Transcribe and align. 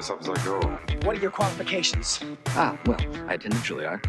this 0.00 0.08
up 0.08 0.20
as 0.20 0.30
I 0.30 0.44
go. 0.46 0.58
What 1.04 1.18
are 1.18 1.20
your 1.20 1.30
qualifications? 1.30 2.20
Ah, 2.48 2.78
well, 2.86 2.98
I 3.28 3.34
attended 3.34 3.60
Juilliard. 3.60 4.02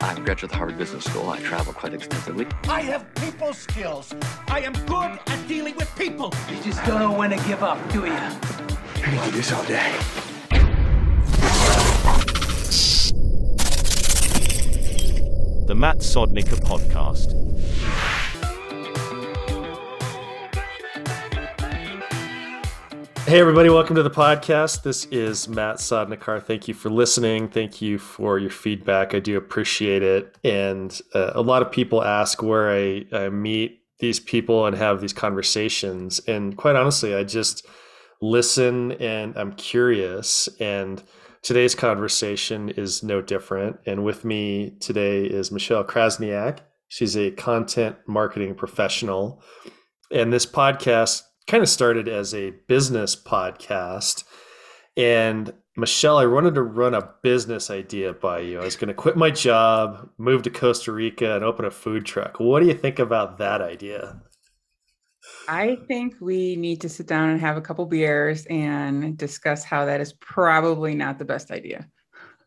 I'm 0.00 0.16
a 0.16 0.20
graduate 0.20 0.44
of 0.44 0.50
the 0.50 0.56
Harvard 0.56 0.78
Business 0.78 1.04
School. 1.04 1.28
I 1.28 1.38
travel 1.40 1.74
quite 1.74 1.92
extensively. 1.92 2.46
I 2.66 2.80
have 2.80 3.14
people 3.16 3.52
skills. 3.52 4.14
I 4.48 4.60
am 4.60 4.72
good 4.86 5.18
at 5.26 5.46
dealing 5.46 5.76
with 5.76 5.94
people. 5.96 6.32
You 6.50 6.62
just 6.62 6.82
don't 6.86 6.98
know 6.98 7.12
when 7.12 7.28
to 7.28 7.36
give 7.46 7.62
up, 7.62 7.76
do 7.92 8.06
you? 8.06 8.12
I 8.12 8.38
can 9.02 9.30
do 9.30 9.36
this 9.36 9.52
all 9.52 9.64
day. 9.64 9.92
The 15.66 15.74
Matt 15.74 15.98
Sodnica 15.98 16.56
Podcast. 16.60 17.34
Hey, 23.26 23.40
everybody, 23.40 23.70
welcome 23.70 23.96
to 23.96 24.02
the 24.02 24.10
podcast. 24.10 24.82
This 24.82 25.06
is 25.06 25.48
Matt 25.48 25.76
Sodnikar. 25.76 26.42
Thank 26.42 26.68
you 26.68 26.74
for 26.74 26.90
listening. 26.90 27.48
Thank 27.48 27.80
you 27.80 27.96
for 27.96 28.38
your 28.38 28.50
feedback. 28.50 29.14
I 29.14 29.18
do 29.18 29.38
appreciate 29.38 30.02
it. 30.02 30.36
And 30.44 31.00
uh, 31.14 31.32
a 31.34 31.40
lot 31.40 31.62
of 31.62 31.72
people 31.72 32.04
ask 32.04 32.42
where 32.42 32.70
I, 32.70 33.06
I 33.14 33.30
meet 33.30 33.80
these 33.98 34.20
people 34.20 34.66
and 34.66 34.76
have 34.76 35.00
these 35.00 35.14
conversations. 35.14 36.20
And 36.28 36.54
quite 36.58 36.76
honestly, 36.76 37.14
I 37.14 37.24
just 37.24 37.66
listen 38.20 38.92
and 38.92 39.34
I'm 39.38 39.54
curious. 39.54 40.46
And 40.60 41.02
today's 41.40 41.74
conversation 41.74 42.68
is 42.68 43.02
no 43.02 43.22
different. 43.22 43.78
And 43.86 44.04
with 44.04 44.26
me 44.26 44.76
today 44.80 45.24
is 45.24 45.50
Michelle 45.50 45.82
Krasnyiak. 45.82 46.58
She's 46.88 47.16
a 47.16 47.30
content 47.30 47.96
marketing 48.06 48.54
professional. 48.54 49.42
And 50.10 50.30
this 50.30 50.44
podcast 50.44 51.22
kind 51.46 51.62
of 51.62 51.68
started 51.68 52.08
as 52.08 52.34
a 52.34 52.50
business 52.68 53.16
podcast. 53.16 54.24
And 54.96 55.52
Michelle, 55.76 56.18
I 56.18 56.26
wanted 56.26 56.54
to 56.54 56.62
run 56.62 56.94
a 56.94 57.10
business 57.22 57.70
idea 57.70 58.12
by 58.12 58.40
you. 58.40 58.60
I 58.60 58.64
was 58.64 58.76
going 58.76 58.88
to 58.88 58.94
quit 58.94 59.16
my 59.16 59.30
job, 59.30 60.08
move 60.18 60.42
to 60.42 60.50
Costa 60.50 60.92
Rica, 60.92 61.34
and 61.34 61.44
open 61.44 61.64
a 61.64 61.70
food 61.70 62.06
truck. 62.06 62.38
What 62.38 62.60
do 62.60 62.66
you 62.66 62.74
think 62.74 62.98
about 62.98 63.38
that 63.38 63.60
idea? 63.60 64.20
I 65.48 65.78
think 65.88 66.14
we 66.20 66.56
need 66.56 66.80
to 66.82 66.88
sit 66.88 67.06
down 67.06 67.30
and 67.30 67.40
have 67.40 67.56
a 67.56 67.60
couple 67.60 67.86
beers 67.86 68.46
and 68.46 69.16
discuss 69.16 69.64
how 69.64 69.84
that 69.86 70.00
is 70.00 70.12
probably 70.14 70.94
not 70.94 71.18
the 71.18 71.24
best 71.24 71.50
idea. 71.50 71.88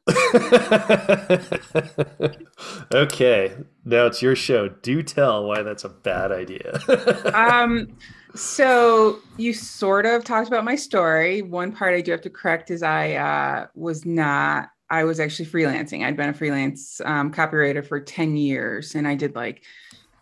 okay, 2.93 3.53
now 3.83 4.05
it's 4.05 4.21
your 4.21 4.35
show. 4.35 4.69
Do 4.69 5.03
tell 5.03 5.45
why 5.45 5.63
that's 5.63 5.83
a 5.83 5.89
bad 5.89 6.31
idea. 6.31 6.79
um, 7.33 7.97
so 8.37 9.19
you 9.37 9.53
sort 9.53 10.05
of 10.05 10.23
talked 10.23 10.47
about 10.47 10.63
my 10.63 10.75
story. 10.75 11.41
One 11.41 11.71
part 11.71 11.93
I 11.93 12.01
do 12.01 12.11
have 12.11 12.21
to 12.21 12.29
correct 12.29 12.71
is 12.71 12.83
I 12.83 13.13
uh, 13.13 13.67
was 13.75 14.05
not. 14.05 14.69
I 14.89 15.03
was 15.03 15.19
actually 15.19 15.47
freelancing. 15.47 16.05
I'd 16.05 16.15
been 16.15 16.29
a 16.29 16.33
freelance 16.33 17.01
um, 17.03 17.33
copywriter 17.33 17.85
for 17.85 17.99
ten 17.99 18.37
years, 18.37 18.95
and 18.95 19.07
I 19.07 19.15
did 19.15 19.35
like 19.35 19.63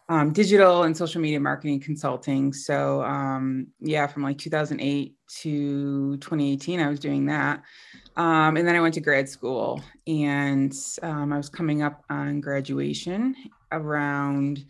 um, 0.08 0.34
digital 0.34 0.84
and 0.84 0.96
social 0.96 1.22
media 1.22 1.40
marketing 1.40 1.80
consulting. 1.80 2.54
So 2.54 3.04
um, 3.04 3.68
yeah, 3.80 4.08
from 4.08 4.24
like 4.24 4.38
2008 4.38 5.16
to 5.42 6.18
2018, 6.18 6.80
I 6.80 6.90
was 6.90 7.00
doing 7.00 7.26
that. 7.26 7.64
Um, 8.16 8.56
and 8.56 8.68
then 8.68 8.76
I 8.76 8.82
went 8.82 8.94
to 8.94 9.02
grad 9.02 9.28
school, 9.28 9.82
and 10.08 10.74
um, 11.02 11.34
I 11.34 11.38
was 11.38 11.50
coming 11.50 11.82
up 11.82 12.04
on 12.10 12.40
graduation 12.40 13.36
around 13.72 14.64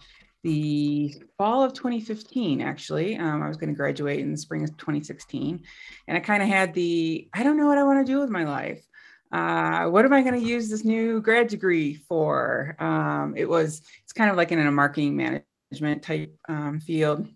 the 0.46 1.12
fall 1.40 1.64
of 1.64 1.74
2015 1.74 2.62
actually. 2.62 3.18
Um, 3.18 3.42
i 3.42 3.48
was 3.48 3.58
going 3.58 3.70
to 3.70 3.76
graduate 3.76 4.20
in 4.20 4.32
the 4.32 4.38
spring 4.38 4.64
of 4.64 4.78
2016 4.78 5.64
and 6.08 6.18
i 6.18 6.20
kind 6.20 6.44
of 6.44 6.48
had 6.48 6.72
the 6.76 7.28
i 7.34 7.42
don't 7.42 7.58
know 7.58 7.66
what 7.66 7.80
i 7.80 7.84
want 7.84 8.06
to 8.06 8.12
do 8.12 8.20
with 8.20 8.30
my 8.30 8.44
life. 8.44 8.86
Uh, 9.32 9.88
what 9.88 10.06
am 10.06 10.14
i 10.14 10.22
going 10.22 10.40
to 10.40 10.48
use 10.48 10.70
this 10.70 10.86
new 10.86 11.20
grad 11.20 11.48
degree 11.48 11.96
for? 11.96 12.76
Um, 12.80 13.34
it 13.36 13.50
was 13.50 13.82
it's 14.04 14.14
kind 14.14 14.30
of 14.30 14.38
like 14.38 14.52
in 14.52 14.60
a 14.60 14.72
marketing 14.72 15.18
management 15.18 16.04
type 16.04 16.38
um, 16.48 16.80
field. 16.80 17.28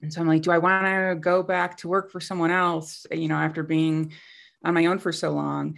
And 0.00 0.10
so 0.10 0.22
i'm 0.22 0.28
like 0.28 0.42
do 0.42 0.50
i 0.50 0.58
want 0.58 0.86
to 0.86 1.16
go 1.20 1.42
back 1.42 1.76
to 1.78 1.88
work 1.88 2.10
for 2.10 2.20
someone 2.20 2.52
else 2.52 3.04
you 3.10 3.28
know 3.28 3.34
after 3.34 3.62
being 3.62 4.12
on 4.64 4.72
my 4.72 4.86
own 4.86 4.98
for 4.98 5.12
so 5.12 5.30
long 5.30 5.76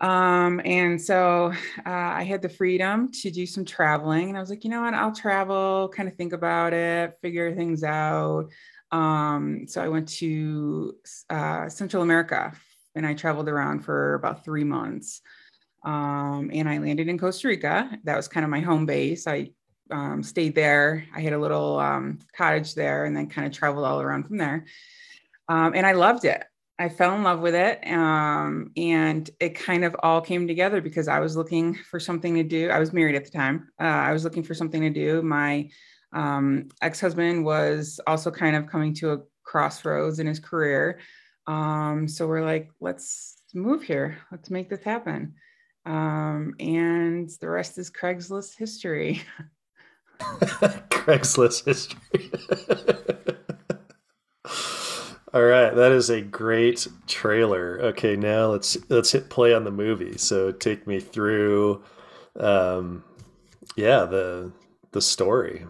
um, 0.00 0.60
and 0.64 1.00
so 1.00 1.52
uh, 1.84 1.88
I 1.90 2.22
had 2.22 2.42
the 2.42 2.48
freedom 2.48 3.10
to 3.12 3.30
do 3.30 3.46
some 3.46 3.64
traveling. 3.64 4.28
And 4.28 4.36
I 4.36 4.40
was 4.40 4.50
like, 4.50 4.64
you 4.64 4.70
know 4.70 4.82
what? 4.82 4.94
I'll 4.94 5.14
travel, 5.14 5.90
kind 5.94 6.08
of 6.08 6.14
think 6.16 6.32
about 6.32 6.72
it, 6.72 7.18
figure 7.20 7.54
things 7.54 7.82
out. 7.82 8.48
Um, 8.92 9.66
so 9.66 9.82
I 9.82 9.88
went 9.88 10.08
to 10.08 10.94
uh, 11.28 11.68
Central 11.68 12.02
America 12.02 12.52
and 12.94 13.06
I 13.06 13.14
traveled 13.14 13.48
around 13.48 13.80
for 13.80 14.14
about 14.14 14.44
three 14.44 14.64
months. 14.64 15.20
Um, 15.84 16.50
and 16.52 16.68
I 16.68 16.78
landed 16.78 17.08
in 17.08 17.18
Costa 17.18 17.48
Rica. 17.48 17.90
That 18.04 18.16
was 18.16 18.28
kind 18.28 18.44
of 18.44 18.50
my 18.50 18.60
home 18.60 18.86
base. 18.86 19.26
I 19.26 19.50
um, 19.90 20.22
stayed 20.22 20.54
there. 20.54 21.04
I 21.14 21.20
had 21.20 21.32
a 21.32 21.38
little 21.38 21.78
um, 21.78 22.18
cottage 22.36 22.74
there 22.74 23.04
and 23.04 23.16
then 23.16 23.28
kind 23.28 23.46
of 23.46 23.52
traveled 23.52 23.84
all 23.84 24.00
around 24.00 24.24
from 24.24 24.38
there. 24.38 24.66
Um, 25.48 25.74
and 25.74 25.86
I 25.86 25.92
loved 25.92 26.24
it. 26.24 26.44
I 26.78 26.88
fell 26.88 27.14
in 27.16 27.24
love 27.24 27.40
with 27.40 27.54
it. 27.54 27.84
Um, 27.86 28.70
and 28.76 29.28
it 29.40 29.56
kind 29.56 29.84
of 29.84 29.96
all 30.02 30.20
came 30.20 30.46
together 30.46 30.80
because 30.80 31.08
I 31.08 31.18
was 31.18 31.36
looking 31.36 31.74
for 31.74 31.98
something 31.98 32.34
to 32.34 32.44
do. 32.44 32.70
I 32.70 32.78
was 32.78 32.92
married 32.92 33.16
at 33.16 33.24
the 33.24 33.30
time. 33.30 33.68
Uh, 33.80 33.84
I 33.84 34.12
was 34.12 34.22
looking 34.22 34.44
for 34.44 34.54
something 34.54 34.80
to 34.82 34.90
do. 34.90 35.20
My 35.22 35.70
um, 36.12 36.68
ex 36.80 37.00
husband 37.00 37.44
was 37.44 38.00
also 38.06 38.30
kind 38.30 38.54
of 38.54 38.68
coming 38.68 38.94
to 38.94 39.12
a 39.12 39.18
crossroads 39.42 40.20
in 40.20 40.26
his 40.26 40.38
career. 40.38 41.00
Um, 41.46 42.06
so 42.06 42.28
we're 42.28 42.44
like, 42.44 42.70
let's 42.80 43.42
move 43.54 43.82
here. 43.82 44.18
Let's 44.30 44.50
make 44.50 44.70
this 44.70 44.82
happen. 44.82 45.34
Um, 45.84 46.54
and 46.60 47.28
the 47.40 47.48
rest 47.48 47.78
is 47.78 47.90
Craigslist 47.90 48.56
history. 48.56 49.22
Craigslist 50.20 51.64
history. 51.64 52.30
All 55.34 55.42
right, 55.42 55.74
that 55.74 55.92
is 55.92 56.08
a 56.08 56.22
great 56.22 56.86
trailer. 57.06 57.78
Okay, 57.82 58.16
now 58.16 58.46
let's 58.46 58.78
let's 58.88 59.12
hit 59.12 59.28
play 59.28 59.52
on 59.52 59.64
the 59.64 59.70
movie. 59.70 60.16
So 60.16 60.52
take 60.52 60.86
me 60.86 61.00
through, 61.00 61.82
um, 62.40 63.04
yeah 63.76 64.04
the 64.04 64.50
the 64.92 65.02
story. 65.02 65.66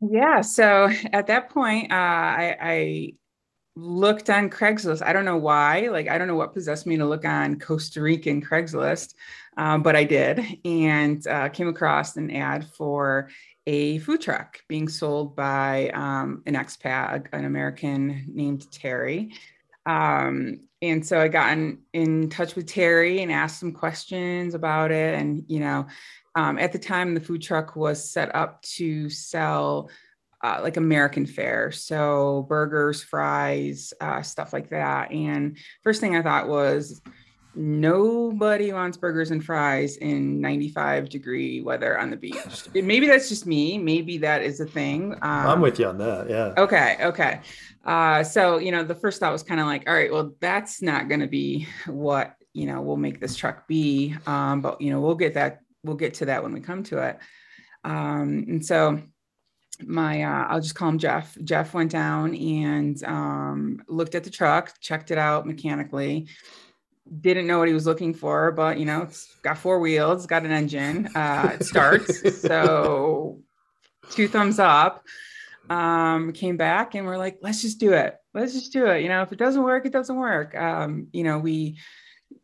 Yeah. 0.00 0.42
So 0.42 0.90
at 1.12 1.26
that 1.28 1.50
point, 1.50 1.90
uh, 1.90 1.94
I, 1.94 2.56
I 2.60 3.12
looked 3.74 4.30
on 4.30 4.50
Craigslist. 4.50 5.02
I 5.02 5.12
don't 5.12 5.24
know 5.24 5.36
why. 5.36 5.88
Like 5.88 6.08
I 6.08 6.18
don't 6.18 6.28
know 6.28 6.36
what 6.36 6.54
possessed 6.54 6.86
me 6.86 6.96
to 6.98 7.06
look 7.06 7.24
on 7.24 7.58
Costa 7.58 8.02
Rican 8.02 8.42
Craigslist, 8.42 9.14
um, 9.56 9.82
but 9.82 9.96
I 9.96 10.04
did, 10.04 10.44
and 10.64 11.26
uh, 11.26 11.48
came 11.48 11.68
across 11.68 12.16
an 12.16 12.30
ad 12.30 12.66
for 12.76 13.30
a 13.68 13.98
food 13.98 14.22
truck 14.22 14.60
being 14.66 14.88
sold 14.88 15.36
by 15.36 15.90
um, 15.90 16.42
an 16.46 16.54
expat, 16.54 17.26
an 17.34 17.44
American 17.44 18.24
named 18.26 18.66
Terry. 18.72 19.34
Um, 19.84 20.60
and 20.80 21.06
so 21.06 21.20
I 21.20 21.28
got 21.28 21.52
in, 21.52 21.80
in, 21.92 22.30
touch 22.30 22.54
with 22.54 22.66
Terry 22.66 23.20
and 23.20 23.30
asked 23.30 23.60
some 23.60 23.72
questions 23.72 24.54
about 24.54 24.90
it. 24.90 25.18
And, 25.18 25.44
you 25.48 25.60
know, 25.60 25.86
um, 26.34 26.58
at 26.58 26.72
the 26.72 26.78
time, 26.78 27.12
the 27.12 27.20
food 27.20 27.42
truck 27.42 27.76
was 27.76 28.10
set 28.10 28.34
up 28.34 28.62
to 28.62 29.10
sell 29.10 29.90
uh, 30.42 30.60
like 30.62 30.78
American 30.78 31.26
fare. 31.26 31.70
So 31.70 32.46
burgers, 32.48 33.02
fries, 33.02 33.92
uh, 34.00 34.22
stuff 34.22 34.54
like 34.54 34.70
that. 34.70 35.12
And 35.12 35.58
first 35.84 36.00
thing 36.00 36.16
I 36.16 36.22
thought 36.22 36.48
was, 36.48 37.02
nobody 37.54 38.72
wants 38.72 38.96
burgers 38.96 39.30
and 39.30 39.44
fries 39.44 39.96
in 39.96 40.40
95 40.40 41.08
degree 41.08 41.60
weather 41.60 41.98
on 41.98 42.10
the 42.10 42.16
beach. 42.16 42.64
Maybe 42.74 43.06
that's 43.06 43.28
just 43.28 43.46
me. 43.46 43.78
Maybe 43.78 44.18
that 44.18 44.42
is 44.42 44.60
a 44.60 44.66
thing. 44.66 45.14
Um, 45.14 45.46
I'm 45.46 45.60
with 45.60 45.78
you 45.78 45.86
on 45.86 45.98
that. 45.98 46.28
Yeah. 46.28 46.54
Okay. 46.56 46.96
Okay. 47.00 47.40
Uh, 47.84 48.22
so, 48.22 48.58
you 48.58 48.70
know, 48.70 48.84
the 48.84 48.94
first 48.94 49.20
thought 49.20 49.32
was 49.32 49.42
kind 49.42 49.60
of 49.60 49.66
like, 49.66 49.88
all 49.88 49.94
right, 49.94 50.12
well, 50.12 50.34
that's 50.40 50.82
not 50.82 51.08
going 51.08 51.20
to 51.20 51.26
be 51.26 51.66
what, 51.86 52.34
you 52.52 52.66
know, 52.66 52.80
we'll 52.80 52.96
make 52.96 53.20
this 53.20 53.36
truck 53.36 53.66
be. 53.66 54.14
Um, 54.26 54.60
but, 54.60 54.80
you 54.80 54.90
know, 54.90 55.00
we'll 55.00 55.14
get 55.14 55.34
that, 55.34 55.60
we'll 55.82 55.96
get 55.96 56.14
to 56.14 56.26
that 56.26 56.42
when 56.42 56.52
we 56.52 56.60
come 56.60 56.82
to 56.84 56.98
it. 56.98 57.18
Um, 57.84 58.44
and 58.48 58.64
so, 58.64 59.00
my 59.86 60.22
uh, 60.22 60.46
I'll 60.48 60.60
just 60.60 60.74
call 60.74 60.88
him 60.88 60.98
Jeff. 60.98 61.36
Jeff 61.44 61.72
went 61.74 61.92
down 61.92 62.34
and 62.34 63.02
um, 63.04 63.80
looked 63.88 64.14
at 64.14 64.24
the 64.24 64.30
truck, 64.30 64.72
checked 64.80 65.10
it 65.10 65.18
out 65.18 65.46
mechanically, 65.46 66.28
didn't 67.20 67.46
know 67.46 67.58
what 67.58 67.68
he 67.68 67.74
was 67.74 67.86
looking 67.86 68.14
for, 68.14 68.52
but 68.52 68.78
you 68.78 68.84
know, 68.84 69.02
it's 69.02 69.34
got 69.42 69.58
four 69.58 69.80
wheels, 69.80 70.26
got 70.26 70.44
an 70.44 70.50
engine, 70.50 71.08
uh, 71.14 71.56
it 71.58 71.64
starts. 71.64 72.40
so 72.40 73.40
two 74.10 74.28
thumbs 74.28 74.58
up. 74.58 75.04
Um, 75.70 76.32
came 76.32 76.56
back 76.56 76.94
and 76.94 77.06
we're 77.06 77.18
like, 77.18 77.38
let's 77.42 77.60
just 77.60 77.78
do 77.78 77.92
it. 77.92 78.16
Let's 78.32 78.54
just 78.54 78.72
do 78.72 78.86
it. 78.86 79.02
You 79.02 79.08
know, 79.08 79.20
if 79.20 79.32
it 79.32 79.38
doesn't 79.38 79.62
work, 79.62 79.84
it 79.84 79.92
doesn't 79.92 80.16
work. 80.16 80.54
Um, 80.54 81.08
you 81.12 81.24
know, 81.24 81.38
we, 81.38 81.76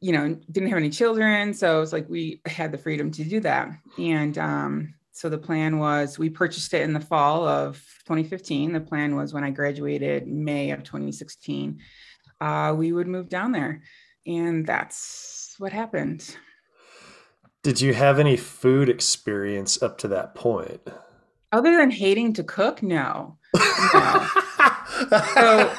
you 0.00 0.12
know, 0.12 0.38
didn't 0.50 0.69
have 0.69 0.76
any 0.76 0.90
children. 0.90 1.55
So 1.55 1.81
it's 1.81 1.93
like 1.93 2.06
we 2.08 2.43
had 2.44 2.70
the 2.70 2.78
freedom 2.78 3.11
to 3.12 3.25
do 3.25 3.40
that. 3.40 3.70
And 3.99 4.37
um, 4.37 4.94
so 5.12 5.31
the 5.31 5.38
plan 5.38 5.78
was 5.78 6.19
we 6.19 6.28
purchased 6.28 6.75
it 6.75 6.82
in 6.82 6.93
the 6.93 7.00
fall 7.00 7.49
of 7.49 7.76
2015. 8.06 8.72
The 8.72 8.81
plan 8.81 9.16
was 9.16 9.32
when 9.32 9.44
I 9.44 9.50
graduated 9.50 10.26
May 10.26 10.70
of 10.72 10.82
2016, 10.82 11.81
uh, 12.43 12.75
we 12.76 12.93
would 12.93 13.06
move 13.06 13.31
down 13.31 13.52
there 13.52 13.81
and 14.26 14.67
that's 14.67 15.55
what 15.59 15.73
happened. 15.73 16.37
Did 17.62 17.81
you 17.81 17.94
have 17.94 18.19
any 18.19 18.37
food 18.37 18.88
experience 18.88 19.82
up 19.82 19.97
to 19.99 20.09
that 20.09 20.35
point? 20.35 20.81
Other 21.53 21.76
than 21.76 21.91
hating 21.91 22.35
to 22.35 22.44
cook, 22.44 22.82
no. 22.82 23.38
no. 23.55 23.61
so 25.11 25.73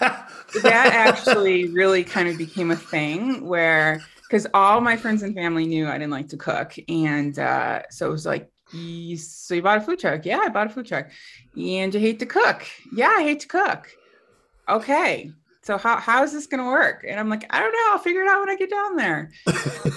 that 0.61 0.91
actually 0.93 1.67
really 1.69 2.03
kind 2.03 2.27
of 2.27 2.37
became 2.37 2.71
a 2.71 2.75
thing 2.75 3.45
where 3.45 4.03
because 4.23 4.47
all 4.53 4.81
my 4.81 4.97
friends 4.97 5.21
and 5.21 5.35
family 5.35 5.67
knew 5.67 5.87
I 5.87 5.97
didn't 5.97 6.11
like 6.11 6.29
to 6.29 6.37
cook, 6.37 6.75
and 6.89 7.37
uh, 7.37 7.83
so 7.91 8.07
it 8.07 8.11
was 8.11 8.25
like, 8.25 8.49
so 8.71 9.53
you 9.53 9.61
bought 9.61 9.77
a 9.77 9.81
food 9.81 9.99
truck? 9.99 10.25
Yeah, 10.25 10.39
I 10.39 10.49
bought 10.49 10.67
a 10.67 10.69
food 10.69 10.87
truck. 10.87 11.09
And 11.55 11.93
you 11.93 11.99
hate 11.99 12.19
to 12.19 12.25
cook? 12.25 12.65
Yeah, 12.93 13.13
I 13.15 13.21
hate 13.21 13.41
to 13.41 13.47
cook. 13.47 13.89
Okay, 14.67 15.31
so 15.65 15.79
how, 15.79 15.97
how 15.97 16.23
is 16.23 16.31
this 16.31 16.45
going 16.45 16.63
to 16.63 16.69
work? 16.69 17.03
And 17.07 17.19
i'm 17.19 17.27
like 17.27 17.45
i 17.49 17.59
don't 17.59 17.71
know. 17.71 17.91
I'll 17.91 17.99
figure 17.99 18.21
it 18.21 18.27
out 18.27 18.39
when 18.39 18.49
i 18.49 18.55
get 18.55 18.69
down 18.69 18.95
there. 18.95 19.31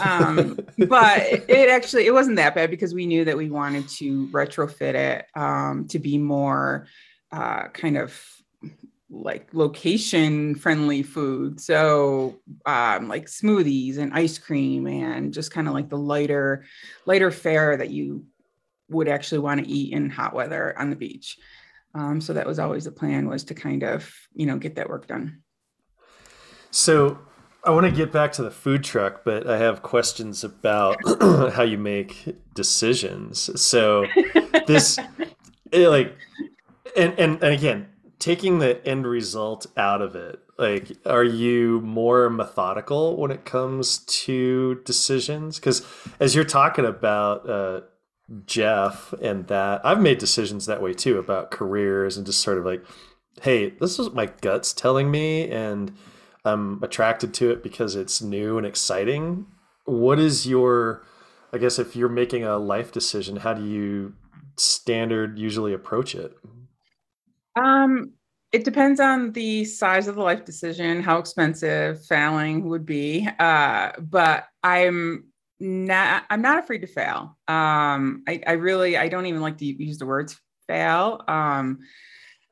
Um, 0.03 0.59
but 0.89 1.23
it 1.49 1.69
actually 1.69 2.07
it 2.07 2.15
wasn't 2.15 2.37
that 2.37 2.55
bad 2.55 2.71
because 2.71 2.95
we 2.95 3.07
knew 3.07 3.25
that 3.27 3.37
we 3.37 3.51
wanted 3.51 3.89
to 3.89 4.29
retrofit 4.29 4.95
it 4.95 5.27
um, 5.35 5.87
to 5.89 5.99
be 5.99 6.17
more 6.17 6.87
uh, 7.33 7.69
kind 7.69 7.99
of 7.99 8.19
like 9.11 9.49
location 9.53 10.55
friendly 10.55 11.03
food. 11.03 11.61
So 11.61 12.39
um, 12.67 13.09
like 13.09 13.27
smoothies 13.27 13.99
and 13.99 14.13
ice 14.15 14.39
cream 14.39 14.87
and 14.87 15.33
just 15.33 15.51
kind 15.51 15.69
of 15.69 15.75
like 15.75 15.89
the 15.89 15.99
lighter 15.99 16.65
lighter 17.07 17.31
fare 17.31 17.77
that 17.77 17.91
you 17.91 18.25
would 18.89 19.09
actually 19.09 19.41
want 19.41 19.63
to 19.63 19.71
eat 19.71 19.93
in 19.93 20.09
hot 20.09 20.35
weather 20.35 20.79
on 20.79 20.89
the 20.89 20.97
beach. 20.97 21.39
Um, 21.95 22.21
so 22.21 22.33
that 22.35 22.47
was 22.47 22.59
always 22.59 22.85
the 22.85 22.93
plan 22.93 23.29
was 23.29 23.45
to 23.45 23.55
kind 23.55 23.83
of 23.83 24.11
you 24.35 24.47
know 24.47 24.57
get 24.57 24.77
that 24.77 24.89
work 24.89 25.07
done 25.07 25.43
so 26.71 27.19
I 27.65 27.71
want 27.71 27.87
to 27.87 27.93
get 27.93 28.13
back 28.13 28.33
to 28.33 28.43
the 28.43 28.51
food 28.51 28.85
truck, 28.85 29.25
but 29.25 29.47
I 29.47 29.59
have 29.59 29.83
questions 29.83 30.45
about 30.45 30.97
how 31.21 31.63
you 31.63 31.79
make 31.79 32.37
decisions. 32.55 33.61
So 33.61 34.07
this, 34.67 34.99
it, 35.73 35.89
like, 35.89 36.17
and, 36.97 37.19
and 37.19 37.43
and 37.43 37.55
again, 37.55 37.89
taking 38.19 38.59
the 38.59 38.85
end 38.87 39.07
result 39.07 39.67
out 39.77 40.03
of 40.03 40.17
it, 40.17 40.41
like, 40.59 40.93
are 41.07 41.25
you 41.25 41.81
more 41.83 42.29
methodical 42.31 43.17
when 43.17 43.31
it 43.31 43.45
comes 43.45 43.99
to 43.99 44.81
decisions? 44.85 45.59
Because 45.59 45.87
as 46.19 46.35
you're 46.35 46.45
talking 46.45 46.85
about 46.85 47.49
uh, 47.49 47.81
Jeff 48.45 49.13
and 49.23 49.47
that, 49.47 49.85
I've 49.85 50.01
made 50.01 50.19
decisions 50.19 50.67
that 50.67 50.83
way 50.83 50.95
too 50.95 51.19
about 51.19 51.51
careers 51.51 52.17
and 52.17 52.27
just 52.27 52.41
sort 52.41 52.59
of 52.59 52.65
like, 52.65 52.85
hey, 53.43 53.71
this 53.71 53.99
is 53.99 54.07
what 54.07 54.15
my 54.15 54.27
gut's 54.41 54.73
telling 54.73 55.11
me, 55.11 55.49
and 55.49 55.93
I'm 56.45 56.83
attracted 56.83 57.35
to 57.35 57.51
it 57.51 57.63
because 57.63 57.95
it's 57.97 58.23
new 58.23 58.59
and 58.59 58.67
exciting. 58.67 59.47
What 59.85 60.19
is 60.19 60.47
your, 60.47 61.05
I 61.53 61.59
guess, 61.59 61.79
if 61.79 61.97
you're 61.97 62.09
making 62.09 62.45
a 62.45 62.59
life 62.59 62.93
decision, 62.93 63.37
how 63.37 63.55
do 63.55 63.65
you 63.65 64.15
standard 64.57 65.39
usually 65.39 65.73
approach 65.73 66.15
it? 66.15 66.37
Um, 67.57 68.13
it 68.53 68.65
depends 68.65 69.01
on 69.01 69.33
the 69.33 69.65
size 69.65 70.09
of 70.09 70.15
the 70.15 70.23
life 70.23 70.45
decision, 70.45 71.03
how 71.03 71.19
expensive 71.19 72.05
failing 72.07 72.69
would 72.69 72.87
be. 72.87 73.29
Uh, 73.39 73.93
but 73.99 74.45
I'm 74.63 75.25
not, 75.61 76.25
I'm 76.31 76.43
not 76.43 76.59
afraid 76.59 76.79
to 76.79 76.87
fail. 76.87 77.37
Um, 77.47 78.23
I, 78.27 78.41
I 78.47 78.53
really, 78.53 78.97
I 78.97 79.09
don't 79.09 79.27
even 79.27 79.43
like 79.43 79.59
to 79.59 79.67
use 79.67 79.99
the 79.99 80.07
words 80.07 80.39
fail. 80.67 81.23
Um, 81.29 81.81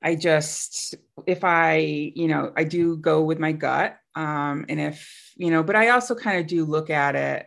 I 0.06 0.14
just, 0.14 0.94
if 1.26 1.42
I, 1.42 1.78
you 2.14 2.28
know, 2.28 2.52
I 2.56 2.62
do 2.62 2.96
go 2.96 3.22
with 3.22 3.40
my 3.40 3.50
gut. 3.50 3.98
Um, 4.14 4.64
and 4.68 4.78
if, 4.78 5.32
you 5.36 5.50
know, 5.50 5.64
but 5.64 5.74
I 5.74 5.88
also 5.88 6.14
kind 6.14 6.38
of 6.38 6.46
do 6.46 6.64
look 6.64 6.90
at 6.90 7.16
it 7.16 7.46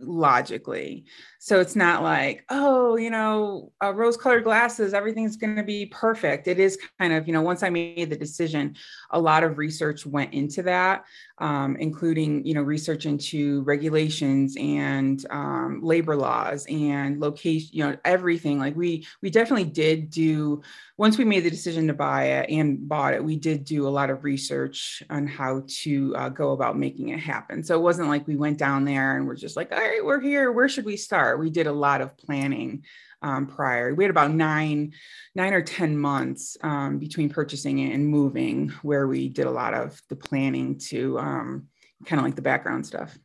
logically. 0.00 1.04
So 1.44 1.58
it's 1.58 1.74
not 1.74 2.04
like, 2.04 2.44
oh, 2.50 2.94
you 2.96 3.10
know, 3.10 3.72
uh, 3.82 3.92
rose 3.92 4.16
colored 4.16 4.44
glasses, 4.44 4.94
everything's 4.94 5.36
going 5.36 5.56
to 5.56 5.64
be 5.64 5.86
perfect. 5.86 6.46
It 6.46 6.60
is 6.60 6.78
kind 7.00 7.12
of, 7.12 7.26
you 7.26 7.32
know, 7.32 7.42
once 7.42 7.64
I 7.64 7.68
made 7.68 8.10
the 8.10 8.16
decision, 8.16 8.76
a 9.10 9.18
lot 9.18 9.42
of 9.42 9.58
research 9.58 10.06
went 10.06 10.32
into 10.34 10.62
that, 10.62 11.04
um, 11.38 11.74
including, 11.80 12.46
you 12.46 12.54
know, 12.54 12.62
research 12.62 13.06
into 13.06 13.62
regulations 13.62 14.56
and 14.56 15.26
um, 15.30 15.80
labor 15.82 16.14
laws 16.14 16.64
and 16.70 17.18
location, 17.18 17.70
you 17.72 17.88
know, 17.88 17.96
everything. 18.04 18.60
Like 18.60 18.76
we, 18.76 19.04
we 19.20 19.28
definitely 19.28 19.64
did 19.64 20.10
do, 20.10 20.62
once 20.96 21.18
we 21.18 21.24
made 21.24 21.40
the 21.40 21.50
decision 21.50 21.88
to 21.88 21.92
buy 21.92 22.24
it 22.26 22.50
and 22.50 22.88
bought 22.88 23.14
it, 23.14 23.24
we 23.24 23.34
did 23.34 23.64
do 23.64 23.88
a 23.88 23.90
lot 23.90 24.10
of 24.10 24.22
research 24.22 25.02
on 25.10 25.26
how 25.26 25.64
to 25.66 26.14
uh, 26.14 26.28
go 26.28 26.52
about 26.52 26.78
making 26.78 27.08
it 27.08 27.18
happen. 27.18 27.64
So 27.64 27.74
it 27.74 27.82
wasn't 27.82 28.10
like 28.10 28.28
we 28.28 28.36
went 28.36 28.58
down 28.58 28.84
there 28.84 29.16
and 29.16 29.26
we're 29.26 29.34
just 29.34 29.56
like, 29.56 29.72
all 29.72 29.78
right, 29.78 30.04
we're 30.04 30.20
here. 30.20 30.52
Where 30.52 30.68
should 30.68 30.84
we 30.84 30.96
start? 30.96 31.31
We 31.36 31.50
did 31.50 31.66
a 31.66 31.72
lot 31.72 32.00
of 32.00 32.16
planning 32.16 32.84
um, 33.22 33.46
prior. 33.46 33.94
We 33.94 34.04
had 34.04 34.10
about 34.10 34.32
nine, 34.32 34.92
nine 35.34 35.52
or 35.52 35.62
ten 35.62 35.96
months 35.96 36.56
um, 36.62 36.98
between 36.98 37.28
purchasing 37.28 37.92
and 37.92 38.06
moving, 38.06 38.70
where 38.82 39.06
we 39.06 39.28
did 39.28 39.46
a 39.46 39.50
lot 39.50 39.74
of 39.74 40.00
the 40.08 40.16
planning 40.16 40.78
to 40.90 41.18
um, 41.18 41.68
kind 42.06 42.20
of 42.20 42.24
like 42.24 42.36
the 42.36 42.42
background 42.42 42.86
stuff. 42.86 43.16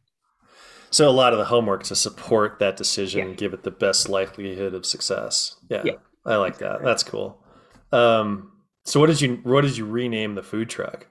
So 0.89 1.09
a 1.09 1.11
lot 1.11 1.33
of 1.33 1.39
the 1.39 1.45
homework 1.45 1.83
to 1.83 1.95
support 1.95 2.59
that 2.59 2.77
decision, 2.77 3.29
yeah. 3.29 3.35
give 3.35 3.53
it 3.53 3.63
the 3.63 3.71
best 3.71 4.07
likelihood 4.07 4.73
of 4.73 4.85
success. 4.85 5.57
Yeah, 5.69 5.81
yeah. 5.83 5.93
I 6.25 6.37
like 6.37 6.59
that. 6.59 6.81
That's 6.83 7.03
cool. 7.03 7.43
Um, 7.91 8.51
so 8.83 8.99
what 8.99 9.07
did 9.07 9.19
you 9.19 9.39
what 9.43 9.61
did 9.61 9.77
you 9.77 9.85
rename 9.85 10.35
the 10.35 10.43
food 10.43 10.69
truck? 10.69 11.07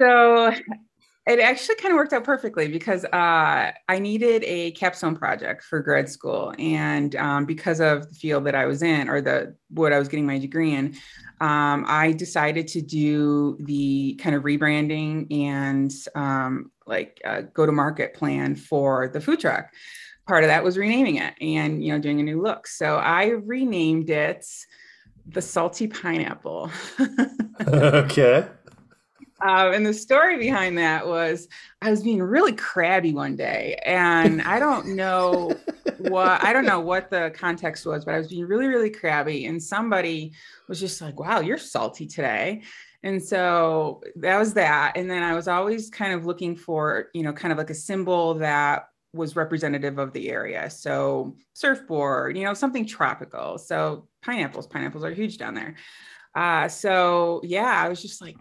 So 0.00 0.52
it 1.26 1.40
actually 1.40 1.74
kind 1.76 1.92
of 1.92 1.96
worked 1.96 2.12
out 2.12 2.22
perfectly 2.22 2.68
because 2.68 3.04
uh, 3.06 3.72
I 3.88 3.98
needed 3.98 4.44
a 4.44 4.70
capstone 4.72 5.16
project 5.16 5.64
for 5.64 5.80
grad 5.80 6.08
school, 6.08 6.54
and 6.56 7.16
um, 7.16 7.46
because 7.46 7.80
of 7.80 8.08
the 8.08 8.14
field 8.14 8.44
that 8.44 8.54
I 8.54 8.66
was 8.66 8.82
in 8.82 9.08
or 9.08 9.20
the 9.20 9.56
what 9.70 9.92
I 9.92 9.98
was 9.98 10.06
getting 10.06 10.26
my 10.26 10.38
degree 10.38 10.72
in, 10.72 10.94
um, 11.40 11.84
I 11.88 12.12
decided 12.12 12.68
to 12.68 12.80
do 12.80 13.58
the 13.60 14.14
kind 14.22 14.36
of 14.36 14.44
rebranding 14.44 15.26
and 15.32 15.92
um, 16.14 16.70
like 16.86 17.20
uh, 17.24 17.42
go 17.52 17.66
to 17.66 17.72
market 17.72 18.14
plan 18.14 18.54
for 18.54 19.08
the 19.08 19.20
food 19.20 19.40
truck. 19.40 19.72
Part 20.28 20.44
of 20.44 20.48
that 20.48 20.62
was 20.62 20.78
renaming 20.78 21.16
it 21.16 21.34
and 21.40 21.84
you 21.84 21.92
know 21.92 21.98
doing 21.98 22.20
a 22.20 22.22
new 22.22 22.40
look. 22.40 22.68
So 22.68 22.96
I 22.96 23.30
renamed 23.30 24.10
it 24.10 24.46
the 25.26 25.42
Salty 25.42 25.88
Pineapple. 25.88 26.70
okay. 27.66 28.46
Um, 29.42 29.74
and 29.74 29.84
the 29.84 29.92
story 29.92 30.38
behind 30.38 30.78
that 30.78 31.06
was 31.06 31.48
I 31.82 31.90
was 31.90 32.02
being 32.02 32.22
really 32.22 32.54
crabby 32.54 33.12
one 33.12 33.36
day, 33.36 33.78
and 33.84 34.40
I 34.42 34.58
don't 34.58 34.96
know 34.96 35.54
what 35.98 36.42
I 36.42 36.52
don't 36.52 36.64
know 36.64 36.80
what 36.80 37.10
the 37.10 37.30
context 37.34 37.84
was, 37.84 38.04
but 38.04 38.14
I 38.14 38.18
was 38.18 38.28
being 38.28 38.46
really, 38.46 38.66
really 38.66 38.90
crabby, 38.90 39.46
and 39.46 39.62
somebody 39.62 40.32
was 40.68 40.80
just 40.80 41.00
like, 41.02 41.20
"Wow, 41.20 41.40
you're 41.40 41.58
salty 41.58 42.06
today." 42.06 42.62
And 43.02 43.22
so 43.22 44.02
that 44.16 44.38
was 44.38 44.54
that. 44.54 44.94
And 44.96 45.08
then 45.08 45.22
I 45.22 45.34
was 45.34 45.46
always 45.46 45.90
kind 45.90 46.12
of 46.12 46.26
looking 46.26 46.56
for, 46.56 47.08
you 47.14 47.22
know, 47.22 47.32
kind 47.32 47.52
of 47.52 47.58
like 47.58 47.70
a 47.70 47.74
symbol 47.74 48.34
that 48.34 48.88
was 49.12 49.36
representative 49.36 49.98
of 49.98 50.12
the 50.12 50.28
area. 50.28 50.68
So 50.70 51.36
surfboard, 51.52 52.36
you 52.36 52.42
know, 52.42 52.54
something 52.54 52.84
tropical. 52.84 53.58
So 53.58 54.08
pineapples, 54.22 54.66
pineapples 54.66 55.04
are 55.04 55.12
huge 55.12 55.38
down 55.38 55.54
there. 55.54 55.76
Uh, 56.34 56.68
so 56.68 57.40
yeah, 57.44 57.80
I 57.80 57.88
was 57.88 58.02
just 58.02 58.20
like, 58.20 58.36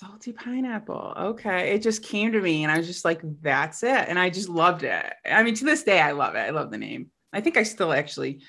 salty 0.00 0.32
pineapple. 0.32 1.12
Okay. 1.16 1.74
It 1.74 1.82
just 1.82 2.02
came 2.02 2.32
to 2.32 2.40
me 2.40 2.64
and 2.64 2.72
I 2.72 2.78
was 2.78 2.86
just 2.86 3.04
like, 3.04 3.20
that's 3.42 3.82
it. 3.82 4.08
And 4.08 4.18
I 4.18 4.30
just 4.30 4.48
loved 4.48 4.82
it. 4.82 5.04
I 5.30 5.42
mean, 5.42 5.54
to 5.56 5.64
this 5.64 5.82
day, 5.82 6.00
I 6.00 6.12
love 6.12 6.34
it. 6.36 6.38
I 6.38 6.50
love 6.50 6.70
the 6.70 6.78
name. 6.78 7.10
I 7.32 7.42
think 7.42 7.58
I 7.58 7.64
still 7.64 7.92
actually 7.92 8.42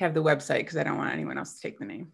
have 0.00 0.14
the 0.14 0.22
website 0.22 0.58
because 0.58 0.76
I 0.76 0.82
don't 0.82 0.98
want 0.98 1.12
anyone 1.12 1.38
else 1.38 1.54
to 1.54 1.60
take 1.60 1.78
the 1.78 1.84
name. 1.84 2.08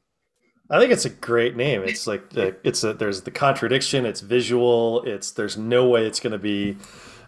I 0.71 0.79
think 0.79 0.93
it's 0.93 1.07
a 1.07 1.11
great 1.11 1.57
name. 1.57 1.83
It's 1.87 2.07
like 2.07 2.31
the, 2.31 2.57
it's 2.65 2.85
a, 2.85 2.93
there's 2.93 3.23
the 3.23 3.31
contradiction. 3.31 4.05
It's 4.05 4.21
visual. 4.21 5.03
It's 5.05 5.33
there's 5.33 5.57
no 5.57 5.89
way 5.89 6.07
it's 6.07 6.21
going 6.21 6.33
to 6.33 6.39
be 6.39 6.77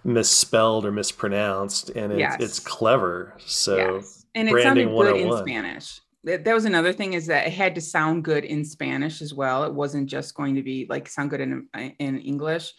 misspelled 0.04 0.84
or 0.84 0.92
mispronounced, 0.92 1.90
and 1.90 2.12
it's, 2.12 2.20
yes. 2.20 2.36
it's 2.40 2.58
clever. 2.60 3.34
So 3.38 3.96
yes. 3.96 4.26
and 4.34 4.48
it 4.48 4.62
sounded 4.62 4.88
good 4.88 5.16
in 5.16 5.30
oh 5.30 5.40
Spanish 5.40 6.00
that 6.24 6.54
was 6.54 6.64
another 6.64 6.92
thing 6.92 7.12
is 7.12 7.26
that 7.26 7.46
it 7.46 7.52
had 7.52 7.74
to 7.74 7.80
sound 7.80 8.24
good 8.24 8.44
in 8.44 8.64
Spanish 8.64 9.20
as 9.20 9.34
well. 9.34 9.64
It 9.64 9.74
wasn't 9.74 10.08
just 10.08 10.34
going 10.34 10.54
to 10.54 10.62
be 10.62 10.86
like 10.88 11.08
sound 11.08 11.30
good 11.30 11.40
in 11.40 11.68
in 11.98 12.18
English. 12.18 12.72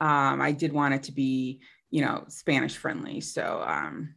Um, 0.00 0.40
I 0.40 0.52
did 0.52 0.72
want 0.72 0.94
it 0.94 1.02
to 1.04 1.12
be, 1.12 1.60
you 1.90 2.02
know, 2.04 2.24
Spanish 2.28 2.76
friendly. 2.76 3.20
So 3.20 3.62
um, 3.66 4.14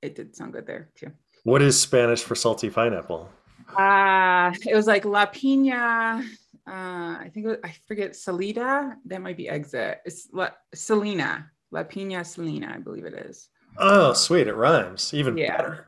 it 0.00 0.14
did 0.14 0.34
sound 0.36 0.52
good 0.52 0.66
there 0.66 0.90
too. 0.94 1.12
What 1.44 1.62
is 1.62 1.78
Spanish 1.78 2.22
for 2.22 2.34
salty 2.34 2.70
pineapple? 2.70 3.28
Uh, 3.76 4.52
it 4.66 4.74
was 4.74 4.86
like 4.86 5.04
La 5.04 5.26
Pina. 5.26 6.24
Uh, 6.66 6.70
I 6.70 7.30
think 7.34 7.46
was, 7.46 7.56
I 7.64 7.74
forget 7.88 8.14
Salida. 8.14 8.96
That 9.06 9.20
might 9.20 9.36
be 9.36 9.48
exit. 9.48 10.00
It's 10.04 10.28
La 10.32 10.50
Selena. 10.74 11.50
La 11.72 11.82
Pina 11.82 12.24
Salina, 12.24 12.72
I 12.74 12.78
believe 12.78 13.04
it 13.04 13.14
is. 13.14 13.48
Oh, 13.78 14.12
sweet! 14.12 14.46
It 14.46 14.54
rhymes. 14.54 15.14
Even 15.14 15.36
yeah. 15.36 15.56
better. 15.56 15.86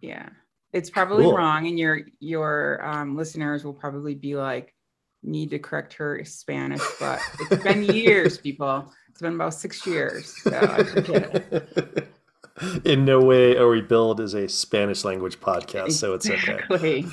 Yeah. 0.00 0.28
It's 0.76 0.90
probably 0.90 1.24
cool. 1.24 1.34
wrong, 1.34 1.66
and 1.66 1.78
your 1.78 2.00
your 2.20 2.86
um, 2.86 3.16
listeners 3.16 3.64
will 3.64 3.72
probably 3.72 4.14
be 4.14 4.36
like, 4.36 4.74
need 5.22 5.48
to 5.50 5.58
correct 5.58 5.94
her 5.94 6.22
Spanish, 6.24 6.82
but 7.00 7.18
it's 7.50 7.62
been 7.62 7.82
years, 7.94 8.36
people. 8.36 8.92
It's 9.08 9.22
been 9.22 9.36
about 9.36 9.54
six 9.54 9.86
years. 9.86 10.34
So 10.42 10.50
I. 10.52 12.02
In 12.84 13.04
no 13.04 13.20
way 13.20 13.56
are 13.56 13.68
we 13.68 13.80
is 14.20 14.34
a 14.34 14.48
Spanish 14.48 15.04
language 15.04 15.40
podcast, 15.40 15.92
so 15.92 16.14
it's 16.14 16.28
okay. 16.28 17.04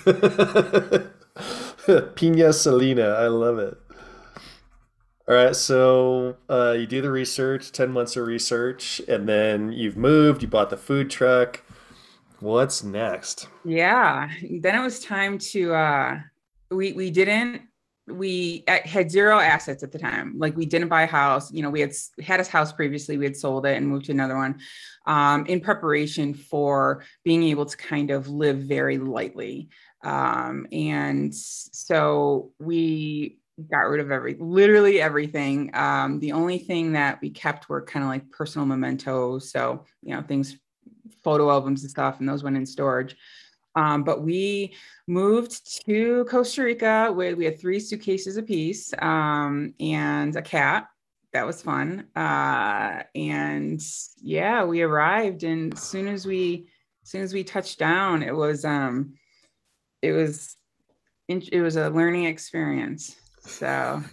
Pina 2.15 2.53
Salina, 2.53 3.09
I 3.09 3.27
love 3.27 3.59
it. 3.59 3.77
All 5.27 5.35
right, 5.35 5.55
so 5.55 6.35
uh, 6.49 6.75
you 6.77 6.85
do 6.85 7.01
the 7.01 7.11
research, 7.11 7.71
10 7.71 7.91
months 7.91 8.15
of 8.15 8.25
research, 8.25 9.01
and 9.07 9.27
then 9.27 9.71
you've 9.71 9.97
moved, 9.97 10.41
you 10.41 10.47
bought 10.47 10.69
the 10.69 10.77
food 10.77 11.09
truck. 11.09 11.62
What's 12.43 12.83
next? 12.83 13.47
Yeah. 13.63 14.29
Then 14.59 14.75
it 14.75 14.83
was 14.83 14.99
time 14.99 15.37
to 15.37 15.73
uh 15.73 16.19
we 16.69 16.91
we 16.91 17.09
didn't 17.09 17.61
we 18.05 18.65
had 18.67 19.09
zero 19.09 19.39
assets 19.39 19.81
at 19.81 19.93
the 19.93 19.97
time. 19.97 20.33
Like 20.37 20.57
we 20.57 20.65
didn't 20.65 20.89
buy 20.89 21.03
a 21.03 21.07
house. 21.07 21.53
You 21.53 21.61
know, 21.61 21.69
we 21.69 21.79
had 21.79 21.93
had 22.21 22.41
a 22.41 22.43
house 22.43 22.73
previously. 22.73 23.17
We 23.17 23.23
had 23.23 23.37
sold 23.37 23.65
it 23.65 23.77
and 23.77 23.87
moved 23.87 24.07
to 24.07 24.11
another 24.11 24.35
one, 24.35 24.59
um, 25.05 25.45
in 25.45 25.61
preparation 25.61 26.33
for 26.33 27.05
being 27.23 27.43
able 27.43 27.65
to 27.65 27.77
kind 27.77 28.11
of 28.11 28.27
live 28.27 28.57
very 28.57 28.97
lightly. 28.97 29.69
Um, 30.03 30.67
and 30.73 31.33
so 31.33 32.51
we 32.59 33.37
got 33.71 33.87
rid 33.87 34.01
of 34.01 34.11
every 34.11 34.35
literally 34.37 34.99
everything. 34.99 35.71
Um, 35.73 36.19
the 36.19 36.33
only 36.33 36.57
thing 36.57 36.91
that 36.91 37.21
we 37.21 37.29
kept 37.29 37.69
were 37.69 37.83
kind 37.83 38.03
of 38.03 38.09
like 38.09 38.29
personal 38.31 38.65
mementos. 38.65 39.49
So 39.49 39.85
you 40.01 40.13
know, 40.13 40.23
things, 40.23 40.57
photo 41.23 41.49
albums 41.49 41.81
and 41.81 41.91
stuff, 41.91 42.19
and 42.19 42.27
those 42.27 42.43
went 42.43 42.57
in 42.57 42.65
storage. 42.65 43.15
Um, 43.75 44.03
but 44.03 44.21
we 44.21 44.73
moved 45.07 45.83
to 45.85 46.25
Costa 46.25 46.63
Rica 46.63 47.11
with 47.11 47.37
we 47.37 47.45
had 47.45 47.59
three 47.59 47.79
suitcases 47.79 48.37
apiece 48.37 48.93
um, 48.99 49.73
and 49.79 50.35
a 50.35 50.41
cat. 50.41 50.87
That 51.33 51.47
was 51.47 51.61
fun. 51.61 52.07
Uh, 52.15 53.03
and 53.15 53.81
yeah, 54.21 54.63
we 54.63 54.83
arrived, 54.83 55.43
and 55.43 55.73
as 55.73 55.81
soon 55.81 56.07
as 56.07 56.25
we 56.25 56.67
as 57.03 57.09
soon 57.09 57.21
as 57.21 57.33
we 57.33 57.43
touched 57.43 57.79
down, 57.79 58.21
it 58.21 58.35
was 58.35 58.63
um, 58.63 59.15
it 60.01 60.11
was 60.11 60.55
it 61.27 61.61
was 61.61 61.75
a 61.75 61.89
learning 61.89 62.25
experience. 62.25 63.15
So 63.39 64.03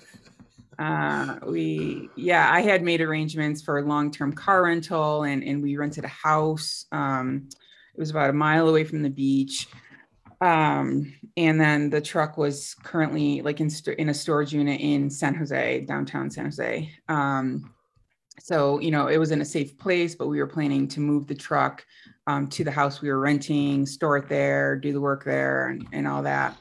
uh, 0.81 1.37
we 1.47 2.09
yeah, 2.17 2.51
I 2.53 2.63
had 2.63 2.83
made 2.83 3.01
arrangements 3.01 3.63
for 3.63 3.81
long 3.83 4.11
term 4.11 4.33
car 4.33 4.65
rental, 4.65 5.23
and 5.25 5.45
and 5.45 5.63
we 5.63 5.77
rented 5.77 6.05
a 6.05 6.09
house. 6.09 6.87
Um, 6.91 7.49
it 7.95 8.01
was 8.01 8.11
about 8.11 8.31
a 8.31 8.33
mile 8.33 8.69
away 8.69 8.85
from 8.85 9.03
the 9.03 9.11
beach 9.11 9.69
um 10.41 11.13
and 11.37 11.61
then 11.61 11.91
the 11.91 12.01
truck 12.01 12.39
was 12.39 12.75
currently 12.83 13.43
like 13.43 13.61
in, 13.61 13.69
st- 13.69 13.99
in 13.99 14.09
a 14.09 14.15
storage 14.15 14.53
unit 14.53 14.81
in 14.81 15.11
san 15.11 15.35
jose 15.35 15.81
downtown 15.83 16.31
san 16.31 16.47
jose 16.47 16.91
um 17.09 17.75
so 18.39 18.81
you 18.81 18.91
know 18.91 19.09
it 19.09 19.19
was 19.19 19.33
in 19.33 19.43
a 19.43 19.45
safe 19.45 19.77
place 19.77 20.15
but 20.15 20.29
we 20.29 20.39
were 20.39 20.47
planning 20.47 20.89
to 20.89 21.01
move 21.01 21.27
the 21.27 21.35
truck 21.35 21.85
um, 22.27 22.47
to 22.47 22.65
the 22.65 22.71
house 22.71 23.03
we 23.03 23.11
were 23.11 23.21
renting 23.21 23.85
store 23.85 24.17
it 24.17 24.29
there 24.29 24.77
do 24.77 24.93
the 24.93 25.01
work 25.01 25.25
there 25.25 25.69
and, 25.69 25.87
and 25.93 26.09
all 26.09 26.23
that 26.23 26.57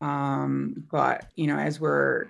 um 0.00 0.74
but 0.90 1.26
you 1.36 1.46
know 1.46 1.58
as 1.58 1.78
we're 1.78 2.28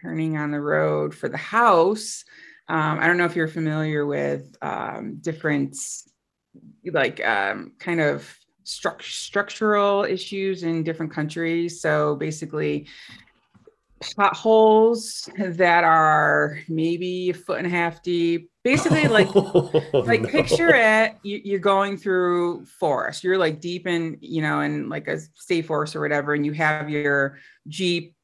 turning 0.00 0.36
on 0.36 0.50
the 0.50 0.60
road 0.60 1.14
for 1.14 1.28
the 1.28 1.36
house 1.36 2.24
um, 2.68 2.98
i 2.98 3.06
don't 3.06 3.18
know 3.18 3.24
if 3.24 3.36
you're 3.36 3.48
familiar 3.48 4.06
with 4.06 4.56
um, 4.62 5.18
different 5.20 5.76
like 6.84 7.24
um, 7.26 7.72
kind 7.78 8.00
of 8.00 8.36
struct- 8.68 9.02
structural 9.02 10.04
issues 10.04 10.62
in 10.62 10.84
different 10.84 11.12
countries. 11.12 11.80
So 11.80 12.16
basically, 12.16 12.86
potholes 14.16 15.28
that 15.36 15.84
are 15.84 16.58
maybe 16.68 17.30
a 17.30 17.34
foot 17.34 17.58
and 17.58 17.66
a 17.66 17.70
half 17.70 18.02
deep. 18.02 18.50
Basically, 18.62 19.08
like 19.08 19.34
like 19.34 20.20
Oh, 20.20 20.22
no. 20.22 20.28
picture 20.28 20.74
it 20.74 21.16
you, 21.22 21.40
you're 21.44 21.58
going 21.58 21.96
through 21.96 22.64
forest 22.66 23.24
you're 23.24 23.38
like 23.38 23.60
deep 23.60 23.86
in 23.86 24.16
you 24.20 24.40
know 24.42 24.60
in 24.60 24.88
like 24.88 25.08
a 25.08 25.18
state 25.34 25.66
forest 25.66 25.96
or 25.96 26.00
whatever 26.00 26.34
and 26.34 26.46
you 26.46 26.52
have 26.52 26.88
your 26.88 27.38
jeep 27.66 28.14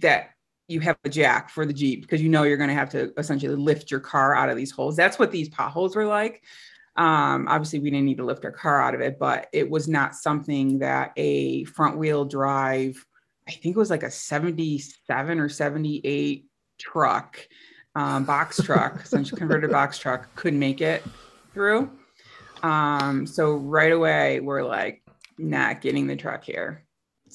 that 0.00 0.30
you 0.68 0.80
have 0.80 0.96
a 1.04 1.08
jack 1.08 1.50
for 1.50 1.64
the 1.64 1.72
jeep 1.72 2.02
because 2.02 2.20
you 2.20 2.28
know 2.28 2.42
you're 2.42 2.56
going 2.56 2.68
to 2.68 2.74
have 2.74 2.90
to 2.90 3.12
essentially 3.18 3.54
lift 3.54 3.90
your 3.90 4.00
car 4.00 4.34
out 4.34 4.48
of 4.48 4.56
these 4.56 4.70
holes 4.70 4.96
that's 4.96 5.18
what 5.18 5.30
these 5.30 5.48
potholes 5.48 5.94
were 5.94 6.06
like 6.06 6.42
um, 6.96 7.46
obviously 7.48 7.78
we 7.78 7.90
didn't 7.90 8.06
need 8.06 8.16
to 8.16 8.24
lift 8.24 8.44
our 8.44 8.50
car 8.50 8.80
out 8.80 8.94
of 8.94 9.00
it 9.00 9.18
but 9.18 9.48
it 9.52 9.68
was 9.68 9.86
not 9.86 10.14
something 10.14 10.78
that 10.78 11.12
a 11.16 11.64
front 11.64 11.98
wheel 11.98 12.24
drive 12.24 13.04
i 13.46 13.50
think 13.50 13.76
it 13.76 13.78
was 13.78 13.90
like 13.90 14.02
a 14.02 14.10
77 14.10 15.38
or 15.38 15.48
78 15.48 16.46
truck 16.78 17.46
um, 17.96 18.24
box 18.24 18.62
truck, 18.62 19.02
essentially 19.02 19.38
converted 19.38 19.70
box 19.70 19.98
truck, 19.98 20.32
could 20.36 20.54
make 20.54 20.80
it 20.80 21.02
through. 21.52 21.90
Um, 22.62 23.26
so 23.26 23.54
right 23.56 23.90
away, 23.90 24.40
we're 24.40 24.62
like, 24.62 25.02
not 25.38 25.80
getting 25.80 26.06
the 26.06 26.16
truck 26.16 26.44
here. 26.44 26.85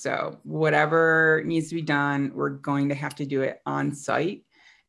So 0.01 0.39
whatever 0.41 1.43
needs 1.45 1.69
to 1.69 1.75
be 1.75 1.83
done, 1.83 2.31
we're 2.33 2.49
going 2.49 2.89
to 2.89 2.95
have 2.95 3.13
to 3.17 3.25
do 3.25 3.43
it 3.43 3.61
on 3.67 3.93
site 3.93 4.43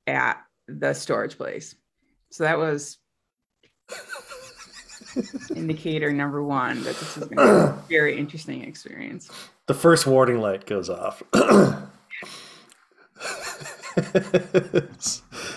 at 0.07 0.43
the 0.69 0.95
storage 0.95 1.37
place. 1.37 1.75
So 2.31 2.45
that 2.45 2.57
was 2.57 2.97
indicator 5.55 6.15
number 6.15 6.43
one 6.43 6.83
that 6.85 6.97
this 6.97 7.19
is 7.19 7.25
going 7.25 7.37
to 7.37 7.45
be 7.45 7.51
a 7.51 7.83
very 7.91 8.17
interesting 8.17 8.65
experience. 8.65 9.31
the 9.67 9.75
first 9.75 10.07
warning 10.07 10.41
light 10.41 10.65
goes 10.65 10.89
off. 10.89 11.23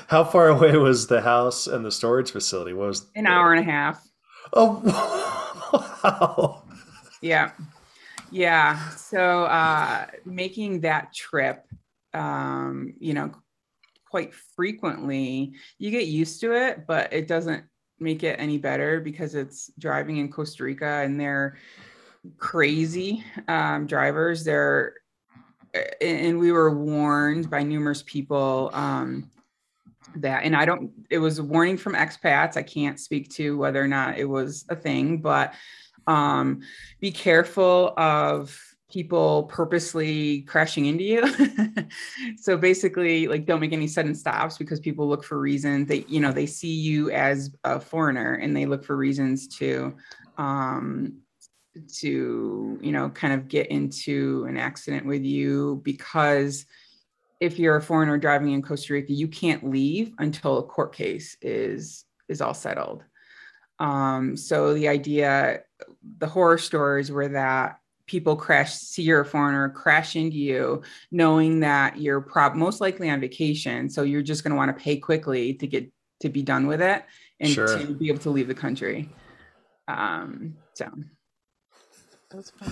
How 0.08 0.26
far 0.26 0.50
away 0.50 0.76
was 0.76 1.08
the 1.08 1.22
house 1.22 1.66
and 1.66 1.86
the 1.86 1.92
storage 1.94 2.32
facility? 2.32 2.74
What 2.74 2.88
was 2.90 3.06
An 3.16 3.26
hour 3.26 3.54
and 3.54 3.66
a 3.66 3.72
half. 3.72 4.06
Oh, 4.52 4.82
wow. 6.04 6.64
Yeah. 7.22 7.52
Yeah. 8.36 8.90
So 8.90 9.46
uh 9.46 10.08
making 10.26 10.82
that 10.82 11.14
trip 11.14 11.66
um, 12.14 12.94
you 13.00 13.14
know, 13.14 13.32
quite 14.10 14.34
frequently, 14.34 15.54
you 15.78 15.92
get 15.92 16.08
used 16.08 16.42
to 16.42 16.54
it, 16.54 16.86
but 16.86 17.12
it 17.14 17.28
doesn't 17.28 17.64
make 18.00 18.24
it 18.24 18.38
any 18.40 18.58
better 18.58 19.00
because 19.00 19.36
it's 19.36 19.72
driving 19.80 20.18
in 20.18 20.30
Costa 20.30 20.66
Rica 20.66 20.86
and 20.86 21.18
they're 21.18 21.58
crazy 22.38 23.24
um 23.48 23.88
drivers. 23.88 24.44
They're 24.44 24.96
and 26.02 26.38
we 26.38 26.52
were 26.52 26.78
warned 26.78 27.50
by 27.50 27.64
numerous 27.64 28.04
people 28.04 28.70
um 28.74 29.30
that 30.18 30.44
and 30.44 30.56
i 30.56 30.64
don't 30.64 30.92
it 31.10 31.18
was 31.18 31.40
a 31.40 31.44
warning 31.44 31.76
from 31.76 31.94
expats 31.94 32.56
i 32.56 32.64
can't 32.64 33.00
speak 33.00 33.30
to 33.30 33.58
whether 33.58 33.84
or 33.84 33.88
not 33.88 34.18
it 34.18 34.24
was 34.24 34.64
a 34.70 34.76
thing 34.76 35.18
but 35.18 35.54
um 36.08 36.62
be 37.00 37.12
careful 37.12 37.94
of 37.98 38.60
people 38.92 39.44
purposely 39.44 40.42
crashing 40.42 40.86
into 40.86 41.04
you 41.04 41.88
so 42.38 42.56
basically 42.56 43.28
like 43.28 43.46
don't 43.46 43.60
make 43.60 43.74
any 43.74 43.88
sudden 43.88 44.14
stops 44.14 44.58
because 44.58 44.80
people 44.80 45.08
look 45.08 45.24
for 45.24 45.40
reasons 45.40 45.88
they 45.88 46.06
you 46.08 46.20
know 46.20 46.32
they 46.32 46.46
see 46.46 46.74
you 46.74 47.10
as 47.12 47.52
a 47.64 47.80
foreigner 47.80 48.36
and 48.36 48.56
they 48.56 48.66
look 48.66 48.86
for 48.86 48.96
reasons 48.96 49.48
to 49.48 49.96
um 50.38 51.14
to 51.92 52.78
you 52.82 52.92
know 52.92 53.10
kind 53.10 53.34
of 53.34 53.48
get 53.48 53.68
into 53.68 54.46
an 54.48 54.56
accident 54.56 55.06
with 55.06 55.24
you 55.24 55.82
because 55.84 56.66
if 57.40 57.60
you're 57.60 57.76
a 57.76 57.82
foreigner 57.82 58.18
driving 58.18 58.54
in 58.54 58.62
Costa 58.62 58.94
Rica, 58.94 59.14
you 59.14 59.28
can't 59.28 59.70
leave 59.70 60.14
until 60.20 60.58
a 60.58 60.64
court 60.64 60.94
case 60.96 61.38
is 61.42 62.06
is 62.28 62.42
all 62.42 62.54
settled. 62.54 63.04
Um, 63.80 64.38
so 64.38 64.74
the 64.74 64.88
idea, 64.88 65.62
the 66.18 66.28
horror 66.28 66.58
stories 66.58 67.12
were 67.12 67.30
that 67.30 67.80
people 68.08 68.36
crash, 68.36 68.74
see 68.74 69.02
you're 69.02 69.22
a 69.22 69.26
foreigner, 69.26 69.70
crash 69.70 70.16
into 70.16 70.38
you, 70.38 70.82
knowing 71.12 71.62
that 71.62 72.00
you're 72.00 72.22
prob 72.22 72.56
most 72.56 72.80
likely 72.82 73.10
on 73.10 73.20
vacation. 73.20 73.90
So 73.90 74.04
you're 74.04 74.22
just 74.22 74.44
going 74.44 74.52
to 74.52 74.58
want 74.58 74.76
to 74.76 74.84
pay 74.84 74.98
quickly 74.98 75.54
to 75.56 75.68
get 75.68 75.92
to 76.22 76.30
be 76.30 76.44
done 76.44 76.68
with 76.68 76.82
it 76.82 77.04
and 77.40 77.50
Sure. 77.50 77.78
to 77.80 77.94
be 77.94 78.10
able 78.10 78.20
to 78.20 78.30
leave 78.30 78.48
the 78.48 78.54
country. 78.54 79.10
Um, 79.88 80.56
so 80.74 80.90
that 82.30 82.38
was 82.38 82.52
fun. 82.52 82.72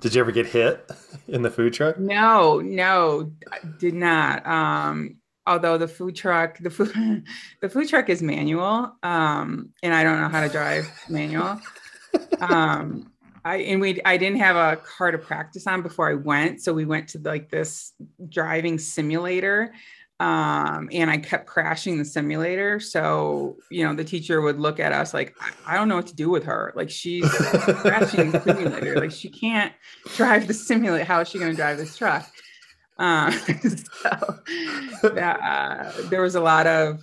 Did 0.00 0.14
you 0.14 0.20
ever 0.20 0.32
get 0.32 0.46
hit 0.46 0.90
in 1.28 1.42
the 1.42 1.50
food 1.50 1.72
truck? 1.72 1.98
No, 1.98 2.60
no, 2.60 3.32
I 3.50 3.58
did 3.78 3.94
not. 3.94 4.46
Um, 4.46 5.16
although 5.46 5.78
the 5.78 5.88
food 5.88 6.16
truck, 6.16 6.58
the 6.58 6.70
food, 6.70 7.24
the 7.60 7.68
food 7.68 7.88
truck 7.88 8.08
is 8.08 8.22
manual, 8.22 8.96
um, 9.02 9.70
and 9.82 9.94
I 9.94 10.02
don't 10.02 10.20
know 10.20 10.28
how 10.28 10.40
to 10.40 10.48
drive 10.48 10.90
manual. 11.08 11.60
Um, 12.40 13.10
I 13.44 13.56
and 13.56 13.80
we, 13.80 14.00
I 14.04 14.16
didn't 14.16 14.38
have 14.38 14.56
a 14.56 14.76
car 14.76 15.10
to 15.10 15.18
practice 15.18 15.66
on 15.66 15.82
before 15.82 16.10
I 16.10 16.14
went, 16.14 16.62
so 16.62 16.72
we 16.72 16.84
went 16.84 17.08
to 17.10 17.18
like 17.18 17.50
this 17.50 17.92
driving 18.28 18.78
simulator. 18.78 19.72
Um, 20.20 20.88
and 20.92 21.10
I 21.10 21.18
kept 21.18 21.46
crashing 21.46 21.98
the 21.98 22.04
simulator. 22.04 22.78
So, 22.78 23.56
you 23.70 23.84
know, 23.84 23.94
the 23.94 24.04
teacher 24.04 24.40
would 24.40 24.60
look 24.60 24.78
at 24.78 24.92
us 24.92 25.12
like, 25.12 25.34
I, 25.66 25.74
don't 25.74 25.88
know 25.88 25.96
what 25.96 26.06
to 26.06 26.14
do 26.14 26.30
with 26.30 26.44
her. 26.44 26.72
Like 26.76 26.88
she's 26.88 27.28
crashing 27.28 28.30
the 28.30 28.40
simulator. 28.40 28.94
Like 29.00 29.10
she 29.10 29.28
can't 29.28 29.72
drive 30.14 30.46
the 30.46 30.54
simulator. 30.54 31.04
How 31.04 31.20
is 31.20 31.28
she 31.28 31.38
going 31.38 31.50
to 31.50 31.56
drive 31.56 31.78
this 31.78 31.96
truck? 31.96 32.30
Uh, 32.96 33.30
so 34.02 34.38
that, 35.02 35.40
uh, 35.42 36.08
there 36.10 36.22
was 36.22 36.36
a 36.36 36.40
lot 36.40 36.68
of 36.68 37.02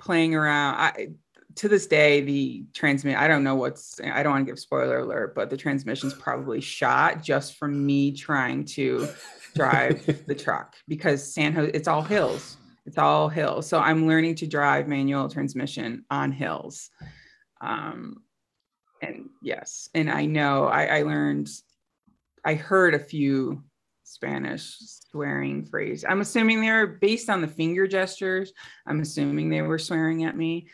playing 0.00 0.34
around. 0.34 0.74
I, 0.74 1.08
to 1.56 1.68
this 1.68 1.86
day, 1.86 2.20
the 2.20 2.64
transmit, 2.74 3.16
I 3.16 3.28
don't 3.28 3.44
know 3.44 3.54
what's, 3.54 4.00
I 4.00 4.22
don't 4.22 4.32
want 4.32 4.46
to 4.46 4.52
give 4.52 4.58
spoiler 4.58 4.98
alert, 4.98 5.34
but 5.34 5.50
the 5.50 5.56
transmission's 5.56 6.14
probably 6.14 6.60
shot 6.60 7.22
just 7.22 7.56
from 7.56 7.84
me 7.84 8.12
trying 8.12 8.64
to 8.66 9.08
drive 9.54 10.24
the 10.26 10.34
truck 10.34 10.76
because 10.88 11.32
San 11.34 11.52
Jose, 11.52 11.72
it's 11.72 11.88
all 11.88 12.02
hills. 12.02 12.56
It's 12.86 12.98
all 12.98 13.28
hills. 13.28 13.66
So 13.68 13.78
I'm 13.78 14.06
learning 14.06 14.36
to 14.36 14.46
drive 14.46 14.88
manual 14.88 15.28
transmission 15.28 16.04
on 16.10 16.32
hills. 16.32 16.90
Um, 17.60 18.22
and 19.02 19.28
yes, 19.42 19.88
and 19.94 20.10
I 20.10 20.26
know 20.26 20.64
I, 20.66 20.98
I 20.98 21.02
learned, 21.02 21.48
I 22.44 22.54
heard 22.54 22.94
a 22.94 22.98
few 22.98 23.62
Spanish 24.04 24.76
swearing 25.10 25.64
phrase. 25.64 26.04
I'm 26.08 26.20
assuming 26.20 26.60
they're 26.60 26.86
based 26.86 27.30
on 27.30 27.40
the 27.40 27.48
finger 27.48 27.86
gestures. 27.86 28.52
I'm 28.86 29.00
assuming 29.00 29.50
they 29.50 29.62
were 29.62 29.78
swearing 29.78 30.24
at 30.24 30.36
me. 30.36 30.68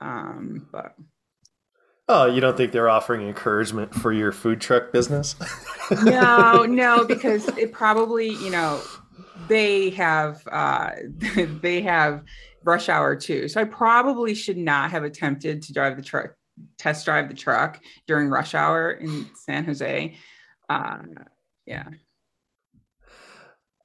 Um, 0.00 0.68
but 0.72 0.94
Oh, 2.08 2.24
you 2.24 2.40
don't 2.40 2.56
think 2.56 2.72
they're 2.72 2.88
offering 2.88 3.26
encouragement 3.26 3.94
for 3.94 4.12
your 4.12 4.32
food 4.32 4.60
truck 4.60 4.92
business? 4.92 5.36
no, 5.90 6.64
no, 6.68 7.04
because 7.04 7.48
it 7.56 7.72
probably, 7.72 8.28
you 8.28 8.50
know, 8.50 8.80
they 9.48 9.90
have 9.90 10.42
uh 10.50 10.90
they 11.36 11.82
have 11.82 12.24
rush 12.64 12.88
hour 12.88 13.14
too. 13.16 13.48
So 13.48 13.60
I 13.60 13.64
probably 13.64 14.34
should 14.34 14.56
not 14.58 14.90
have 14.90 15.04
attempted 15.04 15.62
to 15.62 15.72
drive 15.72 15.96
the 15.96 16.02
truck 16.02 16.30
test 16.78 17.04
drive 17.04 17.28
the 17.28 17.34
truck 17.34 17.80
during 18.06 18.28
rush 18.28 18.54
hour 18.54 18.90
in 18.92 19.26
San 19.34 19.64
Jose. 19.64 20.16
Uh, 20.68 20.98
yeah. 21.66 21.88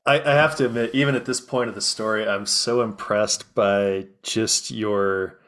I, 0.06 0.20
I 0.20 0.34
have 0.34 0.56
to 0.58 0.66
admit, 0.66 0.92
even 0.94 1.16
at 1.16 1.26
this 1.26 1.40
point 1.40 1.70
of 1.70 1.76
the 1.76 1.82
story, 1.82 2.28
I'm 2.28 2.46
so 2.46 2.82
impressed 2.82 3.56
by 3.56 4.08
just 4.22 4.70
your 4.70 5.40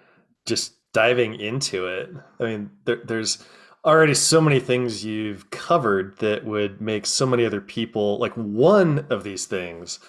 just 0.45 0.73
diving 0.93 1.35
into 1.35 1.87
it. 1.87 2.09
I 2.39 2.43
mean, 2.43 2.71
there, 2.85 3.01
there's 3.03 3.43
already 3.85 4.15
so 4.15 4.41
many 4.41 4.59
things 4.59 5.05
you've 5.05 5.49
covered 5.51 6.17
that 6.17 6.43
would 6.43 6.81
make 6.81 7.05
so 7.05 7.25
many 7.25 7.45
other 7.45 7.61
people 7.61 8.17
like 8.17 8.33
one 8.33 9.05
of 9.11 9.23
these 9.23 9.45
things 9.45 9.99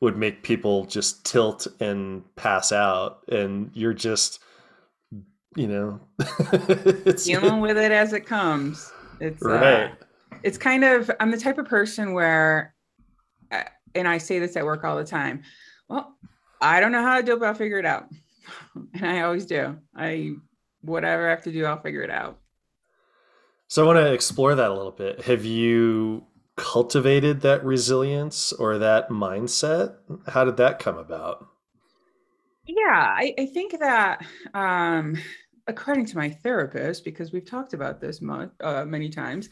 would 0.00 0.16
make 0.16 0.42
people 0.42 0.84
just 0.84 1.24
tilt 1.24 1.66
and 1.80 2.22
pass 2.36 2.70
out 2.70 3.22
and 3.28 3.70
you're 3.74 3.92
just 3.92 4.38
you 5.56 5.66
know 5.66 6.00
dealing 7.24 7.60
with 7.60 7.76
it 7.76 7.90
as 7.90 8.12
it 8.12 8.24
comes 8.24 8.92
it's 9.20 9.44
uh, 9.44 9.48
right 9.48 9.90
uh, 9.90 10.36
it's 10.44 10.58
kind 10.58 10.84
of 10.84 11.10
i'm 11.18 11.30
the 11.30 11.36
type 11.36 11.58
of 11.58 11.66
person 11.66 12.12
where 12.12 12.74
uh, 13.50 13.64
and 13.96 14.06
i 14.06 14.18
say 14.18 14.38
this 14.38 14.56
at 14.56 14.64
work 14.64 14.84
all 14.84 14.96
the 14.96 15.04
time 15.04 15.42
well 15.88 16.16
i 16.60 16.78
don't 16.78 16.92
know 16.92 17.02
how 17.02 17.16
to 17.16 17.22
do 17.24 17.32
it 17.32 17.40
but 17.40 17.46
i'll 17.46 17.54
figure 17.54 17.78
it 17.78 17.86
out 17.86 18.06
and 18.94 19.06
i 19.06 19.20
always 19.22 19.46
do. 19.46 19.76
I 19.94 20.32
whatever 20.82 21.26
i 21.26 21.30
have 21.30 21.42
to 21.42 21.52
do 21.52 21.64
i'll 21.64 21.80
figure 21.80 22.02
it 22.02 22.10
out. 22.10 22.38
So 23.68 23.82
i 23.82 23.86
want 23.86 23.98
to 23.98 24.12
explore 24.12 24.54
that 24.54 24.70
a 24.70 24.74
little 24.74 24.92
bit. 24.92 25.22
Have 25.22 25.44
you 25.44 26.26
cultivated 26.56 27.42
that 27.42 27.64
resilience 27.64 28.52
or 28.52 28.78
that 28.78 29.10
mindset? 29.10 29.96
How 30.28 30.44
did 30.44 30.56
that 30.58 30.78
come 30.78 30.96
about? 30.96 31.46
Yeah 32.66 33.14
i, 33.16 33.34
I 33.38 33.46
think 33.46 33.78
that 33.78 34.24
um 34.54 35.16
according 35.66 36.06
to 36.06 36.16
my 36.16 36.30
therapist, 36.30 37.04
because 37.04 37.32
we've 37.32 37.44
talked 37.44 37.74
about 37.74 38.00
this 38.00 38.20
mo- 38.22 38.50
uh, 38.60 38.84
many 38.84 39.08
times, 39.08 39.48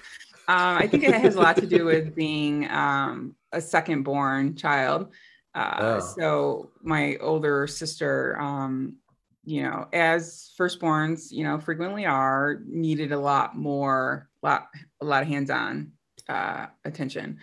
uh, 0.49 0.79
I 0.79 0.87
think 0.87 1.03
it 1.05 1.15
has 1.15 1.37
a 1.37 1.41
lot 1.41 1.57
to 1.57 1.67
do 1.67 1.85
with 1.85 2.15
being 2.17 2.71
um, 2.71 3.35
a 3.53 3.61
second 3.61 4.03
born 4.03 4.57
child. 4.57 5.13
Uh, 5.55 5.77
oh. 5.79 6.01
So 6.01 6.71
my 6.83 7.17
older 7.21 7.67
sister, 7.67 8.37
um, 8.41 8.97
you 9.45 9.63
know, 9.63 9.87
as 9.93 10.51
firstborns, 10.59 11.31
you 11.31 11.45
know, 11.45 11.61
frequently 11.61 12.07
are 12.07 12.61
needed 12.67 13.13
a 13.13 13.19
lot 13.19 13.57
more, 13.57 14.29
lot, 14.43 14.69
a 15.01 15.05
lot 15.05 15.23
of 15.23 15.29
hands-on 15.29 15.93
uh, 16.29 16.67
attention. 16.85 17.39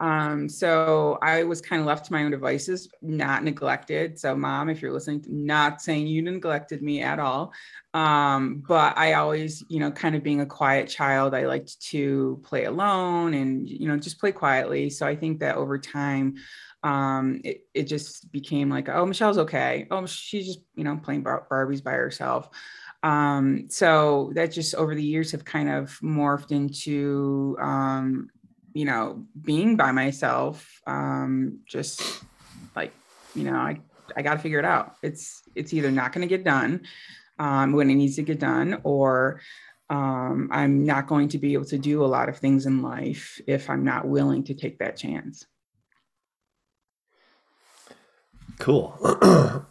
Um, 0.00 0.48
so 0.48 1.18
I 1.22 1.42
was 1.42 1.60
kind 1.60 1.80
of 1.80 1.86
left 1.86 2.06
to 2.06 2.12
my 2.12 2.22
own 2.22 2.30
devices, 2.30 2.88
not 3.02 3.42
neglected. 3.42 4.18
So, 4.18 4.36
mom, 4.36 4.68
if 4.68 4.80
you're 4.80 4.92
listening, 4.92 5.24
not 5.28 5.82
saying 5.82 6.06
you 6.06 6.22
neglected 6.22 6.82
me 6.82 7.02
at 7.02 7.18
all. 7.18 7.52
Um, 7.94 8.62
but 8.66 8.96
I 8.96 9.14
always, 9.14 9.64
you 9.68 9.80
know, 9.80 9.90
kind 9.90 10.14
of 10.14 10.22
being 10.22 10.40
a 10.40 10.46
quiet 10.46 10.88
child, 10.88 11.34
I 11.34 11.46
liked 11.46 11.80
to 11.90 12.40
play 12.44 12.64
alone 12.64 13.34
and, 13.34 13.68
you 13.68 13.88
know, 13.88 13.96
just 13.96 14.20
play 14.20 14.30
quietly. 14.30 14.88
So 14.88 15.04
I 15.04 15.16
think 15.16 15.40
that 15.40 15.56
over 15.56 15.78
time, 15.78 16.36
um, 16.82 17.40
it, 17.44 17.64
it 17.74 17.84
just 17.84 18.30
became 18.32 18.68
like, 18.68 18.88
oh, 18.88 19.06
Michelle's 19.06 19.38
okay. 19.38 19.86
Oh, 19.90 20.06
she's 20.06 20.46
just, 20.46 20.60
you 20.74 20.84
know, 20.84 20.96
playing 21.02 21.22
bar- 21.22 21.46
Barbies 21.50 21.82
by 21.82 21.92
herself. 21.92 22.48
Um, 23.02 23.66
so 23.68 24.32
that 24.34 24.52
just 24.52 24.74
over 24.74 24.94
the 24.94 25.02
years 25.02 25.32
have 25.32 25.44
kind 25.44 25.68
of 25.68 25.98
morphed 26.02 26.50
into 26.50 27.56
um, 27.60 28.28
you 28.78 28.84
know, 28.84 29.24
being 29.42 29.76
by 29.76 29.90
myself, 29.92 30.80
um, 30.86 31.60
just 31.66 32.22
like, 32.76 32.92
you 33.34 33.44
know, 33.44 33.56
I, 33.56 33.80
I 34.16 34.22
got 34.22 34.34
to 34.34 34.38
figure 34.38 34.60
it 34.60 34.64
out. 34.64 34.96
It's, 35.02 35.42
it's 35.54 35.72
either 35.72 35.90
not 35.90 36.12
going 36.12 36.26
to 36.26 36.28
get 36.28 36.44
done 36.44 36.82
um, 37.38 37.72
when 37.72 37.90
it 37.90 37.94
needs 37.94 38.16
to 38.16 38.22
get 38.22 38.38
done, 38.38 38.80
or 38.84 39.40
um, 39.90 40.48
I'm 40.52 40.84
not 40.84 41.06
going 41.06 41.28
to 41.30 41.38
be 41.38 41.54
able 41.54 41.64
to 41.66 41.78
do 41.78 42.04
a 42.04 42.06
lot 42.06 42.28
of 42.28 42.38
things 42.38 42.66
in 42.66 42.82
life 42.82 43.40
if 43.46 43.68
I'm 43.70 43.84
not 43.84 44.06
willing 44.06 44.44
to 44.44 44.54
take 44.54 44.78
that 44.78 44.96
chance. 44.96 45.46
Cool. 48.58 48.96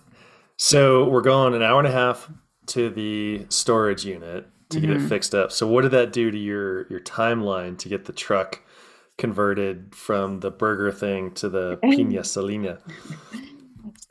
so 0.58 1.10
we're 1.10 1.21
going 1.21 1.54
an 1.54 1.62
hour 1.62 1.80
and 1.80 1.88
a 1.88 1.91
half 1.91 2.30
to 2.67 2.89
the 2.89 3.45
storage 3.50 4.06
unit 4.06 4.47
to 4.69 4.78
mm-hmm. 4.78 4.86
get 4.86 4.95
it 4.95 5.00
mm-hmm. 5.00 5.08
fixed 5.08 5.36
up. 5.36 5.52
So 5.52 5.67
what 5.67 5.82
did 5.82 5.91
that 5.91 6.13
do 6.13 6.32
to 6.32 6.38
your 6.38 6.88
your 6.88 7.00
timeline 7.00 7.78
to 7.80 7.89
get 7.89 8.06
the 8.06 8.13
truck 8.13 8.62
converted 9.17 9.95
from 9.95 10.39
the 10.39 10.52
burger 10.52 10.91
thing 10.91 11.32
to 11.32 11.50
the 11.50 11.78
pina 11.78 12.23
salina. 12.23 12.80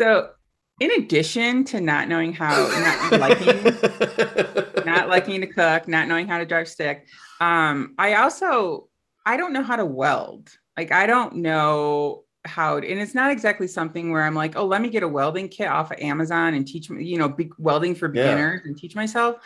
So, 0.01 0.31
in 0.81 0.91
addition 0.93 1.65
to 1.65 1.81
not 1.81 2.09
knowing 2.09 2.33
how, 2.33 2.69
not 2.69 3.13
liking, 3.21 4.85
not 4.85 5.09
liking 5.09 5.41
to 5.41 5.47
cook, 5.47 5.89
not 5.89 6.09
knowing 6.09 6.27
how 6.27 6.39
to 6.39 6.45
drive 6.45 6.69
stick, 6.69 7.07
um, 7.41 7.95
I 7.99 8.15
also 8.15 8.89
I 9.25 9.37
don't 9.37 9.53
know 9.53 9.63
how 9.63 9.77
to 9.77 9.87
weld. 9.87 10.51
Like 10.77 10.93
I 10.93 11.07
don't 11.07 11.37
know 11.37 12.25
how, 12.47 12.77
and 12.77 13.01
it's 13.01 13.15
not 13.15 13.31
exactly 13.31 13.67
something 13.67 14.11
where 14.11 14.23
I'm 14.23 14.35
like, 14.35 14.57
oh, 14.57 14.65
let 14.65 14.81
me 14.81 14.89
get 14.89 15.03
a 15.03 15.09
welding 15.09 15.49
kit 15.49 15.69
off 15.69 15.91
of 15.91 15.99
Amazon 15.99 16.55
and 16.55 16.67
teach 16.67 16.89
me, 16.89 17.05
you 17.05 17.19
know, 17.19 17.29
be- 17.29 17.53
welding 17.59 17.95
for 17.95 18.09
beginners 18.09 18.63
yeah. 18.65 18.69
and 18.69 18.79
teach 18.79 18.95
myself. 18.95 19.37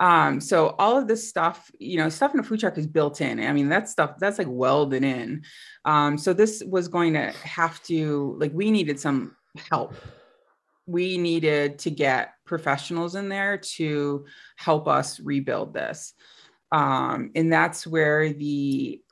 Um, 0.00 0.40
so 0.40 0.76
all 0.78 0.96
of 0.96 1.08
this 1.08 1.28
stuff, 1.28 1.70
you 1.78 1.98
know, 1.98 2.08
stuff 2.08 2.32
in 2.32 2.40
a 2.40 2.42
food 2.42 2.60
truck 2.60 2.78
is 2.78 2.86
built 2.86 3.20
in. 3.20 3.40
I 3.40 3.52
mean, 3.52 3.68
that 3.68 3.88
stuff 3.88 4.14
that's 4.18 4.38
like 4.38 4.46
welded 4.48 5.02
in. 5.02 5.42
Um, 5.84 6.16
so 6.16 6.32
this 6.32 6.62
was 6.64 6.88
going 6.88 7.14
to 7.14 7.32
have 7.42 7.82
to 7.84 8.36
like 8.38 8.52
we 8.54 8.70
needed 8.70 9.00
some 9.00 9.34
help. 9.70 9.94
We 10.86 11.18
needed 11.18 11.80
to 11.80 11.90
get 11.90 12.34
professionals 12.46 13.14
in 13.14 13.28
there 13.28 13.58
to 13.58 14.24
help 14.56 14.88
us 14.88 15.20
rebuild 15.20 15.74
this. 15.74 16.14
Um, 16.70 17.30
and 17.34 17.52
that's 17.52 17.86
where 17.86 18.32
the 18.32 19.02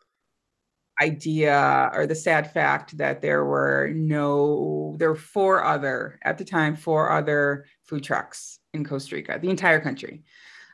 idea 1.01 1.91
or 1.95 2.07
the 2.07 2.15
sad 2.15 2.53
fact 2.53 2.97
that 2.97 3.21
there 3.21 3.45
were 3.45 3.93
no 3.95 4.95
there 4.99 5.11
were 5.11 5.17
four 5.17 5.63
other 5.63 6.19
at 6.23 6.39
the 6.39 6.45
time 6.45 6.75
four 6.75 7.11
other 7.11 7.67
food 7.85 8.03
trucks 8.03 8.61
in 8.73 8.83
costa 8.83 9.15
rica 9.15 9.39
the 9.41 9.51
entire 9.51 9.81
country 9.81 10.23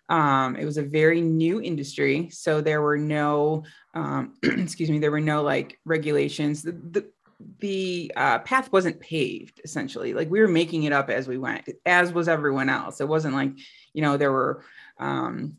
um, 0.08 0.56
it 0.56 0.66
was 0.66 0.76
a 0.76 0.82
very 0.82 1.22
new 1.22 1.62
industry, 1.62 2.28
so 2.30 2.60
there 2.60 2.82
were 2.82 2.98
no, 2.98 3.64
um, 3.94 4.34
excuse 4.42 4.90
me, 4.90 4.98
there 4.98 5.10
were 5.10 5.20
no 5.20 5.42
like 5.42 5.78
regulations. 5.86 6.62
The 6.62 6.72
the, 6.72 7.10
the 7.60 8.12
uh, 8.14 8.38
path 8.40 8.70
wasn't 8.72 9.00
paved 9.00 9.62
essentially. 9.64 10.12
Like 10.12 10.30
we 10.30 10.40
were 10.40 10.48
making 10.48 10.82
it 10.82 10.92
up 10.92 11.08
as 11.08 11.26
we 11.26 11.38
went, 11.38 11.66
as 11.86 12.12
was 12.12 12.28
everyone 12.28 12.68
else. 12.68 13.00
It 13.00 13.08
wasn't 13.08 13.34
like 13.34 13.52
you 13.94 14.02
know 14.02 14.16
there 14.16 14.32
were. 14.32 14.64
Um, 14.98 15.56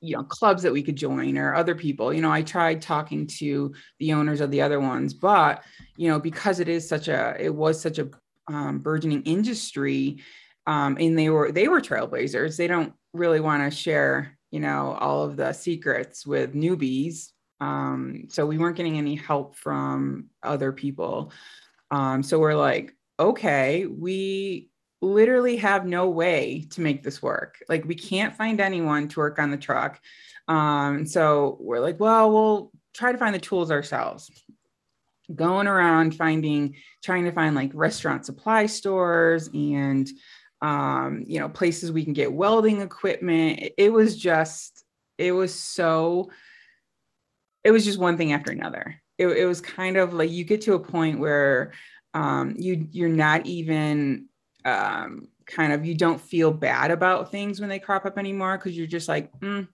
you 0.00 0.16
know 0.16 0.22
clubs 0.24 0.62
that 0.62 0.72
we 0.72 0.82
could 0.82 0.96
join 0.96 1.36
or 1.36 1.54
other 1.54 1.74
people 1.74 2.12
you 2.12 2.22
know 2.22 2.32
i 2.32 2.42
tried 2.42 2.80
talking 2.80 3.26
to 3.26 3.72
the 3.98 4.12
owners 4.12 4.40
of 4.40 4.50
the 4.50 4.62
other 4.62 4.80
ones 4.80 5.12
but 5.12 5.62
you 5.96 6.08
know 6.08 6.18
because 6.18 6.58
it 6.58 6.68
is 6.68 6.88
such 6.88 7.08
a 7.08 7.36
it 7.38 7.54
was 7.54 7.80
such 7.80 7.98
a 7.98 8.08
um, 8.48 8.78
burgeoning 8.78 9.22
industry 9.22 10.18
um, 10.66 10.96
and 10.98 11.18
they 11.18 11.28
were 11.28 11.52
they 11.52 11.68
were 11.68 11.80
trailblazers 11.80 12.56
they 12.56 12.66
don't 12.66 12.92
really 13.12 13.40
want 13.40 13.62
to 13.62 13.76
share, 13.76 14.38
you 14.50 14.60
know, 14.60 14.96
all 15.00 15.24
of 15.24 15.36
the 15.36 15.52
secrets 15.52 16.26
with 16.26 16.54
newbies. 16.54 17.28
Um, 17.60 18.26
so 18.28 18.46
we 18.46 18.58
weren't 18.58 18.76
getting 18.76 18.98
any 18.98 19.14
help 19.14 19.56
from 19.56 20.26
other 20.42 20.72
people. 20.72 21.32
Um, 21.90 22.22
so 22.22 22.38
we're 22.38 22.54
like, 22.54 22.94
okay, 23.18 23.86
we 23.86 24.69
literally 25.00 25.56
have 25.56 25.86
no 25.86 26.08
way 26.10 26.66
to 26.70 26.80
make 26.80 27.02
this 27.02 27.22
work. 27.22 27.62
Like 27.68 27.84
we 27.84 27.94
can't 27.94 28.36
find 28.36 28.60
anyone 28.60 29.08
to 29.08 29.20
work 29.20 29.38
on 29.38 29.50
the 29.50 29.56
truck. 29.56 30.00
Um, 30.48 31.06
so 31.06 31.56
we're 31.60 31.80
like, 31.80 31.98
well, 32.00 32.30
we'll 32.32 32.72
try 32.94 33.12
to 33.12 33.18
find 33.18 33.34
the 33.34 33.38
tools 33.38 33.70
ourselves. 33.70 34.30
going 35.34 35.66
around 35.68 36.14
finding 36.16 36.74
trying 37.04 37.24
to 37.24 37.32
find 37.32 37.54
like 37.54 37.70
restaurant 37.74 38.26
supply 38.26 38.66
stores 38.66 39.48
and 39.54 40.08
um, 40.60 41.24
you 41.26 41.38
know 41.38 41.48
places 41.48 41.92
we 41.92 42.04
can 42.04 42.12
get 42.12 42.32
welding 42.32 42.80
equipment 42.80 43.72
it 43.78 43.92
was 43.92 44.16
just 44.16 44.84
it 45.18 45.32
was 45.32 45.54
so 45.54 46.30
it 47.64 47.70
was 47.70 47.84
just 47.84 47.98
one 47.98 48.16
thing 48.16 48.32
after 48.32 48.50
another 48.50 49.00
it, 49.18 49.28
it 49.28 49.46
was 49.46 49.60
kind 49.60 49.96
of 49.96 50.12
like 50.12 50.30
you 50.30 50.44
get 50.44 50.62
to 50.62 50.74
a 50.74 50.80
point 50.80 51.20
where 51.20 51.72
um, 52.12 52.54
you 52.58 52.88
you're 52.90 53.08
not 53.08 53.46
even 53.46 54.26
um, 54.64 55.28
kind 55.46 55.72
of 55.72 55.84
you 55.84 55.94
don't 55.94 56.20
feel 56.20 56.52
bad 56.52 56.90
about 56.90 57.30
things 57.30 57.60
when 57.60 57.68
they 57.68 57.78
crop 57.78 58.04
up 58.06 58.18
anymore 58.18 58.56
because 58.56 58.76
you're 58.76 58.86
just 58.86 59.08
like 59.08 59.32
mm, 59.40 59.66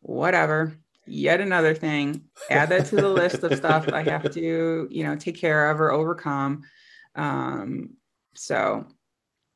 whatever 0.00 0.76
yet 1.08 1.40
another 1.40 1.72
thing 1.74 2.20
add 2.50 2.68
that 2.68 2.86
to 2.86 2.96
the 2.96 3.08
list 3.08 3.42
of 3.44 3.54
stuff 3.56 3.88
i 3.92 4.02
have 4.02 4.28
to 4.30 4.88
you 4.90 5.04
know 5.04 5.14
take 5.16 5.36
care 5.36 5.70
of 5.70 5.80
or 5.80 5.92
overcome. 5.92 6.62
Um, 7.14 7.96
so 8.34 8.86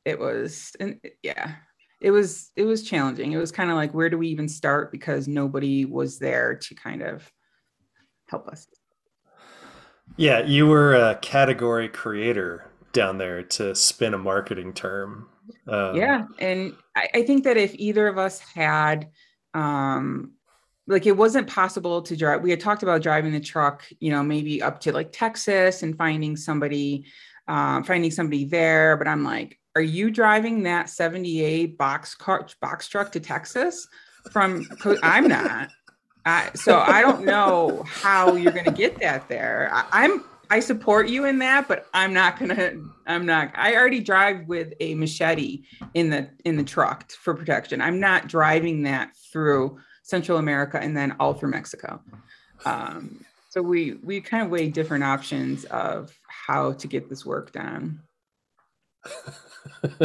it 0.05 0.19
was 0.19 0.75
and 0.79 0.99
yeah 1.21 1.55
it 1.99 2.09
was 2.11 2.51
it 2.55 2.63
was 2.63 2.83
challenging. 2.83 3.31
It 3.31 3.37
was 3.37 3.51
kind 3.51 3.69
of 3.69 3.75
like 3.75 3.93
where 3.93 4.09
do 4.09 4.17
we 4.17 4.27
even 4.29 4.49
start? 4.49 4.91
Because 4.91 5.27
nobody 5.27 5.85
was 5.85 6.17
there 6.17 6.55
to 6.55 6.75
kind 6.75 7.03
of 7.03 7.31
help 8.27 8.47
us. 8.47 8.67
Yeah 10.17 10.43
you 10.43 10.67
were 10.67 10.95
a 10.95 11.15
category 11.21 11.87
creator 11.87 12.70
down 12.93 13.17
there 13.17 13.43
to 13.43 13.75
spin 13.75 14.13
a 14.13 14.17
marketing 14.17 14.73
term 14.73 15.27
um, 15.67 15.95
yeah 15.95 16.25
and 16.39 16.73
I, 16.95 17.09
I 17.15 17.23
think 17.23 17.43
that 17.43 17.57
if 17.57 17.73
either 17.75 18.07
of 18.07 18.17
us 18.17 18.39
had 18.39 19.09
um 19.53 20.33
like 20.87 21.05
it 21.05 21.15
wasn't 21.15 21.47
possible 21.47 22.01
to 22.01 22.15
drive 22.15 22.41
we 22.41 22.49
had 22.49 22.59
talked 22.59 22.83
about 22.83 23.01
driving 23.01 23.31
the 23.31 23.39
truck 23.39 23.83
you 23.99 24.11
know 24.11 24.23
maybe 24.23 24.61
up 24.61 24.79
to 24.81 24.91
like 24.91 25.11
texas 25.11 25.83
and 25.83 25.97
finding 25.97 26.35
somebody 26.35 27.05
um, 27.47 27.83
finding 27.83 28.11
somebody 28.11 28.45
there 28.45 28.95
but 28.97 29.07
i'm 29.07 29.23
like 29.23 29.59
are 29.75 29.81
you 29.81 30.11
driving 30.11 30.63
that 30.63 30.89
78 30.89 31.77
box 31.77 32.15
car 32.15 32.47
box 32.59 32.87
truck 32.87 33.11
to 33.13 33.19
Texas 33.19 33.87
from 34.31 34.67
I'm 35.03 35.27
not. 35.27 35.69
I, 36.25 36.51
so 36.53 36.77
I 36.77 37.01
don't 37.01 37.25
know 37.25 37.83
how 37.87 38.35
you're 38.35 38.51
going 38.51 38.65
to 38.65 38.71
get 38.71 38.99
that 38.99 39.27
there. 39.27 39.71
I, 39.73 39.85
I'm 39.91 40.23
I 40.51 40.59
support 40.59 41.07
you 41.07 41.23
in 41.23 41.39
that, 41.39 41.69
but 41.69 41.87
I'm 41.93 42.13
not 42.13 42.37
gonna. 42.37 42.73
I'm 43.07 43.25
not. 43.25 43.53
I 43.55 43.73
already 43.73 44.01
drive 44.01 44.47
with 44.47 44.73
a 44.81 44.95
machete 44.95 45.63
in 45.93 46.09
the 46.09 46.29
in 46.43 46.57
the 46.57 46.63
truck 46.63 47.09
for 47.09 47.33
protection. 47.33 47.79
I'm 47.79 48.01
not 48.01 48.27
driving 48.27 48.83
that 48.83 49.15
through 49.31 49.79
Central 50.03 50.39
America 50.39 50.77
and 50.77 50.95
then 50.95 51.15
all 51.21 51.33
through 51.33 51.51
Mexico. 51.51 52.01
Um, 52.65 53.23
so 53.49 53.61
we 53.61 53.93
we 54.03 54.19
kind 54.19 54.43
of 54.43 54.49
weigh 54.49 54.67
different 54.67 55.05
options 55.05 55.63
of 55.65 56.13
how 56.27 56.73
to 56.73 56.85
get 56.85 57.07
this 57.07 57.25
work 57.25 57.53
done. 57.53 58.01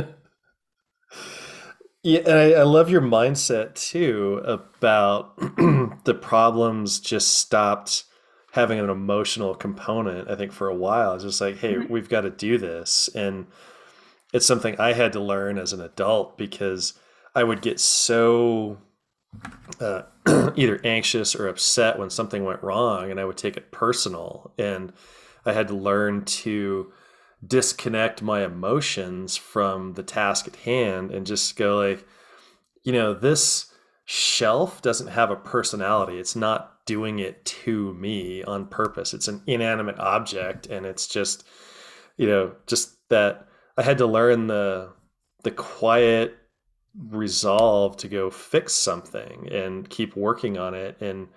yeah, 2.04 2.20
and 2.20 2.38
I, 2.38 2.52
I, 2.52 2.62
love 2.62 2.88
your 2.88 3.02
mindset 3.02 3.74
too 3.74 4.40
about 4.44 5.36
the 6.04 6.14
problems 6.14 7.00
just 7.00 7.38
stopped 7.38 8.04
having 8.56 8.80
an 8.80 8.88
emotional 8.88 9.54
component. 9.54 10.30
I 10.30 10.34
think 10.34 10.50
for 10.50 10.68
a 10.68 10.74
while, 10.74 11.14
it's 11.14 11.24
just 11.24 11.42
like, 11.42 11.58
hey, 11.58 11.74
mm-hmm. 11.74 11.92
we've 11.92 12.08
got 12.08 12.22
to 12.22 12.30
do 12.30 12.56
this, 12.56 13.08
and 13.14 13.46
it's 14.32 14.46
something 14.46 14.80
I 14.80 14.94
had 14.94 15.12
to 15.12 15.20
learn 15.20 15.58
as 15.58 15.72
an 15.72 15.80
adult 15.82 16.36
because 16.38 16.94
I 17.34 17.44
would 17.44 17.60
get 17.60 17.78
so 17.78 18.78
uh, 19.78 20.02
either 20.56 20.80
anxious 20.84 21.36
or 21.36 21.48
upset 21.48 21.98
when 21.98 22.08
something 22.08 22.44
went 22.44 22.62
wrong, 22.62 23.10
and 23.10 23.20
I 23.20 23.26
would 23.26 23.36
take 23.36 23.58
it 23.58 23.72
personal, 23.72 24.54
and 24.58 24.92
I 25.44 25.52
had 25.52 25.68
to 25.68 25.74
learn 25.74 26.24
to 26.24 26.92
disconnect 27.46 28.22
my 28.22 28.42
emotions 28.42 29.36
from 29.36 29.92
the 29.92 30.02
task 30.02 30.48
at 30.48 30.56
hand 30.56 31.10
and 31.10 31.26
just 31.26 31.54
go 31.54 31.76
like 31.76 32.04
you 32.82 32.92
know 32.92 33.12
this 33.12 33.70
shelf 34.06 34.80
doesn't 34.80 35.08
have 35.08 35.30
a 35.30 35.36
personality. 35.36 36.18
It's 36.18 36.36
not 36.36 36.84
doing 36.86 37.18
it 37.18 37.44
to 37.44 37.92
me 37.94 38.42
on 38.44 38.66
purpose. 38.66 39.12
It's 39.12 39.28
an 39.28 39.42
inanimate 39.46 39.98
object 39.98 40.66
and 40.66 40.86
it's 40.86 41.06
just 41.06 41.44
you 42.16 42.26
know 42.26 42.52
just 42.66 42.96
that 43.10 43.46
i 43.76 43.82
had 43.82 43.98
to 43.98 44.06
learn 44.06 44.46
the 44.46 44.90
the 45.42 45.50
quiet 45.50 46.38
resolve 46.98 47.96
to 47.98 48.08
go 48.08 48.30
fix 48.30 48.74
something 48.74 49.48
and 49.52 49.88
keep 49.88 50.16
working 50.16 50.58
on 50.58 50.74
it. 50.74 51.00
And 51.00 51.28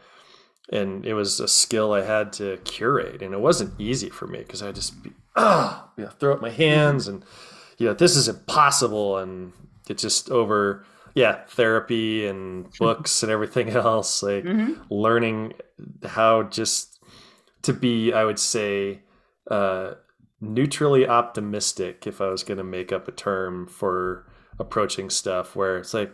and 0.71 1.03
it 1.03 1.15
was 1.15 1.39
a 1.39 1.47
skill 1.47 1.93
I 1.93 2.03
had 2.03 2.31
to 2.33 2.57
curate, 2.57 3.23
and 3.23 3.33
it 3.33 3.39
wasn't 3.39 3.79
easy 3.79 4.09
for 4.09 4.27
me 4.27 4.39
because 4.39 4.61
I 4.61 4.71
just 4.71 5.01
be, 5.01 5.11
ah, 5.35 5.89
you 5.97 6.03
know, 6.03 6.11
throw 6.11 6.33
up 6.33 6.41
my 6.41 6.51
hands 6.51 7.07
and 7.07 7.23
you 7.77 7.87
know 7.87 7.93
this 7.93 8.15
is 8.15 8.27
impossible, 8.27 9.17
and 9.17 9.51
it's 9.89 10.01
just 10.01 10.29
over 10.29 10.85
yeah 11.15 11.43
therapy 11.47 12.25
and 12.27 12.71
books 12.79 13.23
and 13.23 13.31
everything 13.31 13.69
else 13.75 14.23
like 14.23 14.43
mm-hmm. 14.43 14.81
learning 14.89 15.53
how 16.05 16.43
just 16.43 16.99
to 17.61 17.73
be 17.73 18.13
I 18.13 18.23
would 18.23 18.39
say 18.39 19.01
uh, 19.49 19.93
neutrally 20.39 21.07
optimistic 21.07 22.07
if 22.07 22.21
I 22.21 22.27
was 22.29 22.43
going 22.43 22.57
to 22.57 22.63
make 22.63 22.91
up 22.91 23.07
a 23.07 23.11
term 23.11 23.67
for 23.67 24.25
approaching 24.59 25.09
stuff 25.09 25.55
where 25.55 25.77
it's 25.77 25.93
like 25.93 26.13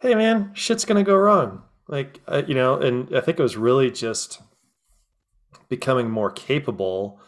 hey 0.00 0.14
man 0.14 0.50
shit's 0.54 0.84
going 0.84 1.02
to 1.02 1.08
go 1.08 1.16
wrong 1.16 1.62
like 1.88 2.20
uh, 2.26 2.42
you 2.46 2.54
know 2.54 2.76
and 2.76 3.14
i 3.14 3.20
think 3.20 3.38
it 3.38 3.42
was 3.42 3.56
really 3.56 3.90
just 3.90 4.40
becoming 5.68 6.10
more 6.10 6.30
capable 6.30 7.20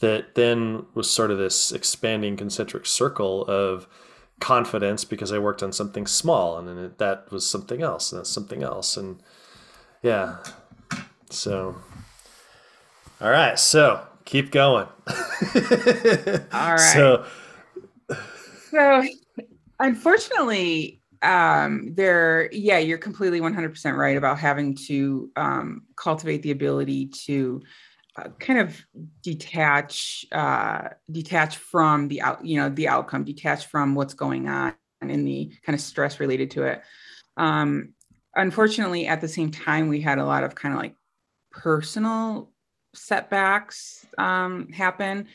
that 0.00 0.34
then 0.34 0.84
was 0.94 1.08
sort 1.08 1.30
of 1.30 1.38
this 1.38 1.72
expanding 1.72 2.36
concentric 2.36 2.86
circle 2.86 3.44
of 3.46 3.86
confidence 4.38 5.04
because 5.04 5.32
i 5.32 5.38
worked 5.38 5.62
on 5.62 5.72
something 5.72 6.06
small 6.06 6.58
and 6.58 6.68
then 6.68 6.78
it, 6.78 6.98
that 6.98 7.30
was 7.32 7.48
something 7.48 7.82
else 7.82 8.12
and 8.12 8.18
that's 8.18 8.30
something 8.30 8.62
else 8.62 8.96
and 8.96 9.22
yeah. 10.02 10.36
So 11.30 11.76
all 13.20 13.30
right 13.30 13.58
so 13.58 14.06
keep 14.24 14.50
going. 14.50 14.86
All 15.08 15.14
right. 16.52 16.78
So 16.78 17.24
so 18.70 19.04
unfortunately 19.80 21.00
um 21.22 21.94
there 21.94 22.48
yeah 22.52 22.78
you're 22.78 22.98
completely 22.98 23.40
100% 23.40 23.96
right 23.96 24.16
about 24.16 24.38
having 24.38 24.76
to 24.86 25.30
um, 25.36 25.82
cultivate 25.96 26.42
the 26.42 26.50
ability 26.50 27.06
to 27.06 27.62
kind 28.38 28.58
of 28.58 28.76
detach 29.22 30.26
uh, 30.32 30.88
detach 31.10 31.56
from 31.56 32.08
the 32.08 32.22
out 32.22 32.44
you 32.44 32.58
know 32.58 32.68
the 32.68 32.88
outcome 32.88 33.24
detach 33.24 33.66
from 33.66 33.94
what's 33.94 34.14
going 34.14 34.48
on 34.48 34.74
and 35.00 35.26
the 35.26 35.52
kind 35.62 35.74
of 35.74 35.80
stress 35.80 36.20
related 36.20 36.50
to 36.50 36.64
it 36.64 36.82
um 37.36 37.90
unfortunately 38.34 39.06
at 39.06 39.20
the 39.20 39.28
same 39.28 39.50
time 39.50 39.88
we 39.88 40.00
had 40.00 40.18
a 40.18 40.24
lot 40.24 40.42
of 40.42 40.54
kind 40.54 40.74
of 40.74 40.80
like 40.80 40.94
personal 41.50 42.50
setbacks 42.94 44.06
um 44.18 44.72
happen 44.72 45.26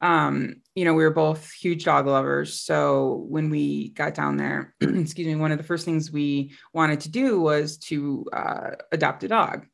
um, 0.00 0.62
you 0.74 0.84
know, 0.84 0.94
we 0.94 1.02
were 1.02 1.10
both 1.10 1.50
huge 1.50 1.84
dog 1.84 2.06
lovers. 2.06 2.60
So 2.60 3.24
when 3.28 3.50
we 3.50 3.90
got 3.90 4.14
down 4.14 4.36
there, 4.36 4.74
excuse 4.80 5.26
me, 5.26 5.34
one 5.34 5.50
of 5.50 5.58
the 5.58 5.64
first 5.64 5.84
things 5.84 6.12
we 6.12 6.52
wanted 6.72 7.00
to 7.00 7.10
do 7.10 7.40
was 7.40 7.78
to 7.78 8.26
uh, 8.32 8.70
adopt 8.92 9.24
a 9.24 9.28
dog. 9.28 9.66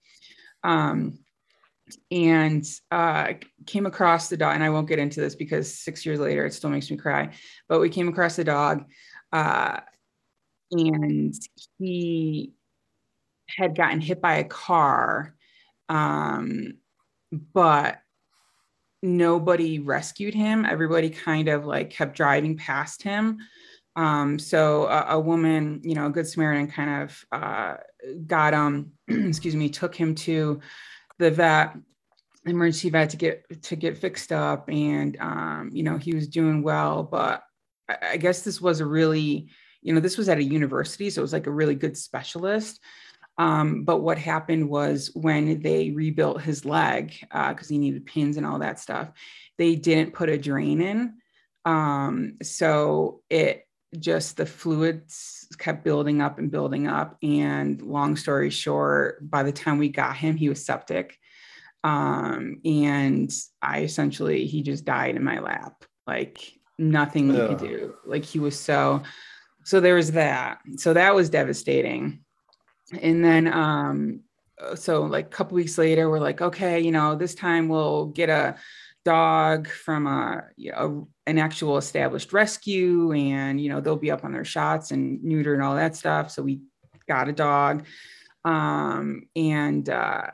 Um, 0.62 1.18
and 2.10 2.64
uh, 2.90 3.34
came 3.66 3.86
across 3.86 4.28
the 4.28 4.36
dog, 4.36 4.54
and 4.54 4.64
I 4.64 4.70
won't 4.70 4.88
get 4.88 4.98
into 4.98 5.20
this 5.20 5.34
because 5.34 5.78
six 5.78 6.04
years 6.06 6.18
later 6.18 6.46
it 6.46 6.54
still 6.54 6.70
makes 6.70 6.90
me 6.90 6.96
cry. 6.96 7.30
But 7.68 7.80
we 7.80 7.88
came 7.88 8.08
across 8.08 8.36
the 8.36 8.44
dog, 8.44 8.84
uh, 9.32 9.80
and 10.70 11.34
he 11.78 12.52
had 13.48 13.76
gotten 13.76 14.00
hit 14.00 14.20
by 14.20 14.36
a 14.36 14.44
car, 14.44 15.34
um, 15.88 16.78
but 17.52 17.98
nobody 19.02 19.78
rescued 19.78 20.34
him. 20.34 20.64
Everybody 20.64 21.10
kind 21.10 21.48
of 21.48 21.66
like 21.66 21.90
kept 21.90 22.16
driving 22.16 22.56
past 22.56 23.02
him. 23.02 23.38
Um, 23.96 24.38
so 24.38 24.86
a, 24.86 25.06
a, 25.10 25.20
woman, 25.20 25.80
you 25.84 25.94
know, 25.94 26.06
a 26.06 26.10
good 26.10 26.26
Samaritan 26.26 26.68
kind 26.68 27.02
of 27.04 27.24
uh, 27.30 27.76
got 28.26 28.52
him, 28.52 28.92
excuse 29.08 29.54
me, 29.54 29.68
took 29.68 29.94
him 29.94 30.16
to 30.16 30.60
the 31.18 31.30
vet, 31.30 31.76
emergency 32.46 32.90
vet 32.90 33.10
to 33.10 33.16
get 33.16 33.62
to 33.62 33.76
get 33.76 33.98
fixed 33.98 34.32
up, 34.32 34.68
and 34.68 35.16
um, 35.20 35.70
you 35.72 35.82
know 35.82 35.96
he 35.96 36.14
was 36.14 36.28
doing 36.28 36.62
well. 36.62 37.02
But 37.02 37.42
I, 37.88 37.96
I 38.12 38.16
guess 38.16 38.42
this 38.42 38.60
was 38.60 38.80
a 38.80 38.86
really, 38.86 39.50
you 39.82 39.94
know, 39.94 40.00
this 40.00 40.18
was 40.18 40.28
at 40.28 40.38
a 40.38 40.44
university, 40.44 41.10
so 41.10 41.20
it 41.20 41.22
was 41.22 41.32
like 41.32 41.46
a 41.46 41.52
really 41.52 41.74
good 41.74 41.96
specialist. 41.96 42.80
Um, 43.36 43.84
but 43.84 43.98
what 43.98 44.18
happened 44.18 44.68
was 44.68 45.10
when 45.14 45.60
they 45.60 45.90
rebuilt 45.90 46.40
his 46.40 46.64
leg, 46.64 47.14
because 47.20 47.66
uh, 47.66 47.68
he 47.68 47.78
needed 47.78 48.06
pins 48.06 48.36
and 48.36 48.46
all 48.46 48.60
that 48.60 48.78
stuff, 48.78 49.10
they 49.58 49.74
didn't 49.74 50.14
put 50.14 50.28
a 50.28 50.38
drain 50.38 50.80
in. 50.80 51.14
Um, 51.64 52.36
so 52.42 53.22
it 53.30 53.63
just 53.98 54.36
the 54.36 54.46
fluids 54.46 55.46
kept 55.58 55.84
building 55.84 56.20
up 56.20 56.38
and 56.38 56.50
building 56.50 56.86
up. 56.86 57.16
And 57.22 57.80
long 57.82 58.16
story 58.16 58.50
short, 58.50 59.28
by 59.28 59.42
the 59.42 59.52
time 59.52 59.78
we 59.78 59.88
got 59.88 60.16
him, 60.16 60.36
he 60.36 60.48
was 60.48 60.64
septic. 60.64 61.16
Um, 61.82 62.60
and 62.64 63.30
I 63.60 63.82
essentially, 63.82 64.46
he 64.46 64.62
just 64.62 64.84
died 64.84 65.16
in 65.16 65.24
my 65.24 65.40
lap. 65.40 65.84
Like 66.06 66.52
nothing 66.78 67.28
we 67.28 67.36
could 67.36 67.58
do. 67.58 67.94
Like 68.04 68.24
he 68.24 68.38
was 68.38 68.58
so, 68.58 69.02
so 69.64 69.80
there 69.80 69.94
was 69.94 70.12
that. 70.12 70.58
So 70.76 70.92
that 70.94 71.14
was 71.14 71.30
devastating. 71.30 72.20
And 73.00 73.24
then, 73.24 73.52
um, 73.52 74.20
so 74.76 75.02
like 75.02 75.26
a 75.26 75.30
couple 75.30 75.56
weeks 75.56 75.78
later, 75.78 76.08
we're 76.08 76.20
like, 76.20 76.40
okay, 76.40 76.80
you 76.80 76.92
know, 76.92 77.16
this 77.16 77.34
time 77.34 77.68
we'll 77.68 78.06
get 78.06 78.28
a 78.28 78.56
dog 79.04 79.68
from 79.68 80.06
a, 80.06 80.44
know, 80.56 81.08
an 81.26 81.38
actual 81.38 81.76
established 81.78 82.32
rescue 82.32 83.12
and, 83.12 83.60
you 83.60 83.68
know, 83.68 83.80
they'll 83.80 83.96
be 83.96 84.10
up 84.10 84.24
on 84.24 84.32
their 84.32 84.44
shots 84.44 84.90
and 84.90 85.22
neuter 85.22 85.54
and 85.54 85.62
all 85.62 85.76
that 85.76 85.96
stuff. 85.96 86.30
So 86.30 86.42
we 86.42 86.60
got 87.08 87.28
a 87.28 87.32
dog. 87.32 87.86
Um, 88.44 89.28
and, 89.36 89.88
uh, 89.88 90.26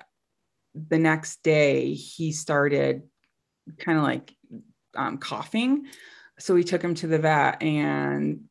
the 0.88 0.98
next 0.98 1.42
day 1.42 1.94
he 1.94 2.32
started 2.32 3.02
kind 3.78 3.98
of 3.98 4.04
like 4.04 4.34
um, 4.94 5.18
coughing. 5.18 5.86
So 6.38 6.54
we 6.54 6.64
took 6.64 6.82
him 6.82 6.94
to 6.94 7.06
the 7.06 7.18
vet, 7.18 7.62
and 7.62 8.44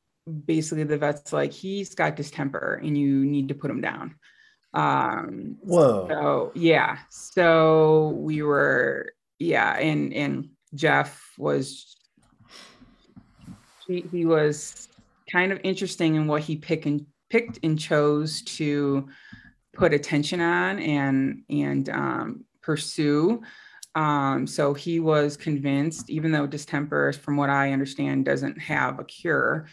basically 0.46 0.84
the 0.84 0.98
vet's 0.98 1.34
like, 1.34 1.52
he's 1.52 1.96
got 1.96 2.16
distemper, 2.16 2.80
and 2.84 2.98
you 2.98 3.26
need 3.26 3.48
to 3.48 3.56
put 3.56 3.72
him 3.72 3.82
down. 3.82 4.16
Um, 4.74 5.58
Whoa. 5.62 6.08
so 6.08 6.52
yeah, 6.56 7.00
so 7.10 8.10
we 8.18 8.44
were 8.44 9.14
yeah, 9.40 9.78
and 9.78 10.14
and 10.14 10.50
Jeff 10.76 11.34
was 11.38 11.96
he, 13.88 14.02
he 14.12 14.26
was 14.26 14.90
kind 15.32 15.52
of 15.52 15.60
interesting 15.64 16.16
in 16.16 16.28
what 16.28 16.44
he 16.44 16.58
picked 16.58 16.86
and 16.86 17.06
picked 17.30 17.60
and 17.64 17.80
chose 17.80 18.42
to 18.42 19.08
put 19.74 19.94
attention 19.94 20.42
on 20.42 20.80
and 20.80 21.44
and 21.50 21.90
um, 21.90 22.46
pursue. 22.62 23.42
Um, 23.96 24.46
so 24.46 24.74
he 24.74 25.00
was 25.00 25.36
convinced, 25.36 26.10
even 26.10 26.32
though 26.32 26.46
distemper, 26.46 27.12
from 27.14 27.38
what 27.38 27.50
I 27.50 27.72
understand, 27.72 28.26
doesn't 28.26 28.60
have 28.60 29.00
a 29.00 29.04
cure, 29.04 29.68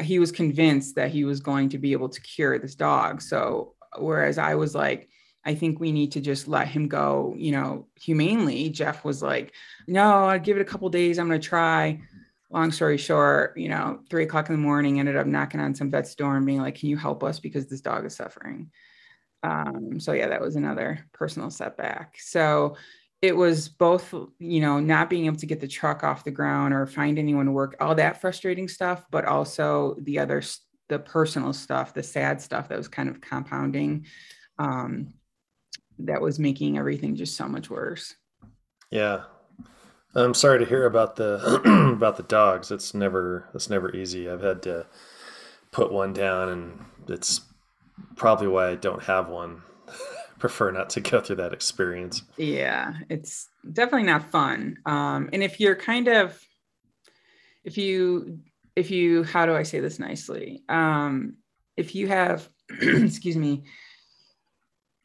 he 0.00 0.18
was 0.18 0.30
convinced 0.30 0.94
that 0.96 1.10
he 1.10 1.24
was 1.24 1.40
going 1.40 1.70
to 1.70 1.78
be 1.78 1.92
able 1.92 2.10
to 2.10 2.20
cure 2.20 2.58
this 2.58 2.74
dog. 2.74 3.22
So 3.22 3.74
whereas 3.98 4.38
I 4.38 4.54
was 4.56 4.74
like, 4.74 5.08
I 5.44 5.54
think 5.54 5.80
we 5.80 5.92
need 5.92 6.12
to 6.12 6.20
just 6.20 6.46
let 6.46 6.68
him 6.68 6.88
go, 6.88 7.34
you 7.36 7.52
know, 7.52 7.86
humanely. 8.00 8.70
Jeff 8.70 9.04
was 9.04 9.22
like, 9.22 9.52
no, 9.88 10.26
I'd 10.26 10.44
give 10.44 10.56
it 10.56 10.60
a 10.62 10.64
couple 10.64 10.88
days. 10.88 11.18
I'm 11.18 11.28
going 11.28 11.40
to 11.40 11.46
try. 11.46 12.00
Long 12.50 12.70
story 12.70 12.98
short, 12.98 13.56
you 13.56 13.68
know, 13.68 14.00
three 14.10 14.24
o'clock 14.24 14.48
in 14.50 14.54
the 14.54 14.60
morning, 14.60 15.00
ended 15.00 15.16
up 15.16 15.26
knocking 15.26 15.60
on 15.60 15.74
some 15.74 15.90
vet's 15.90 16.14
door 16.14 16.36
and 16.36 16.44
being 16.44 16.60
like, 16.60 16.74
can 16.74 16.90
you 16.90 16.96
help 16.96 17.24
us 17.24 17.40
because 17.40 17.66
this 17.66 17.80
dog 17.80 18.04
is 18.04 18.14
suffering. 18.14 18.70
Um, 19.42 19.98
so 19.98 20.12
yeah, 20.12 20.28
that 20.28 20.40
was 20.40 20.54
another 20.54 21.06
personal 21.12 21.50
setback. 21.50 22.16
So 22.20 22.76
it 23.22 23.36
was 23.36 23.68
both, 23.68 24.12
you 24.38 24.60
know, 24.60 24.80
not 24.80 25.08
being 25.08 25.26
able 25.26 25.36
to 25.36 25.46
get 25.46 25.60
the 25.60 25.68
truck 25.68 26.04
off 26.04 26.24
the 26.24 26.30
ground 26.30 26.74
or 26.74 26.86
find 26.86 27.18
anyone 27.18 27.46
to 27.46 27.52
work, 27.52 27.76
all 27.80 27.94
that 27.94 28.20
frustrating 28.20 28.68
stuff, 28.68 29.04
but 29.10 29.24
also 29.24 29.96
the 30.00 30.18
other, 30.18 30.42
the 30.88 30.98
personal 30.98 31.52
stuff, 31.52 31.94
the 31.94 32.02
sad 32.02 32.40
stuff 32.40 32.68
that 32.68 32.78
was 32.78 32.88
kind 32.88 33.08
of 33.08 33.20
compounding. 33.20 34.06
Um, 34.58 35.14
that 36.00 36.20
was 36.20 36.38
making 36.38 36.78
everything 36.78 37.16
just 37.16 37.36
so 37.36 37.48
much 37.48 37.70
worse. 37.70 38.14
Yeah. 38.90 39.22
I'm 40.14 40.34
sorry 40.34 40.58
to 40.58 40.66
hear 40.66 40.84
about 40.84 41.16
the 41.16 41.94
about 41.96 42.16
the 42.16 42.22
dogs. 42.22 42.70
It's 42.70 42.92
never 42.92 43.48
it's 43.54 43.70
never 43.70 43.94
easy. 43.94 44.28
I've 44.28 44.42
had 44.42 44.62
to 44.62 44.86
put 45.70 45.90
one 45.90 46.12
down 46.12 46.48
and 46.50 46.84
it's 47.08 47.40
probably 48.16 48.46
why 48.46 48.70
I 48.70 48.74
don't 48.74 49.02
have 49.04 49.28
one. 49.28 49.62
Prefer 50.38 50.72
not 50.72 50.90
to 50.90 51.00
go 51.00 51.20
through 51.20 51.36
that 51.36 51.52
experience. 51.52 52.22
Yeah, 52.36 52.94
it's 53.08 53.48
definitely 53.72 54.06
not 54.08 54.30
fun. 54.30 54.76
Um, 54.86 55.30
and 55.32 55.42
if 55.42 55.60
you're 55.60 55.76
kind 55.76 56.08
of, 56.08 56.40
if 57.62 57.78
you, 57.78 58.40
if 58.74 58.90
you, 58.90 59.22
how 59.22 59.46
do 59.46 59.54
I 59.54 59.62
say 59.62 59.78
this 59.78 60.00
nicely? 60.00 60.64
Um, 60.68 61.36
if 61.76 61.94
you 61.94 62.08
have, 62.08 62.48
excuse 62.80 63.36
me, 63.36 63.62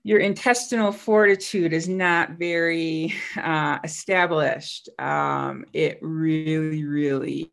your 0.08 0.20
intestinal 0.20 0.93
fortitude 0.93 1.74
is 1.74 1.89
not 1.89 2.32
very 2.39 3.13
uh, 3.36 3.78
established, 3.84 4.88
um, 5.00 5.65
it 5.74 6.00
really, 6.02 6.86
really 6.86 7.52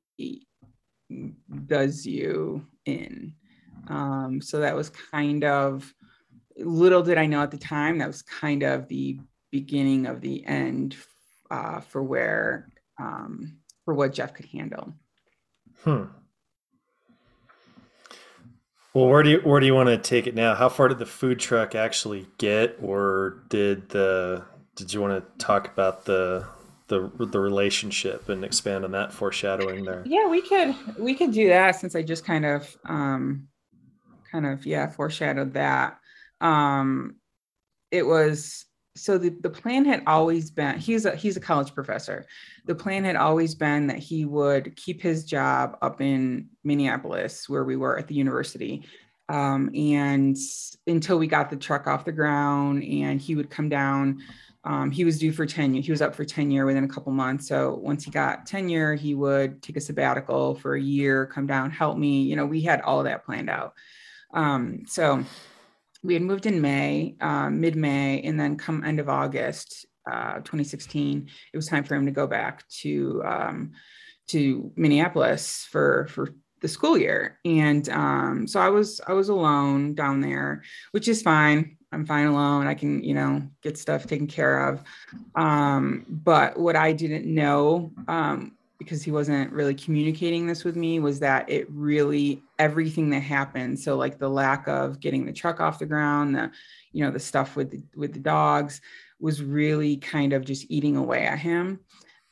does 1.66 2.06
you 2.06 2.64
in. 2.86 3.34
Um, 3.88 4.40
so 4.40 4.60
that 4.60 4.76
was 4.76 4.88
kind 4.88 5.42
of 5.42 5.92
little 6.56 7.02
did 7.02 7.18
I 7.18 7.26
know 7.26 7.42
at 7.42 7.50
the 7.50 7.58
time 7.58 7.98
that 7.98 8.06
was 8.06 8.22
kind 8.22 8.62
of 8.62 8.86
the 8.86 9.18
beginning 9.50 10.06
of 10.06 10.20
the 10.20 10.46
end 10.46 10.94
uh, 11.50 11.80
for 11.80 12.04
where 12.04 12.68
um, 13.00 13.56
for 13.84 13.94
what 13.94 14.12
Jeff 14.12 14.32
could 14.32 14.46
handle. 14.46 14.94
Hmm. 15.82 16.04
Well, 18.94 19.08
where 19.08 19.24
do 19.24 19.30
you 19.30 19.38
where 19.40 19.58
do 19.58 19.66
you 19.66 19.74
want 19.74 19.88
to 19.88 19.98
take 19.98 20.28
it 20.28 20.36
now? 20.36 20.54
How 20.54 20.68
far 20.68 20.86
did 20.86 20.98
the 20.98 21.06
food 21.06 21.40
truck 21.40 21.74
actually 21.74 22.28
get, 22.38 22.78
or 22.80 23.42
did 23.48 23.88
the 23.88 24.44
did 24.76 24.94
you 24.94 25.00
want 25.00 25.38
to 25.38 25.44
talk 25.44 25.66
about 25.66 26.04
the 26.04 26.46
the 26.86 27.10
the 27.18 27.40
relationship 27.40 28.28
and 28.28 28.44
expand 28.44 28.84
on 28.84 28.92
that 28.92 29.12
foreshadowing 29.12 29.84
there? 29.84 30.04
Yeah, 30.06 30.28
we 30.28 30.42
could 30.42 30.76
we 30.96 31.14
could 31.14 31.32
do 31.32 31.48
that 31.48 31.72
since 31.72 31.96
I 31.96 32.02
just 32.02 32.24
kind 32.24 32.46
of 32.46 32.76
um, 32.84 33.48
kind 34.30 34.46
of 34.46 34.64
yeah 34.64 34.88
foreshadowed 34.88 35.54
that. 35.54 35.98
Um, 36.40 37.16
it 37.90 38.06
was 38.06 38.64
so 38.96 39.18
the, 39.18 39.30
the 39.40 39.50
plan 39.50 39.84
had 39.84 40.02
always 40.06 40.50
been 40.50 40.78
he's 40.78 41.04
a 41.04 41.16
he's 41.16 41.36
a 41.36 41.40
college 41.40 41.74
professor. 41.74 42.26
The 42.66 42.74
plan 42.74 43.04
had 43.04 43.16
always 43.16 43.54
been 43.54 43.88
that 43.88 43.98
he 43.98 44.24
would 44.24 44.76
keep 44.76 45.02
his 45.02 45.24
job 45.24 45.76
up 45.82 46.00
in 46.00 46.48
minneapolis 46.62 47.48
where 47.48 47.64
we 47.64 47.76
were 47.76 47.98
at 47.98 48.06
the 48.06 48.14
university. 48.14 48.84
Um, 49.28 49.70
and 49.74 50.36
until 50.86 51.18
we 51.18 51.26
got 51.26 51.48
the 51.48 51.56
truck 51.56 51.86
off 51.86 52.04
the 52.04 52.12
ground 52.12 52.84
and 52.84 53.20
he 53.20 53.34
would 53.34 53.48
come 53.48 53.70
down 53.70 54.20
um, 54.64 54.90
he 54.90 55.04
was 55.04 55.18
due 55.18 55.32
for 55.32 55.46
tenure 55.46 55.80
he 55.82 55.90
was 55.90 56.02
up 56.02 56.14
for 56.14 56.24
tenure 56.24 56.66
within 56.66 56.84
a 56.84 56.88
couple 56.88 57.10
months. 57.10 57.48
So 57.48 57.74
once 57.74 58.04
he 58.04 58.10
got 58.10 58.46
tenure 58.46 58.94
he 58.94 59.14
would 59.14 59.62
take 59.62 59.76
a 59.76 59.80
sabbatical 59.80 60.54
for 60.54 60.76
a 60.76 60.80
year 60.80 61.26
come 61.26 61.46
down 61.46 61.70
help 61.70 61.98
me. 61.98 62.22
You 62.22 62.36
know 62.36 62.46
we 62.46 62.60
had 62.60 62.80
all 62.82 63.02
that 63.02 63.24
planned 63.24 63.50
out. 63.50 63.74
Um, 64.32 64.84
so 64.86 65.24
we 66.04 66.14
had 66.14 66.22
moved 66.22 66.46
in 66.46 66.60
May, 66.60 67.16
um, 67.20 67.60
mid 67.60 67.74
May, 67.74 68.20
and 68.20 68.38
then 68.38 68.56
come 68.56 68.84
end 68.84 69.00
of 69.00 69.08
August, 69.08 69.86
uh, 70.10 70.34
2016, 70.34 71.28
it 71.52 71.56
was 71.56 71.66
time 71.66 71.82
for 71.82 71.94
him 71.94 72.04
to 72.04 72.12
go 72.12 72.26
back 72.26 72.68
to 72.82 73.22
um, 73.24 73.72
to 74.28 74.70
Minneapolis 74.76 75.66
for 75.70 76.06
for 76.10 76.34
the 76.60 76.68
school 76.68 76.96
year. 76.96 77.38
And 77.44 77.88
um, 77.88 78.46
so 78.46 78.60
I 78.60 78.68
was 78.68 79.00
I 79.06 79.14
was 79.14 79.30
alone 79.30 79.94
down 79.94 80.20
there, 80.20 80.62
which 80.92 81.08
is 81.08 81.22
fine. 81.22 81.78
I'm 81.90 82.06
fine 82.06 82.26
alone. 82.26 82.66
I 82.66 82.74
can 82.74 83.02
you 83.02 83.14
know 83.14 83.42
get 83.62 83.78
stuff 83.78 84.06
taken 84.06 84.26
care 84.26 84.68
of. 84.68 84.82
Um, 85.34 86.04
but 86.08 86.58
what 86.58 86.76
I 86.76 86.92
didn't 86.92 87.26
know 87.26 87.92
um, 88.08 88.52
because 88.78 89.02
he 89.02 89.10
wasn't 89.10 89.52
really 89.52 89.74
communicating 89.74 90.46
this 90.46 90.64
with 90.64 90.76
me 90.76 90.98
was 90.98 91.20
that 91.20 91.48
it 91.48 91.66
really 91.70 92.42
everything 92.58 93.10
that 93.10 93.20
happened 93.20 93.78
so 93.78 93.96
like 93.96 94.18
the 94.18 94.28
lack 94.28 94.66
of 94.66 94.98
getting 95.00 95.24
the 95.24 95.32
truck 95.32 95.60
off 95.60 95.78
the 95.78 95.86
ground 95.86 96.34
the 96.34 96.50
you 96.92 97.04
know 97.04 97.10
the 97.10 97.20
stuff 97.20 97.56
with 97.56 97.70
the, 97.70 97.82
with 97.96 98.12
the 98.12 98.18
dogs 98.18 98.80
was 99.20 99.42
really 99.42 99.96
kind 99.96 100.32
of 100.32 100.44
just 100.44 100.70
eating 100.70 100.96
away 100.96 101.26
at 101.26 101.38
him. 101.38 101.80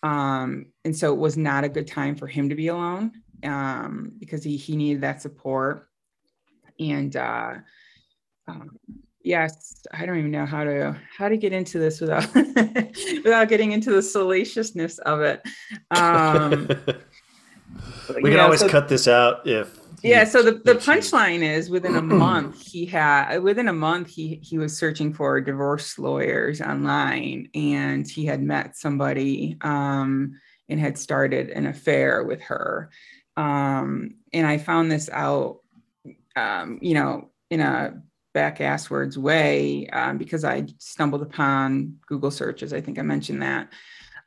Um, 0.02 0.66
and 0.84 0.96
so 0.96 1.12
it 1.12 1.18
was 1.18 1.36
not 1.36 1.64
a 1.64 1.68
good 1.68 1.86
time 1.86 2.16
for 2.16 2.26
him 2.26 2.48
to 2.48 2.54
be 2.54 2.68
alone 2.68 3.12
um, 3.44 4.12
because 4.18 4.42
he 4.42 4.56
he 4.56 4.76
needed 4.76 5.02
that 5.02 5.22
support. 5.22 5.88
And 6.78 7.14
uh, 7.16 7.54
um, 8.48 8.78
yes 9.24 9.84
i 9.92 10.04
don't 10.04 10.18
even 10.18 10.30
know 10.30 10.46
how 10.46 10.64
to 10.64 10.96
how 11.16 11.28
to 11.28 11.36
get 11.36 11.52
into 11.52 11.78
this 11.78 12.00
without 12.00 12.34
without 12.34 13.48
getting 13.48 13.72
into 13.72 13.90
the 13.90 14.02
salaciousness 14.02 14.98
of 14.98 15.20
it. 15.20 15.42
Um 15.90 16.68
we 18.16 18.22
can 18.22 18.32
yeah, 18.32 18.44
always 18.44 18.60
so- 18.60 18.68
cut 18.68 18.88
this 18.88 19.06
out 19.08 19.46
if 19.46 19.78
yeah 20.02 20.24
so 20.24 20.42
the, 20.42 20.52
the 20.64 20.74
punchline 20.74 21.42
is 21.42 21.70
within 21.70 21.94
a 21.94 22.02
month 22.02 22.60
he 22.60 22.84
had 22.84 23.38
within 23.38 23.68
a 23.68 23.72
month 23.72 24.08
he 24.08 24.40
he 24.42 24.58
was 24.58 24.76
searching 24.76 25.12
for 25.12 25.40
divorce 25.40 25.98
lawyers 25.98 26.60
online 26.60 27.48
and 27.54 28.08
he 28.08 28.26
had 28.26 28.42
met 28.42 28.76
somebody 28.76 29.56
um 29.60 30.38
and 30.68 30.80
had 30.80 30.96
started 30.98 31.50
an 31.50 31.66
affair 31.66 32.24
with 32.24 32.40
her. 32.40 32.90
Um 33.36 34.16
and 34.32 34.46
i 34.46 34.58
found 34.58 34.90
this 34.90 35.08
out 35.10 35.60
um 36.34 36.78
you 36.82 36.94
know 36.94 37.30
in 37.50 37.60
a 37.60 38.02
back 38.32 38.58
asswards 38.58 39.16
way 39.16 39.86
um, 39.88 40.18
because 40.18 40.44
i 40.44 40.64
stumbled 40.78 41.22
upon 41.22 41.96
google 42.06 42.30
searches 42.30 42.72
i 42.72 42.80
think 42.80 42.98
i 42.98 43.02
mentioned 43.02 43.42
that 43.42 43.68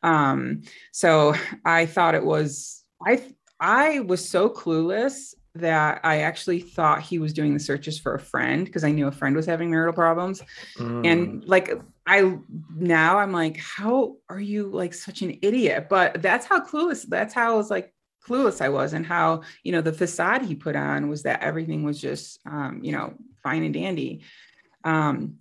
um 0.04 0.62
so 0.92 1.34
i 1.66 1.86
thought 1.86 2.16
it 2.16 2.26
was 2.26 2.84
i 3.06 3.22
I 3.60 4.02
was 4.02 4.28
so 4.28 4.50
clueless 4.50 5.34
that 5.56 6.02
I 6.04 6.20
actually 6.20 6.60
thought 6.60 7.02
he 7.02 7.18
was 7.18 7.32
doing 7.32 7.54
the 7.54 7.60
searches 7.60 7.98
for 7.98 8.14
a 8.14 8.20
friend 8.20 8.66
because 8.66 8.84
I 8.84 8.92
knew 8.92 9.08
a 9.08 9.12
friend 9.12 9.36
was 9.36 9.46
having 9.46 9.72
marital 9.72 9.94
problems. 9.94 10.42
Mm. 10.78 11.08
And 11.08 11.46
like 11.46 11.72
I 12.06 12.38
now 12.76 13.20
I'm 13.20 13.32
like, 13.32 13.58
how 13.58 14.18
are 14.30 14.40
you 14.40 14.68
like 14.68 14.94
such 14.94 15.22
an 15.22 15.40
idiot? 15.42 15.88
But 15.90 16.22
that's 16.22 16.46
how 16.46 16.60
clueless, 16.60 17.08
that's 17.08 17.34
how 17.34 17.54
I 17.54 17.56
was 17.56 17.72
like 17.72 17.94
clueless 18.28 18.60
I 18.60 18.70
was, 18.70 18.94
and 18.94 19.06
how, 19.06 19.44
you 19.64 19.72
know, 19.72 19.82
the 19.82 19.94
facade 19.94 20.42
he 20.42 20.56
put 20.56 20.76
on 20.76 21.10
was 21.10 21.24
that 21.24 21.42
everything 21.42 21.84
was 21.84 22.02
just, 22.02 22.40
um, 22.46 22.82
you 22.84 22.92
know, 22.92 23.14
fine 23.46 23.64
and 23.64 23.74
dandy. 23.74 24.24
Um, 24.84 25.36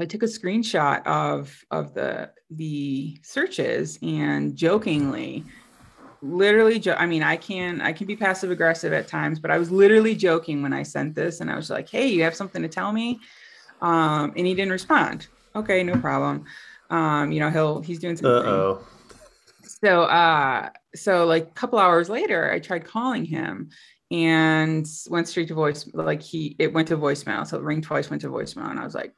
I 0.00 0.06
took 0.06 0.22
a 0.22 0.26
screenshot 0.26 1.06
of 1.06 1.64
of 1.70 1.94
the 1.94 2.30
the 2.50 3.18
searches 3.22 3.98
and 4.02 4.56
jokingly 4.56 5.44
literally 6.22 6.78
jo- 6.78 6.96
i 6.98 7.06
mean 7.06 7.22
i 7.22 7.36
can 7.36 7.80
i 7.80 7.92
can 7.92 8.06
be 8.06 8.16
passive 8.16 8.50
aggressive 8.50 8.92
at 8.92 9.06
times 9.06 9.38
but 9.38 9.50
i 9.50 9.58
was 9.58 9.70
literally 9.70 10.16
joking 10.16 10.62
when 10.62 10.72
i 10.72 10.82
sent 10.82 11.14
this 11.14 11.40
and 11.40 11.50
i 11.50 11.54
was 11.54 11.70
like 11.70 11.88
hey 11.88 12.08
you 12.08 12.24
have 12.24 12.34
something 12.34 12.62
to 12.62 12.68
tell 12.68 12.90
me 12.90 13.20
um 13.82 14.32
and 14.36 14.46
he 14.46 14.54
didn't 14.54 14.72
respond 14.72 15.28
okay 15.54 15.84
no 15.84 15.94
problem 16.00 16.44
um 16.90 17.30
you 17.30 17.38
know 17.38 17.50
he'll 17.50 17.80
he's 17.82 18.00
doing 18.00 18.16
something 18.16 18.48
Uh-oh. 18.48 18.84
so 19.62 20.02
uh 20.04 20.68
so 20.94 21.24
like 21.26 21.44
a 21.44 21.52
couple 21.52 21.78
hours 21.78 22.08
later 22.08 22.50
i 22.50 22.58
tried 22.58 22.84
calling 22.84 23.24
him 23.24 23.70
and 24.10 24.86
went 25.08 25.28
straight 25.28 25.48
to 25.48 25.54
voice 25.54 25.88
like 25.92 26.22
he 26.22 26.56
it 26.58 26.72
went 26.72 26.88
to 26.88 26.96
voicemail. 26.96 27.46
So 27.46 27.58
it 27.58 27.62
rang 27.62 27.82
twice 27.82 28.10
went 28.10 28.22
to 28.22 28.28
voicemail 28.28 28.70
and 28.70 28.80
i 28.80 28.84
was 28.84 28.94
like 28.94 29.12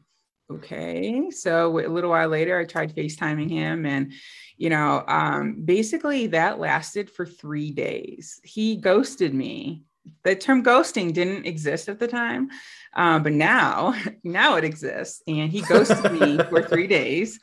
okay. 0.50 1.30
So 1.30 1.78
a 1.78 1.86
little 1.88 2.10
while 2.10 2.28
later 2.28 2.58
i 2.58 2.64
tried 2.64 2.94
facetiming 2.94 3.50
him 3.50 3.86
and 3.86 4.12
you 4.56 4.68
know 4.68 5.04
um 5.06 5.62
basically 5.64 6.26
that 6.28 6.58
lasted 6.58 7.10
for 7.10 7.24
three 7.24 7.70
days. 7.70 8.40
He 8.44 8.76
ghosted 8.76 9.34
me. 9.34 9.84
The 10.24 10.34
term 10.34 10.64
ghosting 10.64 11.12
didn't 11.12 11.46
exist 11.46 11.88
at 11.88 11.98
the 11.98 12.08
time 12.08 12.50
uh, 12.94 13.18
but 13.18 13.32
now 13.32 13.94
now 14.24 14.56
it 14.56 14.64
exists. 14.64 15.22
And 15.26 15.50
he 15.50 15.62
ghosted 15.62 16.12
me 16.12 16.38
for 16.48 16.62
three 16.62 16.86
days 16.86 17.38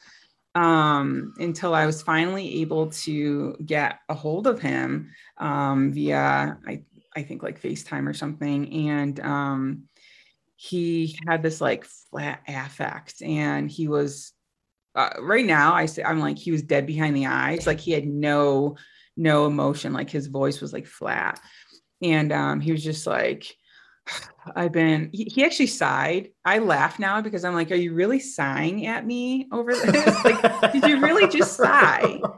um, 0.56 1.34
until 1.38 1.74
I 1.74 1.86
was 1.86 2.02
finally 2.02 2.62
able 2.62 2.90
to 2.92 3.56
get 3.66 4.00
a 4.10 4.14
hold 4.14 4.48
of 4.48 4.60
him 4.60 5.12
um, 5.38 5.92
via, 5.92 6.58
I, 6.68 6.84
I 7.18 7.24
think 7.24 7.42
like 7.42 7.60
FaceTime 7.60 8.08
or 8.08 8.14
something. 8.14 8.90
And 8.90 9.20
um, 9.20 9.84
he 10.56 11.18
had 11.28 11.42
this 11.42 11.60
like 11.60 11.86
flat 12.12 12.42
affect 12.48 13.24
and 13.24 13.72
he 13.72 13.88
was, 13.88 14.34
uh, 14.94 15.10
right 15.20 15.46
now 15.46 15.74
I 15.74 15.88
say, 15.88 16.04
I'm 16.04 16.20
like, 16.20 16.38
he 16.38 16.52
was 16.52 16.62
dead 16.62 16.86
behind 16.86 17.16
the 17.16 17.26
eyes. 17.26 17.66
Like 17.66 17.80
he 17.80 17.92
had 17.92 18.06
no, 18.06 18.78
no 19.16 19.48
emotion. 19.48 19.94
Like 19.94 20.12
his 20.12 20.28
voice 20.28 20.62
was 20.62 20.74
like 20.74 20.86
flat. 20.86 21.40
And 22.04 22.32
um, 22.32 22.60
he 22.62 22.72
was 22.72 22.84
just 22.84 23.08
like, 23.08 23.52
I've 24.56 24.72
been, 24.72 25.10
he, 25.12 25.24
he 25.24 25.44
actually 25.44 25.68
sighed. 25.68 26.30
I 26.46 26.60
laugh 26.60 27.00
now 27.00 27.22
because 27.22 27.44
I'm 27.44 27.56
like, 27.56 27.72
are 27.72 27.76
you 27.76 27.96
really 27.96 28.20
sighing 28.20 28.86
at 28.86 29.08
me 29.08 29.48
over 29.52 29.74
this? 29.74 30.24
like, 30.24 30.72
did 30.72 30.84
you 30.84 31.02
really 31.02 31.28
just 31.28 31.58
sigh? 31.58 32.22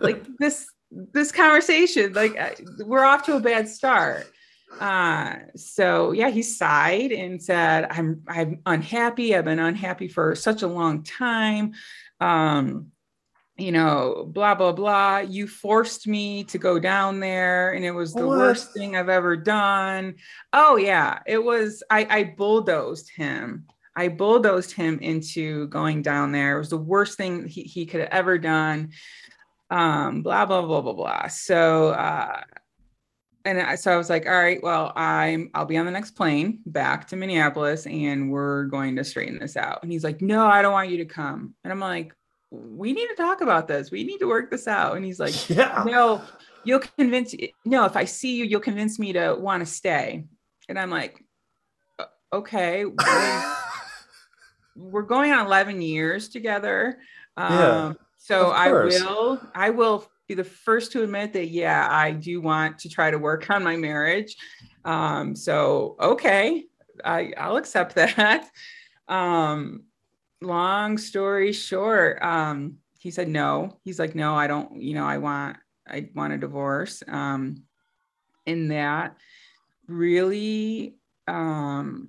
Like 0.00 0.24
this, 0.38 0.70
this 1.12 1.32
conversation, 1.32 2.12
like 2.12 2.60
we're 2.78 3.04
off 3.04 3.24
to 3.26 3.36
a 3.36 3.40
bad 3.40 3.68
start. 3.68 4.30
Uh, 4.80 5.36
so 5.54 6.12
yeah, 6.12 6.30
he 6.30 6.42
sighed 6.42 7.12
and 7.12 7.42
said, 7.42 7.86
I'm, 7.90 8.22
I'm 8.26 8.60
unhappy. 8.66 9.34
I've 9.34 9.44
been 9.44 9.58
unhappy 9.58 10.08
for 10.08 10.34
such 10.34 10.62
a 10.62 10.66
long 10.66 11.02
time. 11.02 11.74
Um, 12.20 12.90
you 13.56 13.70
know, 13.70 14.28
blah, 14.28 14.56
blah, 14.56 14.72
blah. 14.72 15.18
You 15.18 15.46
forced 15.46 16.08
me 16.08 16.42
to 16.44 16.58
go 16.58 16.80
down 16.80 17.20
there 17.20 17.72
and 17.72 17.84
it 17.84 17.92
was 17.92 18.12
the 18.12 18.26
What? 18.26 18.38
worst 18.38 18.72
thing 18.72 18.96
I've 18.96 19.08
ever 19.08 19.36
done. 19.36 20.16
Oh, 20.52 20.74
yeah. 20.74 21.20
It 21.24 21.42
was, 21.42 21.84
I, 21.88 22.06
I 22.10 22.24
bulldozed 22.36 23.10
him. 23.10 23.66
I 23.94 24.08
bulldozed 24.08 24.72
him 24.72 24.98
into 24.98 25.68
going 25.68 26.02
down 26.02 26.32
there. 26.32 26.56
It 26.56 26.58
was 26.58 26.70
the 26.70 26.78
worst 26.78 27.16
thing 27.16 27.46
he, 27.46 27.62
he 27.62 27.86
could 27.86 28.00
have 28.00 28.08
ever 28.10 28.38
done. 28.38 28.90
Um, 29.70 30.22
blah, 30.22 30.46
blah, 30.46 30.62
blah, 30.62 30.80
blah, 30.80 30.92
blah. 30.92 31.26
So, 31.28 31.88
uh, 31.88 32.42
and 33.44 33.60
I, 33.60 33.74
so 33.74 33.92
I 33.92 33.96
was 33.96 34.08
like, 34.08 34.26
all 34.26 34.32
right, 34.32 34.62
well, 34.62 34.92
I'm 34.96 35.50
I'll 35.54 35.64
be 35.66 35.76
on 35.76 35.84
the 35.84 35.92
next 35.92 36.12
plane 36.12 36.60
back 36.66 37.06
to 37.08 37.16
Minneapolis 37.16 37.86
and 37.86 38.30
we're 38.30 38.64
going 38.64 38.96
to 38.96 39.04
straighten 39.04 39.38
this 39.38 39.56
out. 39.56 39.82
And 39.82 39.92
he's 39.92 40.04
like, 40.04 40.22
no, 40.22 40.46
I 40.46 40.62
don't 40.62 40.72
want 40.72 40.88
you 40.90 40.98
to 40.98 41.04
come. 41.04 41.54
And 41.64 41.72
I'm 41.72 41.80
like, 41.80 42.14
we 42.50 42.92
need 42.92 43.08
to 43.08 43.14
talk 43.16 43.40
about 43.42 43.68
this. 43.68 43.90
We 43.90 44.04
need 44.04 44.18
to 44.18 44.26
work 44.28 44.50
this 44.50 44.66
out. 44.68 44.96
And 44.96 45.04
he's 45.04 45.20
like, 45.20 45.50
yeah. 45.50 45.82
no, 45.86 46.22
you'll 46.64 46.80
convince 46.96 47.34
no, 47.66 47.84
if 47.84 47.96
I 47.96 48.04
see 48.06 48.36
you, 48.36 48.44
you'll 48.44 48.60
convince 48.60 48.98
me 48.98 49.12
to 49.14 49.34
want 49.38 49.60
to 49.60 49.66
stay. 49.70 50.24
And 50.68 50.78
I'm 50.78 50.90
like, 50.90 51.22
"Uh, 51.98 52.04
okay. 52.32 52.84
we're- 52.86 53.54
We're 54.76 55.02
going 55.02 55.32
on 55.32 55.46
11 55.46 55.82
years 55.82 56.28
together. 56.28 56.98
Um, 57.36 57.52
Yeah, 57.52 57.92
so 58.24 58.52
I 58.52 58.72
will, 58.72 59.38
I 59.54 59.68
will 59.68 60.06
be 60.26 60.32
the 60.32 60.44
first 60.44 60.92
to 60.92 61.02
admit 61.02 61.34
that, 61.34 61.48
yeah, 61.48 61.86
I 61.90 62.12
do 62.12 62.40
want 62.40 62.78
to 62.78 62.88
try 62.88 63.10
to 63.10 63.18
work 63.18 63.50
on 63.50 63.62
my 63.62 63.76
marriage. 63.76 64.34
Um, 64.82 65.36
so, 65.36 65.94
okay, 66.00 66.64
I, 67.04 67.34
I'll 67.36 67.58
accept 67.58 67.94
that. 67.96 68.48
Um, 69.08 69.82
long 70.40 70.96
story 70.96 71.52
short, 71.52 72.22
um, 72.22 72.78
he 72.98 73.10
said 73.10 73.28
no. 73.28 73.78
He's 73.84 73.98
like, 73.98 74.14
no, 74.14 74.34
I 74.34 74.46
don't, 74.46 74.80
you 74.80 74.94
know, 74.94 75.04
I 75.04 75.18
want, 75.18 75.58
I 75.86 76.08
want 76.14 76.32
a 76.32 76.38
divorce. 76.38 77.02
Um, 77.06 77.64
and 78.46 78.70
that 78.70 79.18
really, 79.86 80.96
um, 81.28 82.08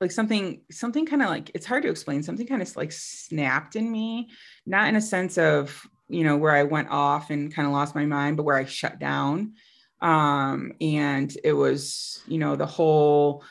like 0.00 0.10
something, 0.10 0.60
something 0.70 1.06
kind 1.06 1.22
of 1.22 1.28
like, 1.28 1.50
it's 1.54 1.66
hard 1.66 1.82
to 1.82 1.90
explain, 1.90 2.22
something 2.22 2.46
kind 2.46 2.62
of 2.62 2.76
like 2.76 2.92
snapped 2.92 3.76
in 3.76 3.90
me, 3.90 4.30
not 4.66 4.88
in 4.88 4.96
a 4.96 5.00
sense 5.00 5.38
of, 5.38 5.86
you 6.08 6.24
know, 6.24 6.36
where 6.36 6.52
I 6.52 6.62
went 6.62 6.88
off 6.90 7.30
and 7.30 7.54
kind 7.54 7.66
of 7.66 7.72
lost 7.72 7.94
my 7.94 8.06
mind, 8.06 8.36
but 8.36 8.44
where 8.44 8.56
I 8.56 8.64
shut 8.64 8.98
down. 8.98 9.54
Um, 10.00 10.72
and 10.80 11.36
it 11.42 11.52
was, 11.52 12.22
you 12.26 12.38
know, 12.38 12.56
the 12.56 12.66
whole, 12.66 13.42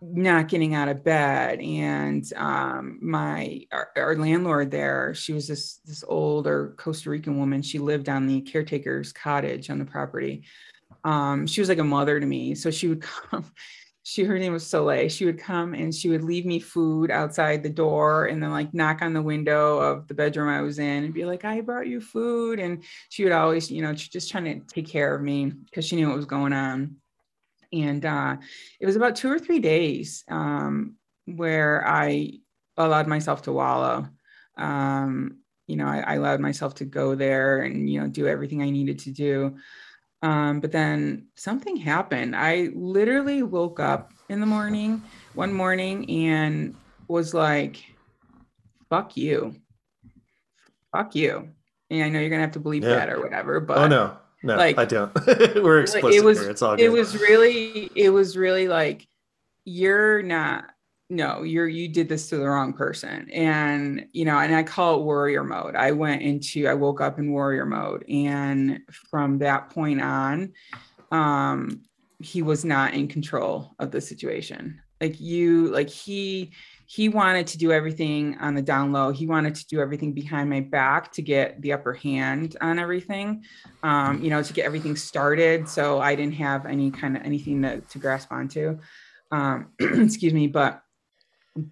not 0.00 0.48
getting 0.48 0.74
out 0.74 0.88
of 0.88 1.02
bed 1.02 1.60
and 1.60 2.32
um 2.36 2.98
my 3.02 3.60
our, 3.72 3.90
our 3.96 4.16
landlord 4.16 4.70
there 4.70 5.12
she 5.12 5.32
was 5.32 5.48
this 5.48 5.78
this 5.84 6.04
older 6.06 6.74
costa 6.76 7.10
rican 7.10 7.38
woman. 7.38 7.62
She 7.62 7.78
lived 7.78 8.08
on 8.08 8.26
the 8.26 8.40
caretaker's 8.42 9.12
cottage 9.12 9.70
on 9.70 9.78
the 9.78 9.84
property. 9.84 10.44
Um 11.04 11.46
she 11.46 11.60
was 11.60 11.68
like 11.68 11.78
a 11.78 11.84
mother 11.84 12.20
to 12.20 12.26
me. 12.26 12.54
So 12.54 12.70
she 12.70 12.88
would 12.88 13.02
come 13.30 13.50
she 14.08 14.24
her 14.24 14.38
name 14.38 14.54
was 14.54 14.66
soleil 14.66 15.08
she 15.08 15.26
would 15.26 15.38
come 15.38 15.74
and 15.74 15.94
she 15.94 16.08
would 16.08 16.24
leave 16.24 16.46
me 16.46 16.58
food 16.58 17.10
outside 17.10 17.62
the 17.62 17.68
door 17.68 18.26
and 18.26 18.42
then 18.42 18.50
like 18.50 18.72
knock 18.72 19.02
on 19.02 19.12
the 19.12 19.20
window 19.20 19.78
of 19.78 20.08
the 20.08 20.14
bedroom 20.14 20.48
i 20.48 20.62
was 20.62 20.78
in 20.78 21.04
and 21.04 21.12
be 21.12 21.26
like 21.26 21.44
i 21.44 21.60
brought 21.60 21.86
you 21.86 22.00
food 22.00 22.58
and 22.58 22.82
she 23.10 23.22
would 23.22 23.32
always 23.32 23.70
you 23.70 23.82
know 23.82 23.92
just 23.92 24.30
trying 24.30 24.44
to 24.44 24.60
take 24.66 24.88
care 24.88 25.14
of 25.14 25.20
me 25.20 25.46
because 25.46 25.84
she 25.84 25.94
knew 25.94 26.08
what 26.08 26.16
was 26.16 26.24
going 26.24 26.54
on 26.54 26.96
and 27.72 28.04
uh, 28.04 28.36
it 28.80 28.86
was 28.86 28.96
about 28.96 29.16
two 29.16 29.30
or 29.30 29.38
three 29.38 29.58
days 29.58 30.24
um, 30.28 30.94
where 31.26 31.86
I 31.86 32.38
allowed 32.76 33.06
myself 33.06 33.42
to 33.42 33.52
wallow. 33.52 34.08
Um, 34.56 35.38
you 35.66 35.76
know, 35.76 35.86
I, 35.86 35.98
I 35.98 36.14
allowed 36.14 36.40
myself 36.40 36.76
to 36.76 36.84
go 36.84 37.14
there 37.14 37.60
and 37.60 37.88
you 37.90 38.00
know 38.00 38.08
do 38.08 38.26
everything 38.26 38.62
I 38.62 38.70
needed 38.70 39.00
to 39.00 39.10
do. 39.12 39.56
Um, 40.22 40.60
but 40.60 40.72
then 40.72 41.26
something 41.36 41.76
happened. 41.76 42.34
I 42.34 42.70
literally 42.74 43.42
woke 43.42 43.78
up 43.78 44.12
in 44.28 44.40
the 44.40 44.46
morning 44.46 45.00
one 45.34 45.52
morning 45.52 46.08
and 46.10 46.74
was 47.06 47.32
like, 47.34 47.76
"Fuck 48.90 49.16
you, 49.16 49.54
fuck 50.92 51.14
you." 51.14 51.48
And 51.90 52.02
I 52.02 52.08
know 52.08 52.20
you're 52.20 52.30
gonna 52.30 52.42
have 52.42 52.52
to 52.52 52.60
believe 52.60 52.82
Yeah. 52.82 52.96
that 52.96 53.10
or 53.10 53.20
whatever, 53.22 53.60
but 53.60 53.78
oh 53.78 53.86
no, 53.86 54.16
no, 54.42 54.56
like- 54.56 54.76
I 54.78 54.84
don't. 54.84 55.14
We're 55.62 55.80
explicit 55.82 56.14
it 56.20 56.24
was 56.24 56.40
here. 56.40 56.50
It's 56.50 56.62
all 56.62 56.76
good. 56.76 56.84
it 56.84 56.88
was 56.90 57.14
really 57.20 57.90
it 57.94 58.10
was 58.10 58.36
really 58.36 58.66
like 58.68 59.06
you're 59.64 60.22
not 60.22 60.64
no 61.10 61.42
you're 61.42 61.68
you 61.68 61.88
did 61.88 62.08
this 62.08 62.28
to 62.28 62.36
the 62.36 62.48
wrong 62.48 62.72
person 62.72 63.28
and 63.30 64.06
you 64.12 64.24
know 64.24 64.38
and 64.38 64.54
i 64.54 64.62
call 64.62 65.00
it 65.00 65.04
warrior 65.04 65.42
mode 65.42 65.74
i 65.74 65.90
went 65.90 66.22
into 66.22 66.66
i 66.66 66.74
woke 66.74 67.00
up 67.00 67.18
in 67.18 67.32
warrior 67.32 67.64
mode 67.64 68.04
and 68.08 68.80
from 69.10 69.38
that 69.38 69.70
point 69.70 70.02
on 70.02 70.52
um 71.10 71.80
he 72.20 72.42
was 72.42 72.64
not 72.64 72.94
in 72.94 73.08
control 73.08 73.74
of 73.78 73.90
the 73.90 74.00
situation 74.00 74.80
like 75.00 75.18
you 75.20 75.68
like 75.68 75.88
he 75.88 76.52
he 76.86 77.08
wanted 77.08 77.46
to 77.46 77.58
do 77.58 77.70
everything 77.70 78.36
on 78.38 78.54
the 78.54 78.62
down 78.62 78.92
low 78.92 79.10
he 79.10 79.26
wanted 79.26 79.54
to 79.54 79.66
do 79.66 79.80
everything 79.80 80.12
behind 80.12 80.50
my 80.50 80.60
back 80.60 81.12
to 81.12 81.22
get 81.22 81.60
the 81.62 81.72
upper 81.72 81.94
hand 81.94 82.56
on 82.60 82.78
everything 82.78 83.42
um, 83.82 84.22
you 84.22 84.30
know, 84.30 84.42
to 84.42 84.52
get 84.52 84.64
everything 84.64 84.96
started. 84.96 85.68
So 85.68 86.00
I 86.00 86.14
didn't 86.14 86.34
have 86.34 86.66
any 86.66 86.90
kind 86.90 87.16
of 87.16 87.22
anything 87.22 87.62
to, 87.62 87.80
to 87.80 87.98
grasp 87.98 88.32
onto. 88.32 88.78
Um, 89.30 89.68
excuse 89.78 90.32
me, 90.32 90.48
but 90.48 90.82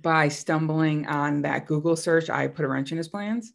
by 0.03 0.29
stumbling 0.29 1.07
on 1.07 1.43
that 1.43 1.67
Google 1.67 1.97
search, 1.97 2.31
I 2.31 2.49
put 2.49 2.65
a 2.65 2.69
wrench 2.69 2.93
in 2.93 2.99
his 2.99 3.09
plans. 3.09 3.53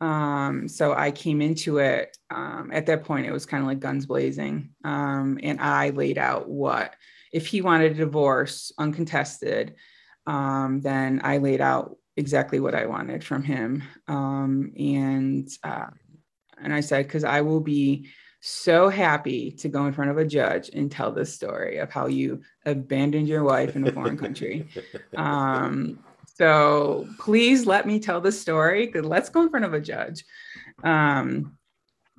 Um, 0.00 0.68
so 0.68 0.92
I 0.92 1.10
came 1.10 1.40
into 1.40 1.78
it 1.78 2.16
um, 2.30 2.70
at 2.72 2.86
that 2.86 3.04
point, 3.04 3.26
it 3.26 3.32
was 3.32 3.46
kind 3.46 3.62
of 3.62 3.66
like 3.66 3.80
guns 3.80 4.06
blazing. 4.06 4.70
Um, 4.84 5.38
and 5.42 5.60
I 5.60 5.90
laid 5.90 6.18
out 6.18 6.48
what 6.48 6.94
if 7.32 7.46
he 7.46 7.60
wanted 7.60 7.92
a 7.92 7.94
divorce 7.94 8.72
uncontested, 8.78 9.74
um, 10.26 10.80
then 10.80 11.20
I 11.24 11.38
laid 11.38 11.60
out 11.60 11.96
exactly 12.16 12.60
what 12.60 12.74
I 12.74 12.86
wanted 12.86 13.24
from 13.24 13.42
him. 13.42 13.82
Um, 14.08 14.72
and 14.78 15.48
uh, 15.62 15.90
and 16.58 16.72
I 16.72 16.80
said, 16.80 17.06
because 17.06 17.24
I 17.24 17.42
will 17.42 17.60
be 17.60 18.08
so 18.40 18.88
happy 18.88 19.50
to 19.50 19.68
go 19.68 19.86
in 19.86 19.92
front 19.92 20.10
of 20.10 20.18
a 20.18 20.24
judge 20.24 20.70
and 20.72 20.90
tell 20.90 21.12
this 21.12 21.32
story 21.32 21.78
of 21.78 21.90
how 21.90 22.06
you 22.06 22.42
abandoned 22.64 23.28
your 23.28 23.42
wife 23.44 23.76
in 23.76 23.86
a 23.86 23.92
foreign 23.92 24.18
country. 24.18 24.68
Um, 25.16 25.98
so 26.34 27.08
please 27.18 27.64
let 27.64 27.86
me 27.86 27.98
tell 27.98 28.20
the 28.20 28.32
story. 28.32 28.92
Let's 28.94 29.30
go 29.30 29.42
in 29.42 29.48
front 29.48 29.64
of 29.64 29.72
a 29.72 29.80
judge. 29.80 30.24
Um, 30.84 31.56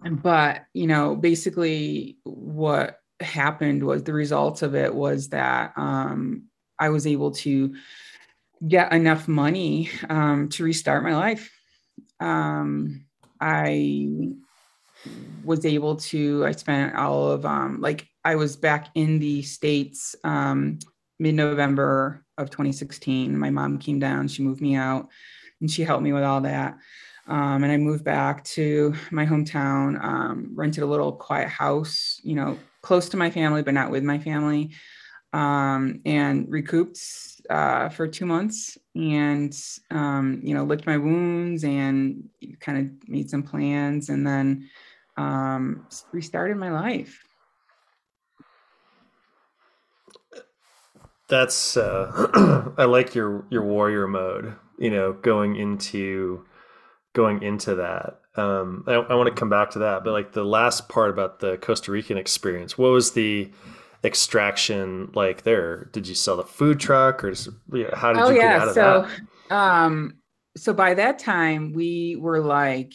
but 0.04 0.66
you 0.74 0.88
know, 0.88 1.16
basically, 1.16 2.18
what 2.24 3.00
happened 3.20 3.84
was 3.84 4.04
the 4.04 4.14
results 4.14 4.64
of 4.64 4.74
it 4.74 4.94
was 4.94 5.30
that 5.30 5.74
um, 5.76 6.44
I 6.80 6.90
was 6.90 7.06
able 7.06 7.32
to 7.32 7.76
get 8.68 8.92
enough 8.92 9.28
money 9.28 9.90
um, 10.10 10.50
to 10.50 10.64
restart 10.64 11.04
my 11.04 11.16
life. 11.16 11.52
Um, 12.20 13.06
I 13.40 14.34
was 15.44 15.66
able 15.66 15.96
to, 15.96 16.46
I 16.46 16.52
spent 16.52 16.96
all 16.96 17.32
of, 17.32 17.46
um, 17.46 17.80
like, 17.82 18.08
I 18.24 18.36
was 18.36 18.56
back 18.56 18.90
in 18.96 19.20
the 19.20 19.42
States 19.42 20.16
um, 20.24 20.80
mid 21.20 21.36
November 21.36 22.26
of 22.38 22.50
2016. 22.50 23.38
My 23.38 23.50
mom 23.50 23.80
came 23.80 24.00
down, 24.00 24.28
she 24.28 24.44
moved 24.44 24.62
me 24.62 24.76
out, 24.76 25.08
and 25.62 25.72
she 25.72 25.84
helped 25.84 26.04
me 26.04 26.14
with 26.14 26.24
all 26.24 26.42
that. 26.42 26.78
Um, 27.28 27.64
and 27.64 27.72
I 27.72 27.78
moved 27.78 28.04
back 28.04 28.44
to 28.46 28.94
my 29.12 29.26
hometown, 29.26 30.02
um, 30.04 30.52
rented 30.54 30.84
a 30.84 30.88
little 30.88 31.12
quiet 31.12 31.50
house, 31.50 32.20
you 32.24 32.36
know, 32.36 32.58
close 32.82 33.10
to 33.10 33.18
my 33.18 33.30
family, 33.30 33.64
but 33.64 33.74
not 33.74 33.92
with 33.92 34.04
my 34.04 34.18
family, 34.18 34.72
um, 35.34 36.00
and 36.06 36.50
recouped 36.50 37.00
uh, 37.50 37.90
for 37.90 38.08
two 38.08 38.26
months 38.26 38.78
and, 38.96 39.58
um, 39.92 40.40
you 40.42 40.54
know, 40.54 40.64
licked 40.64 40.86
my 40.86 40.98
wounds 40.98 41.64
and 41.64 42.30
kind 42.62 42.78
of 42.78 43.10
made 43.10 43.30
some 43.30 43.44
plans 43.44 44.10
and 44.10 44.26
then 44.26 44.70
um, 45.18 45.86
restarted 46.12 46.58
my 46.58 46.72
life. 46.72 47.24
That's 51.28 51.76
uh, 51.76 52.72
I 52.78 52.86
like 52.86 53.14
your 53.14 53.46
your 53.50 53.64
warrior 53.64 54.08
mode. 54.08 54.56
You 54.80 54.92
know, 54.92 55.14
going 55.14 55.56
into 55.56 56.46
going 57.14 57.42
into 57.42 57.76
that. 57.76 58.20
Um, 58.36 58.84
I, 58.88 58.94
I 58.94 59.16
want 59.16 59.28
to 59.28 59.38
come 59.38 59.50
back 59.50 59.72
to 59.72 59.80
that, 59.80 60.04
but 60.04 60.12
like 60.12 60.32
the 60.32 60.46
last 60.46 60.88
part 60.88 61.10
about 61.10 61.40
the 61.40 61.58
Costa 61.58 61.92
Rican 61.92 62.18
experience, 62.18 62.78
what 62.78 62.92
was 62.92 63.14
the 63.14 63.52
extraction 64.04 65.12
like 65.16 65.42
there? 65.42 65.86
Did 65.92 66.08
you 66.08 66.14
sell 66.14 66.38
the 66.38 66.44
food 66.44 66.80
truck, 66.80 67.24
or 67.24 67.32
just, 67.32 67.50
how 67.94 68.14
did 68.14 68.22
oh, 68.22 68.30
you 68.30 68.38
yeah. 68.38 68.42
get 68.42 68.62
out 68.62 68.68
of 68.68 68.74
so, 68.76 69.08
that? 69.50 69.56
Um, 69.56 70.18
so 70.56 70.74
by 70.74 70.94
that 70.94 71.18
time, 71.18 71.74
we 71.74 72.16
were 72.16 72.40
like, 72.40 72.94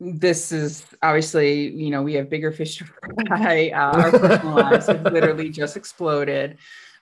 this 0.00 0.50
is 0.50 0.84
obviously, 1.02 1.68
you 1.68 1.90
know, 1.90 2.02
we 2.02 2.14
have 2.14 2.30
bigger 2.30 2.50
fish 2.50 2.78
to 2.78 2.84
fry. 3.28 3.68
Uh, 3.68 4.02
our 4.02 4.10
personal 4.10 4.54
lives 4.54 4.86
have 4.86 5.02
literally 5.02 5.50
just 5.50 5.76
exploded. 5.76 6.56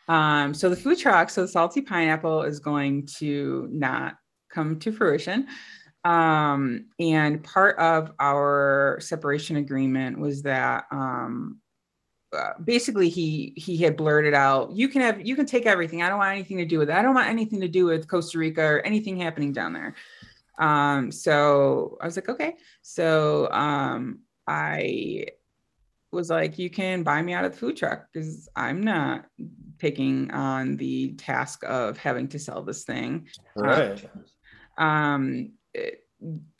Um, 0.09 0.53
so 0.53 0.69
the 0.69 0.77
food 0.77 0.99
truck, 0.99 1.31
so 1.31 1.43
the 1.43 1.49
salty 1.49 1.81
pineapple 1.81 2.43
is 2.43 2.59
going 2.59 3.07
to 3.19 3.69
not 3.71 4.17
come 4.51 4.79
to 4.81 4.91
fruition. 4.91 5.47
Um, 6.05 6.87
and 6.99 7.43
part 7.45 7.79
of 7.79 8.13
our 8.19 8.99
separation 9.01 9.57
agreement 9.57 10.19
was 10.19 10.43
that 10.43 10.87
um, 10.91 11.61
uh, 12.37 12.53
basically 12.65 13.09
he 13.09 13.53
he 13.57 13.77
had 13.77 13.97
blurted 13.97 14.35
out, 14.35 14.73
"You 14.73 14.89
can 14.89 15.03
have 15.03 15.25
you 15.27 15.37
can 15.37 15.47
take 15.47 15.67
everything. 15.67 16.03
I 16.03 16.09
don't 16.09 16.19
want 16.19 16.33
anything 16.33 16.57
to 16.59 16.65
do 16.65 16.79
with 16.79 16.89
it. 16.89 16.95
I 16.95 17.03
don't 17.03 17.15
want 17.15 17.29
anything 17.29 17.61
to 17.61 17.69
do 17.69 17.85
with 17.85 18.09
Costa 18.09 18.39
Rica 18.39 18.63
or 18.63 18.81
anything 18.81 19.19
happening 19.19 19.53
down 19.53 19.73
there." 19.73 19.95
Um, 20.59 21.13
so 21.13 21.99
I 22.01 22.07
was 22.07 22.17
like, 22.17 22.29
"Okay." 22.29 22.57
So 22.83 23.51
um, 23.51 24.21
I 24.47 25.27
was 26.11 26.31
like, 26.31 26.59
"You 26.59 26.71
can 26.71 27.03
buy 27.03 27.23
me 27.23 27.33
out 27.33 27.45
of 27.45 27.53
the 27.53 27.59
food 27.59 27.77
truck 27.77 28.09
because 28.13 28.49
I'm 28.57 28.83
not 28.83 29.27
taking 29.79 30.31
on 30.33 30.77
the 30.77 31.13
task 31.13 31.63
of 31.65 31.97
having 31.99 32.29
to 32.29 32.39
sell 32.39 32.63
this 32.63 32.85
thing." 32.85 33.29
Right. 33.55 34.05
Um, 34.77 35.53
it, 35.75 36.05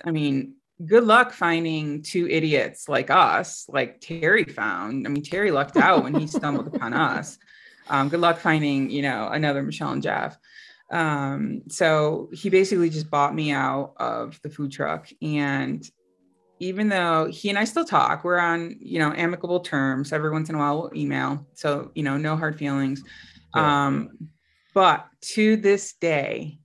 I 0.05 0.11
mean, 0.11 0.55
good 0.84 1.05
luck 1.05 1.32
finding 1.32 2.03
two 2.03 2.28
idiots 2.28 2.88
like 2.88 3.11
us, 3.11 3.66
like 3.68 4.01
Terry 4.01 4.44
found. 4.44 5.07
I 5.07 5.11
mean, 5.11 5.22
Terry 5.22 5.51
lucked 5.51 5.76
out 5.76 6.05
when 6.05 6.14
he 6.14 6.26
stumbled 6.26 6.74
upon 6.74 6.94
us. 6.94 7.38
Um, 7.90 8.11
good 8.11 8.20
luck 8.20 8.38
finding, 8.38 8.90
you 8.90 9.01
know, 9.01 9.28
another 9.28 9.62
Michelle 9.62 9.92
and 9.92 10.03
Jeff. 10.03 10.36
Um, 10.91 11.62
so 11.68 12.30
he 12.32 12.51
basically 12.51 12.91
just 12.91 13.11
bought 13.11 13.34
me 13.34 13.51
out 13.51 13.95
of 13.99 14.41
the 14.43 14.51
food 14.51 14.72
truck. 14.72 15.09
And 15.20 15.89
even 16.61 16.89
though 16.89 17.26
he 17.26 17.51
and 17.51 17.59
I 17.59 17.64
still 17.64 17.84
talk, 17.84 18.24
we're 18.24 18.39
on, 18.39 18.76
you 18.80 18.99
know, 18.99 19.12
amicable 19.14 19.61
terms. 19.61 20.12
Every 20.12 20.30
once 20.30 20.49
in 20.49 20.55
a 20.55 20.59
while 20.59 20.78
we'll 20.78 20.97
email. 20.97 21.47
So, 21.55 21.93
you 21.95 22.03
know, 22.03 22.16
no 22.16 22.36
hard 22.36 22.59
feelings. 22.59 23.03
Yeah. 23.55 23.86
Um, 23.86 24.30
but 24.74 25.07
to 25.20 25.57
this 25.57 25.95
day, 25.95 26.59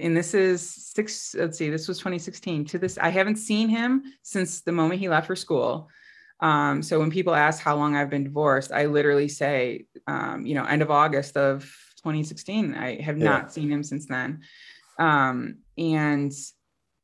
and 0.00 0.16
this 0.16 0.34
is 0.34 0.68
six 0.68 1.34
let's 1.38 1.58
see 1.58 1.68
this 1.68 1.86
was 1.86 1.98
2016 1.98 2.64
to 2.64 2.78
this 2.78 2.98
i 2.98 3.08
haven't 3.08 3.36
seen 3.36 3.68
him 3.68 4.02
since 4.22 4.62
the 4.62 4.72
moment 4.72 5.00
he 5.00 5.08
left 5.08 5.26
for 5.26 5.36
school 5.36 5.88
um, 6.40 6.82
so 6.82 6.98
when 6.98 7.10
people 7.10 7.34
ask 7.34 7.62
how 7.62 7.76
long 7.76 7.94
i've 7.94 8.10
been 8.10 8.24
divorced 8.24 8.72
i 8.72 8.86
literally 8.86 9.28
say 9.28 9.84
um, 10.06 10.46
you 10.46 10.54
know 10.54 10.64
end 10.64 10.82
of 10.82 10.90
august 10.90 11.36
of 11.36 11.70
2016 12.00 12.74
i 12.74 13.00
have 13.00 13.18
Yeah. 13.18 13.24
not 13.30 13.52
seen 13.52 13.70
him 13.70 13.82
since 13.82 14.06
then 14.06 14.40
um, 14.98 15.58
and 15.78 16.32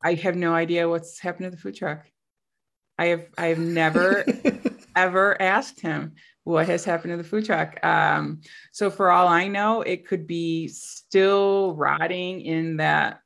i 0.03 0.13
have 0.13 0.35
no 0.35 0.53
idea 0.53 0.89
what's 0.89 1.19
happened 1.19 1.45
to 1.45 1.51
the 1.51 1.61
food 1.61 1.75
truck 1.75 2.05
i 2.97 3.05
have 3.07 3.25
i 3.37 3.47
have 3.47 3.59
never 3.59 4.25
ever 4.95 5.39
asked 5.41 5.79
him 5.79 6.13
what 6.43 6.67
has 6.67 6.83
happened 6.83 7.11
to 7.11 7.17
the 7.17 7.23
food 7.23 7.45
truck. 7.45 7.77
Um, 7.85 8.39
so 8.71 8.89
for 8.89 9.11
all 9.11 9.27
I 9.27 9.47
know, 9.49 9.81
it 9.81 10.07
could 10.07 10.25
be 10.25 10.69
still 10.69 11.75
rotting 11.75 12.39
in 12.41 12.77
that 12.77 13.19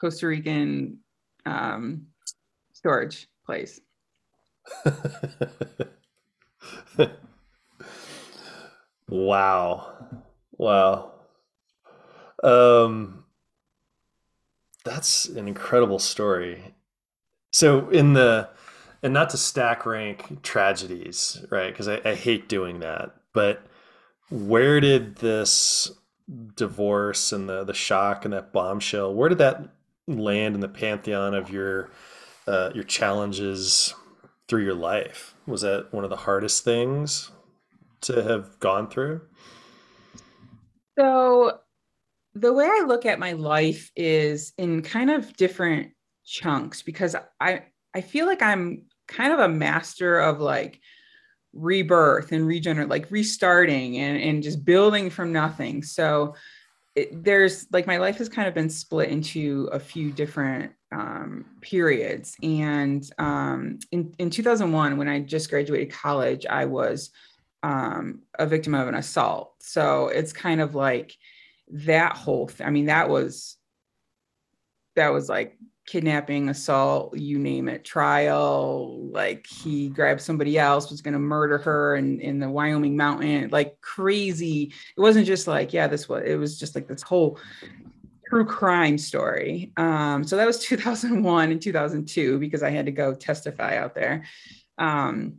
Costa 0.00 0.28
Rican 0.28 1.00
um, 1.44 2.06
storage 2.72 3.26
place. 3.44 3.80
wow. 9.08 10.22
Wow. 10.58 11.12
Um 12.42 13.24
that's 14.84 15.26
an 15.26 15.48
incredible 15.48 15.98
story. 15.98 16.74
So 17.52 17.88
in 17.90 18.12
the 18.12 18.48
and 19.02 19.14
not 19.14 19.30
to 19.30 19.36
stack 19.36 19.86
rank 19.86 20.42
tragedies, 20.42 21.44
right? 21.50 21.72
Because 21.72 21.88
I, 21.88 22.00
I 22.04 22.14
hate 22.14 22.48
doing 22.48 22.80
that. 22.80 23.14
But 23.32 23.64
where 24.30 24.80
did 24.80 25.16
this 25.16 25.90
divorce 26.56 27.32
and 27.32 27.48
the 27.48 27.64
the 27.64 27.74
shock 27.74 28.24
and 28.24 28.34
that 28.34 28.52
bombshell, 28.52 29.14
where 29.14 29.28
did 29.28 29.38
that 29.38 29.68
land 30.06 30.54
in 30.54 30.60
the 30.60 30.68
pantheon 30.68 31.34
of 31.34 31.50
your 31.50 31.90
uh, 32.46 32.70
your 32.74 32.84
challenges 32.84 33.94
through 34.48 34.64
your 34.64 34.74
life? 34.74 35.34
Was 35.46 35.62
that 35.62 35.92
one 35.92 36.04
of 36.04 36.10
the 36.10 36.16
hardest 36.16 36.64
things 36.64 37.30
to 38.02 38.22
have 38.22 38.58
gone 38.60 38.88
through? 38.88 39.20
So 40.98 41.60
the 42.34 42.52
way 42.52 42.66
I 42.66 42.84
look 42.86 43.06
at 43.06 43.20
my 43.20 43.32
life 43.32 43.92
is 43.94 44.52
in 44.58 44.82
kind 44.82 45.10
of 45.10 45.36
different 45.36 45.92
chunks 46.24 46.82
because 46.82 47.14
I 47.40 47.62
I 47.94 48.00
feel 48.00 48.26
like 48.26 48.42
I'm 48.42 48.82
kind 49.06 49.32
of 49.32 49.38
a 49.38 49.48
master 49.48 50.18
of 50.18 50.40
like 50.40 50.80
rebirth 51.52 52.32
and 52.32 52.46
regenerate, 52.46 52.88
like 52.88 53.10
restarting 53.10 53.96
and, 53.96 54.20
and 54.20 54.42
just 54.42 54.64
building 54.64 55.08
from 55.08 55.32
nothing. 55.32 55.82
So 55.82 56.34
it, 56.94 57.24
there's 57.24 57.66
like 57.72 57.86
my 57.86 57.96
life 57.96 58.18
has 58.18 58.28
kind 58.28 58.48
of 58.48 58.54
been 58.54 58.68
split 58.68 59.08
into 59.08 59.68
a 59.72 59.78
few 59.78 60.10
different 60.10 60.72
um, 60.92 61.46
periods. 61.60 62.36
And 62.42 63.08
um, 63.18 63.78
in, 63.92 64.14
in 64.18 64.30
2001, 64.30 64.96
when 64.96 65.08
I 65.08 65.20
just 65.20 65.48
graduated 65.48 65.92
college, 65.92 66.44
I 66.44 66.66
was 66.66 67.10
um, 67.62 68.22
a 68.38 68.46
victim 68.46 68.74
of 68.74 68.88
an 68.88 68.94
assault. 68.94 69.54
So 69.60 70.08
it's 70.08 70.32
kind 70.32 70.60
of 70.60 70.74
like 70.74 71.16
that 71.70 72.16
whole 72.16 72.48
thing. 72.48 72.66
I 72.66 72.70
mean, 72.70 72.86
that 72.86 73.08
was 73.08 73.56
that 74.96 75.12
was 75.12 75.28
like 75.28 75.56
kidnapping, 75.86 76.50
assault, 76.50 77.16
you 77.16 77.38
name 77.38 77.68
it, 77.68 77.84
trial. 77.84 79.08
Like 79.10 79.46
he 79.46 79.88
grabbed 79.88 80.20
somebody 80.20 80.58
else, 80.58 80.90
was 80.90 81.00
going 81.00 81.14
to 81.14 81.18
murder 81.18 81.56
her 81.58 81.96
in, 81.96 82.20
in 82.20 82.38
the 82.38 82.50
Wyoming 82.50 82.96
mountain, 82.96 83.48
like 83.50 83.80
crazy. 83.80 84.72
It 84.96 85.00
wasn't 85.00 85.26
just 85.26 85.46
like, 85.46 85.72
yeah, 85.72 85.86
this 85.86 86.08
was, 86.08 86.24
it 86.26 86.36
was 86.36 86.58
just 86.58 86.74
like 86.74 86.88
this 86.88 87.02
whole 87.02 87.38
true 88.28 88.44
crime 88.44 88.98
story. 88.98 89.72
Um, 89.78 90.24
so 90.24 90.36
that 90.36 90.46
was 90.46 90.58
2001 90.66 91.52
and 91.52 91.62
2002 91.62 92.38
because 92.38 92.62
I 92.62 92.70
had 92.70 92.86
to 92.86 92.92
go 92.92 93.14
testify 93.14 93.78
out 93.78 93.94
there. 93.94 94.24
Um, 94.76 95.38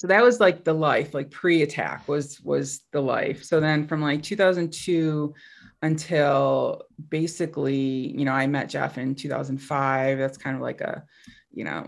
so 0.00 0.06
that 0.06 0.22
was 0.22 0.40
like 0.40 0.64
the 0.64 0.72
life, 0.72 1.12
like 1.12 1.30
pre-attack 1.30 2.08
was 2.08 2.40
was 2.40 2.80
the 2.90 3.02
life. 3.02 3.44
So 3.44 3.60
then 3.60 3.86
from 3.86 4.00
like 4.00 4.22
2002 4.22 5.34
until 5.82 6.84
basically, 7.10 8.16
you 8.16 8.24
know, 8.24 8.32
I 8.32 8.46
met 8.46 8.70
Jeff 8.70 8.96
in 8.96 9.14
2005. 9.14 10.16
That's 10.16 10.38
kind 10.38 10.56
of 10.56 10.62
like 10.62 10.80
a, 10.80 11.04
you 11.52 11.64
know, 11.64 11.86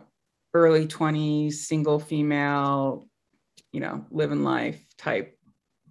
early 0.52 0.86
20s, 0.86 1.54
single 1.54 1.98
female, 1.98 3.08
you 3.72 3.80
know, 3.80 4.04
living 4.10 4.44
life 4.44 4.84
type 4.98 5.38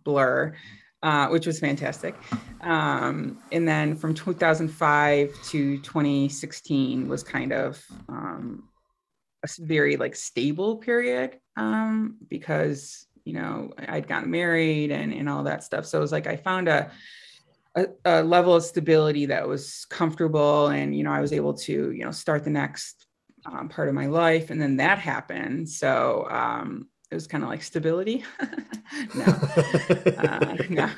blur, 0.03 0.53
uh, 1.01 1.27
which 1.29 1.47
was 1.47 1.59
fantastic. 1.59 2.13
Um, 2.61 3.39
and 3.51 3.67
then 3.67 3.95
from 3.95 4.13
2005 4.13 5.33
to 5.45 5.79
2016 5.79 7.07
was 7.07 7.23
kind 7.23 7.51
of 7.51 7.83
um, 8.07 8.69
a 9.43 9.47
very 9.59 9.97
like 9.97 10.15
stable 10.15 10.77
period 10.77 11.39
um, 11.57 12.17
because 12.27 13.05
you 13.23 13.33
know 13.33 13.71
I'd 13.77 14.07
gotten 14.07 14.31
married 14.31 14.91
and 14.91 15.13
and 15.13 15.29
all 15.29 15.43
that 15.43 15.63
stuff. 15.63 15.85
So 15.85 15.97
it 15.97 16.01
was 16.01 16.11
like 16.11 16.27
I 16.27 16.35
found 16.35 16.67
a, 16.67 16.91
a 17.75 17.87
a 18.05 18.23
level 18.23 18.55
of 18.55 18.63
stability 18.63 19.27
that 19.27 19.47
was 19.47 19.85
comfortable, 19.89 20.67
and 20.67 20.95
you 20.95 21.03
know 21.03 21.11
I 21.11 21.21
was 21.21 21.33
able 21.33 21.53
to 21.55 21.91
you 21.91 22.03
know 22.03 22.11
start 22.11 22.43
the 22.43 22.49
next 22.49 23.05
um, 23.45 23.69
part 23.69 23.89
of 23.89 23.95
my 23.95 24.07
life, 24.07 24.49
and 24.49 24.61
then 24.61 24.77
that 24.77 24.99
happened. 24.99 25.69
So 25.69 26.27
um, 26.29 26.87
it 27.09 27.15
was 27.15 27.27
kind 27.27 27.43
of 27.43 27.49
like 27.49 27.63
stability. 27.63 28.23
no, 29.15 29.25
uh, 29.25 30.57
no, 30.69 30.89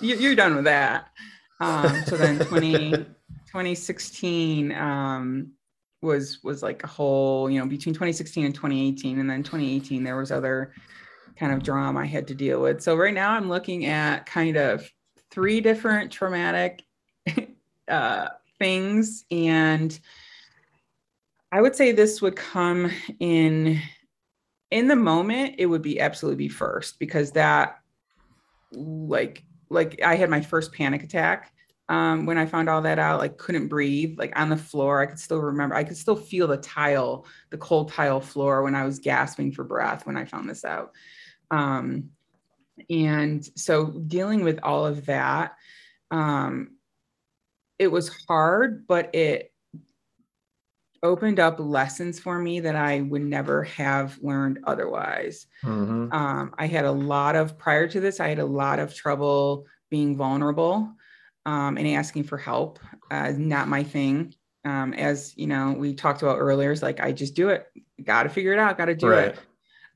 you, 0.00 0.32
are 0.32 0.34
done 0.34 0.56
with 0.56 0.64
that. 0.64 1.08
Um, 1.60 2.02
so 2.06 2.16
then 2.16 2.40
20, 2.40 2.90
2016 2.90 4.72
um, 4.72 5.52
was 6.02 6.42
was 6.42 6.62
like 6.62 6.82
a 6.84 6.88
whole, 6.88 7.48
you 7.48 7.58
know, 7.58 7.66
between 7.66 7.94
2016 7.94 8.44
and 8.44 8.54
2018, 8.54 9.18
and 9.18 9.30
then 9.30 9.42
2018 9.42 10.04
there 10.04 10.16
was 10.16 10.32
other 10.32 10.72
kind 11.38 11.52
of 11.52 11.62
drama 11.62 12.00
I 12.00 12.06
had 12.06 12.26
to 12.28 12.34
deal 12.34 12.60
with. 12.60 12.82
So 12.82 12.96
right 12.96 13.14
now 13.14 13.30
I'm 13.30 13.48
looking 13.48 13.86
at 13.86 14.26
kind 14.26 14.56
of 14.56 14.88
three 15.30 15.60
different 15.60 16.12
traumatic 16.12 16.82
uh, 17.88 18.28
things, 18.58 19.24
and 19.30 19.98
I 21.50 21.60
would 21.60 21.76
say 21.76 21.92
this 21.92 22.20
would 22.20 22.36
come 22.36 22.90
in 23.20 23.80
in 24.70 24.88
the 24.88 24.96
moment. 24.96 25.56
It 25.58 25.66
would 25.66 25.82
be 25.82 26.00
absolutely 26.00 26.44
be 26.44 26.48
first 26.48 26.98
because 26.98 27.32
that 27.32 27.78
like 28.72 29.44
like 29.70 30.00
I 30.02 30.16
had 30.16 30.30
my 30.30 30.40
first 30.40 30.72
panic 30.72 31.02
attack 31.02 31.52
um, 31.88 32.26
when 32.26 32.38
I 32.38 32.46
found 32.46 32.68
all 32.68 32.82
that 32.82 32.98
out, 32.98 33.20
like 33.20 33.36
couldn't 33.36 33.68
breathe, 33.68 34.18
like 34.18 34.38
on 34.38 34.48
the 34.48 34.56
floor. 34.56 35.00
I 35.00 35.06
could 35.06 35.18
still 35.18 35.40
remember, 35.40 35.74
I 35.74 35.84
could 35.84 35.96
still 35.96 36.16
feel 36.16 36.46
the 36.46 36.56
tile, 36.56 37.26
the 37.50 37.58
cold 37.58 37.92
tile 37.92 38.20
floor 38.20 38.62
when 38.62 38.74
I 38.74 38.84
was 38.84 38.98
gasping 38.98 39.52
for 39.52 39.64
breath 39.64 40.06
when 40.06 40.16
I 40.16 40.24
found 40.24 40.48
this 40.48 40.64
out. 40.64 40.92
Um, 41.50 42.10
and 42.88 43.46
so 43.56 43.86
dealing 43.86 44.44
with 44.44 44.60
all 44.62 44.86
of 44.86 45.06
that, 45.06 45.56
um, 46.10 46.76
it 47.78 47.88
was 47.88 48.10
hard, 48.26 48.86
but 48.86 49.14
it 49.14 49.52
opened 51.02 51.40
up 51.40 51.58
lessons 51.58 52.20
for 52.20 52.38
me 52.38 52.60
that 52.60 52.76
I 52.76 53.00
would 53.00 53.22
never 53.22 53.64
have 53.64 54.18
learned 54.22 54.60
otherwise. 54.64 55.46
Mm-hmm. 55.64 56.12
Um, 56.12 56.54
I 56.56 56.66
had 56.68 56.84
a 56.84 56.92
lot 56.92 57.34
of, 57.34 57.58
prior 57.58 57.88
to 57.88 58.00
this, 58.00 58.20
I 58.20 58.28
had 58.28 58.38
a 58.38 58.46
lot 58.46 58.78
of 58.78 58.94
trouble 58.94 59.66
being 59.90 60.16
vulnerable 60.16 60.94
um, 61.46 61.76
and 61.76 61.86
asking 61.88 62.24
for 62.24 62.38
help. 62.38 62.78
Uh, 63.10 63.32
not 63.36 63.68
my 63.68 63.82
thing. 63.82 64.34
Um, 64.64 64.94
as 64.94 65.36
you 65.36 65.46
know, 65.46 65.72
we 65.72 65.94
talked 65.94 66.22
about 66.22 66.38
earlier, 66.38 66.70
it's 66.70 66.82
like 66.82 67.00
I 67.00 67.12
just 67.12 67.34
do 67.34 67.48
it. 67.48 67.66
Got 68.02 68.24
to 68.24 68.28
figure 68.28 68.52
it 68.52 68.58
out. 68.58 68.78
Got 68.78 68.86
to 68.86 68.94
do 68.94 69.08
right. 69.08 69.28
it. 69.28 69.38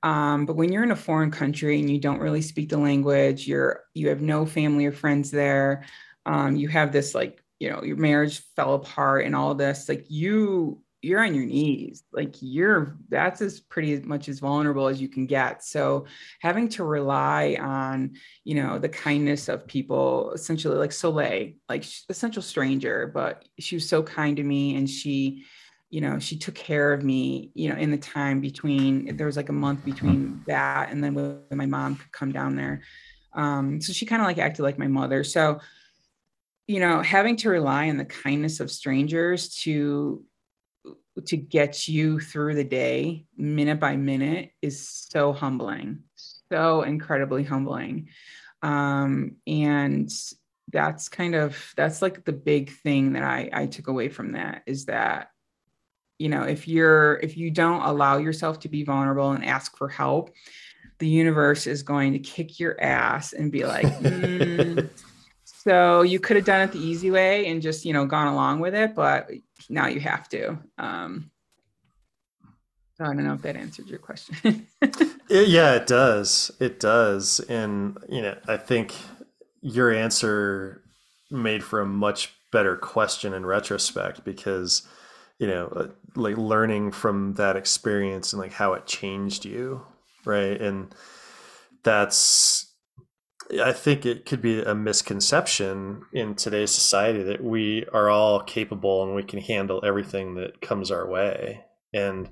Um, 0.03 0.47
but 0.47 0.57
when 0.57 0.73
you're 0.73 0.83
in 0.83 0.91
a 0.91 0.97
foreign 0.97 1.31
country 1.31 1.81
and 1.81 1.91
you 1.91 1.99
don't 1.99 2.21
really 2.21 2.43
speak 2.43 2.69
the 2.69 2.79
language, 2.79 3.47
you're 3.47 3.85
you 3.95 4.09
have 4.09 4.21
no 4.21 4.47
family 4.47 4.87
or 4.87 4.93
friends 4.93 5.31
there. 5.31 5.85
Um, 6.27 6.57
you 6.57 6.69
have 6.69 6.93
this 6.93 7.15
like 7.15 7.43
you 7.59 7.71
know 7.71 7.83
your 7.83 7.97
marriage 7.97 8.43
fell 8.55 8.75
apart 8.75 9.25
and 9.25 9.35
all 9.35 9.55
this. 9.55 9.89
Like 9.89 10.07
you 10.09 10.83
you're 11.07 11.25
on 11.25 11.35
your 11.35 11.47
knees. 11.47 12.03
Like 12.13 12.35
you're 12.41 12.97
that's 13.09 13.41
as 13.41 13.61
pretty 13.61 14.01
much 14.01 14.29
as 14.29 14.41
vulnerable 14.41 14.89
as 14.89 15.01
you 15.01 15.09
can 15.09 15.27
get. 15.27 15.65
So 15.65 16.07
having 16.41 16.69
to 16.71 16.85
rely 16.85 17.57
on 17.61 18.17
you 18.45 18.57
know 18.57 18.79
the 18.79 18.89
kindness 18.89 19.49
of 19.49 19.67
people 19.67 20.33
essentially 20.33 20.77
like 20.77 20.93
soleil 20.93 21.53
like 21.69 21.85
essential 22.09 22.43
stranger 22.43 23.11
but 23.13 23.45
she 23.59 23.77
was 23.77 23.89
so 23.89 24.03
kind 24.03 24.37
to 24.37 24.43
me 24.43 24.77
and 24.77 24.89
she 24.89 25.45
you 25.91 26.01
know 26.01 26.19
she 26.19 26.37
took 26.37 26.55
care 26.55 26.93
of 26.93 27.05
me 27.05 27.51
you 27.55 27.69
know 27.69 27.77
in 27.77 27.91
the 27.91 27.99
time 27.99 28.41
between 28.41 29.17
there 29.17 29.27
was 29.27 29.37
like 29.37 29.49
a 29.49 29.53
month 29.53 29.85
between 29.85 30.43
that 30.47 30.91
and 30.91 31.03
then 31.03 31.15
when 31.15 31.41
my 31.53 31.67
mom 31.67 31.97
could 31.97 32.13
come 32.13 32.33
down 32.33 32.57
there. 32.57 32.83
Um 33.33 33.81
so 33.81 33.93
she 33.93 34.07
kind 34.07 34.23
of 34.23 34.27
like 34.27 34.39
acted 34.39 34.63
like 34.63 34.79
my 34.79 34.89
mother. 34.89 35.23
So 35.23 35.61
you 36.67 36.81
know 36.81 37.01
having 37.03 37.37
to 37.37 37.49
rely 37.49 37.89
on 37.89 37.97
the 37.97 38.05
kindness 38.05 38.61
of 38.61 38.71
strangers 38.71 39.55
to 39.63 40.25
to 41.25 41.37
get 41.37 41.89
you 41.89 42.21
through 42.21 42.55
the 42.55 42.65
day 42.65 43.25
minute 43.37 43.81
by 43.81 43.97
minute 43.97 44.51
is 44.61 44.89
so 44.89 45.33
humbling 45.33 46.03
so 46.51 46.83
incredibly 46.83 47.45
humbling. 47.45 48.09
Um, 48.63 49.37
and 49.47 50.11
that's 50.73 51.09
kind 51.09 51.35
of 51.35 51.73
that's 51.77 52.03
like 52.03 52.25
the 52.25 52.33
big 52.33 52.73
thing 52.73 53.13
that 53.13 53.23
i 53.23 53.49
i 53.53 53.67
took 53.67 53.87
away 53.87 54.09
from 54.09 54.33
that 54.33 54.63
is 54.67 54.87
that 54.87 55.31
you 56.19 56.29
know 56.29 56.43
if 56.43 56.67
you're 56.67 57.21
if 57.23 57.37
you 57.37 57.53
don't 57.53 57.83
allow 57.83 58.17
yourself 58.17 58.59
to 58.59 58.69
be 58.69 58.83
vulnerable 58.83 59.31
and 59.31 59.45
ask 59.45 59.77
for 59.77 59.89
help 59.89 60.35
the 60.99 61.07
universe 61.07 61.69
is 61.69 61.85
going 61.85 62.13
to 62.13 62.19
kick 62.19 62.59
your 62.59 62.81
ass 62.83 63.33
and 63.33 63.53
be 63.53 63.65
like 63.65 63.87
mm, 64.01 64.91
so 65.67 66.03
you 66.03 66.21
could 66.21 66.37
have 66.37 66.45
done 66.45 66.61
it 66.61 66.73
the 66.73 66.79
easy 66.79 67.11
way 67.11 67.47
and 67.47 67.63
just 67.63 67.85
you 67.85 67.93
know 67.93 68.07
gone 68.07 68.29
along 68.29 68.61
with 68.61 68.75
it 68.75 68.95
but 68.95 69.31
now 69.69 69.87
you 69.87 70.01
have 70.01 70.29
to 70.29 70.59
um 70.79 71.31
so 72.97 73.05
i 73.05 73.09
don't 73.09 73.25
know 73.25 73.35
if 73.35 73.43
that 73.43 73.57
answered 73.57 73.87
your 73.87 73.99
question. 73.99 74.67
It, 75.29 75.49
yeah 75.49 75.75
it 75.75 75.89
does. 75.89 76.53
It 76.61 76.79
does. 76.79 77.41
And 77.41 77.99
you 78.09 78.23
know 78.23 78.37
i 78.47 78.57
think 78.57 78.95
your 79.61 79.93
answer 79.93 80.85
made 81.33 81.65
for 81.65 81.81
a 81.81 81.87
much 81.87 82.33
better 82.53 82.77
question 82.77 83.35
in 83.35 83.45
retrospect 83.45 84.25
because 84.25 84.87
you 85.41 85.49
know 85.49 85.67
uh, 85.67 85.89
like 86.15 86.37
learning 86.37 86.93
from 86.93 87.35
that 87.35 87.57
experience 87.57 88.33
and 88.33 88.41
like 88.41 88.53
how 88.53 88.75
it 88.75 88.87
changed 88.87 89.45
you 89.45 89.85
right? 90.27 90.61
And 90.61 90.95
that's 91.83 92.66
I 93.63 93.73
think 93.73 94.05
it 94.05 94.27
could 94.27 94.43
be 94.43 94.61
a 94.61 94.75
misconception 94.75 96.03
in 96.13 96.35
today's 96.35 96.73
society 96.73 97.23
that 97.23 97.43
we 97.43 97.87
are 97.93 98.09
all 98.09 98.41
capable 98.43 99.05
and 99.05 99.15
we 99.15 99.23
can 99.23 99.41
handle 99.41 99.81
everything 99.85 100.35
that 100.35 100.61
comes 100.61 100.91
our 100.91 101.09
way. 101.09 101.65
And 101.93 102.31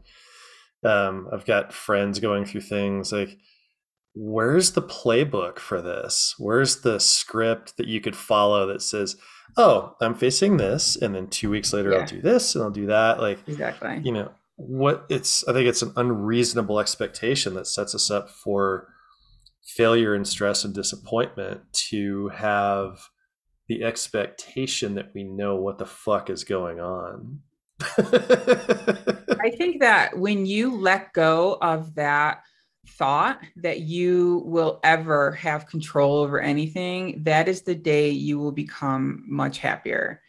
um, 0.85 1.29
I've 1.33 1.47
got 1.47 1.73
friends 1.73 2.19
going 2.19 2.45
through 2.45 2.62
things 2.62 3.12
like, 3.12 3.39
where's 4.15 4.73
the 4.73 4.83
playbook 4.83 5.59
for 5.59 5.81
this? 5.81 6.35
Where's 6.39 6.83
the 6.83 6.99
script 6.99 7.77
that 7.77 7.87
you 7.87 8.01
could 8.01 8.17
follow 8.17 8.67
that 8.67 8.83
says, 8.83 9.17
oh, 9.57 9.97
I'm 10.01 10.15
facing 10.15 10.57
this, 10.57 10.97
and 10.97 11.15
then 11.15 11.29
two 11.29 11.51
weeks 11.51 11.73
later 11.73 11.93
yeah. 11.93 11.99
I'll 11.99 12.07
do 12.07 12.21
this 12.21 12.55
and 12.55 12.65
I'll 12.65 12.71
do 12.71 12.87
that. 12.87 13.21
Like, 13.21 13.39
exactly. 13.47 14.01
You 14.03 14.12
know, 14.12 14.33
what 14.57 15.07
it's, 15.09 15.47
I 15.49 15.53
think 15.53 15.69
it's 15.69 15.83
an 15.83 15.93
unreasonable 15.97 16.81
expectation 16.81 17.55
that 17.55 17.67
sets 17.67 17.95
us 17.95 18.11
up 18.11 18.31
for 18.31 18.89
failure 19.65 20.15
and 20.15 20.27
stress 20.27 20.65
and 20.65 20.75
disappointment 20.75 21.61
to 21.73 22.29
have 22.29 23.09
the 23.69 23.83
expectation 23.83 24.95
that 24.95 25.11
we 25.15 25.25
know 25.25 25.57
what 25.57 25.79
the 25.79 25.87
fuck 25.87 26.29
is 26.29 26.45
going 26.45 26.81
on. 26.81 27.41
I 27.81 29.51
think 29.57 29.81
that 29.81 30.19
when 30.19 30.47
you 30.47 30.79
let 30.79 31.12
go 31.12 31.59
of 31.61 31.95
that 31.95 32.43
thought 32.87 33.41
that 33.57 33.81
you 33.81 34.43
will 34.45 34.81
ever 34.85 35.33
have 35.33 35.67
control 35.67 36.19
over 36.19 36.41
anything, 36.41 37.23
that 37.25 37.49
is 37.49 37.62
the 37.62 37.75
day 37.75 38.11
you 38.11 38.39
will 38.39 38.53
become 38.53 39.25
much 39.27 39.59
happier 39.59 40.21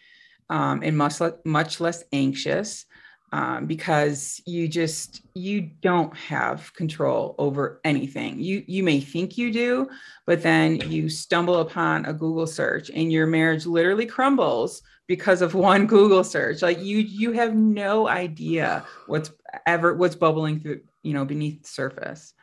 um, 0.49 0.81
and 0.81 0.97
much, 0.97 1.15
much 1.43 1.81
less 1.81 2.03
anxious 2.13 2.85
um, 3.31 3.65
because 3.65 4.41
you 4.45 4.67
just 4.67 5.21
you 5.33 5.61
don't 5.61 6.15
have 6.15 6.73
control 6.73 7.35
over 7.37 7.81
anything. 7.83 8.39
You 8.39 8.63
you 8.67 8.83
may 8.83 8.99
think 8.99 9.37
you 9.37 9.51
do 9.51 9.89
but 10.25 10.41
then 10.41 10.77
you 10.89 11.09
stumble 11.09 11.59
upon 11.59 12.05
a 12.05 12.13
google 12.13 12.47
search 12.47 12.89
and 12.89 13.11
your 13.11 13.27
marriage 13.27 13.65
literally 13.65 14.05
crumbles 14.05 14.81
because 15.07 15.41
of 15.41 15.53
one 15.71 15.87
google 15.87 16.23
search. 16.23 16.61
Like 16.61 16.79
you 16.81 16.97
you 16.97 17.31
have 17.33 17.55
no 17.55 18.07
idea 18.07 18.85
what's 19.07 19.31
ever 19.65 19.93
what's 19.93 20.15
bubbling 20.15 20.59
through 20.59 20.81
you 21.03 21.13
know 21.13 21.25
beneath 21.25 21.61
the 21.63 21.67
surface. 21.67 22.33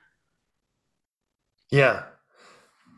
Yeah 1.70 2.02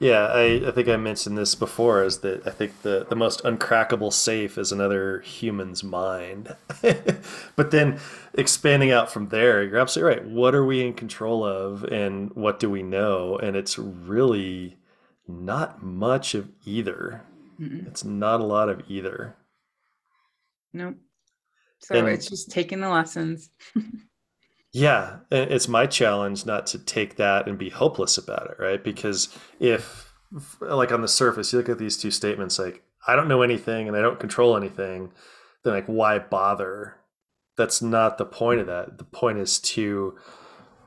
yeah, 0.05 0.26
I, 0.26 0.66
I 0.66 0.70
think 0.70 0.86
I 0.86 0.98
mentioned 0.98 1.38
this 1.38 1.55
before 1.55 2.05
is 2.05 2.18
that 2.18 2.46
I 2.46 2.50
think 2.50 2.82
the, 2.82 3.07
the 3.09 3.16
most 3.16 3.42
uncrackable 3.42 4.12
safe 4.12 4.59
is 4.59 4.70
another 4.70 5.20
human's 5.20 5.82
mind. 5.82 6.55
but 7.57 7.70
then 7.70 7.98
expanding 8.34 8.90
out 8.90 9.11
from 9.11 9.30
there, 9.30 9.62
you're 9.62 9.78
absolutely 9.78 10.16
right. 10.16 10.28
What 10.28 10.55
are 10.55 10.64
we 10.64 10.86
in 10.86 10.92
control 10.92 11.42
of 11.42 11.84
and 11.84 12.30
what 12.34 12.61
do 12.61 12.68
we 12.68 12.82
know? 12.82 13.38
And 13.38 13.57
it's 13.57 13.78
really 13.78 14.76
not 15.26 15.82
much 15.82 16.34
of 16.34 16.50
either. 16.66 17.22
Mm-mm. 17.59 17.86
It's 17.86 18.05
not 18.05 18.40
a 18.42 18.44
lot 18.44 18.68
of 18.68 18.82
either. 18.88 19.36
Nope. 20.74 20.96
So 21.78 21.94
And- 21.94 22.09
it's 22.09 22.28
just 22.28 22.50
taking 22.50 22.80
the 22.80 22.90
lessons. 22.90 23.48
Yeah, 24.74 25.18
it's 25.30 25.68
my 25.68 25.86
challenge 25.86 26.46
not 26.46 26.66
to 26.68 26.80
take 26.80 27.14
that 27.14 27.46
and 27.46 27.56
be 27.56 27.70
hopeless 27.70 28.18
about 28.18 28.50
it, 28.50 28.56
right? 28.58 28.82
Because 28.82 29.28
if, 29.60 30.12
like, 30.60 30.90
on 30.90 31.00
the 31.00 31.06
surface, 31.06 31.52
you 31.52 31.60
look 31.60 31.68
at 31.68 31.78
these 31.78 31.96
two 31.96 32.10
statements, 32.10 32.58
like, 32.58 32.82
I 33.06 33.14
don't 33.14 33.28
know 33.28 33.42
anything 33.42 33.86
and 33.86 33.96
I 33.96 34.02
don't 34.02 34.18
control 34.18 34.56
anything, 34.56 35.12
then, 35.62 35.74
like, 35.74 35.86
why 35.86 36.18
bother? 36.18 36.96
That's 37.56 37.82
not 37.82 38.18
the 38.18 38.24
point 38.24 38.60
of 38.60 38.66
that. 38.66 38.98
The 38.98 39.04
point 39.04 39.38
is 39.38 39.60
to, 39.60 40.18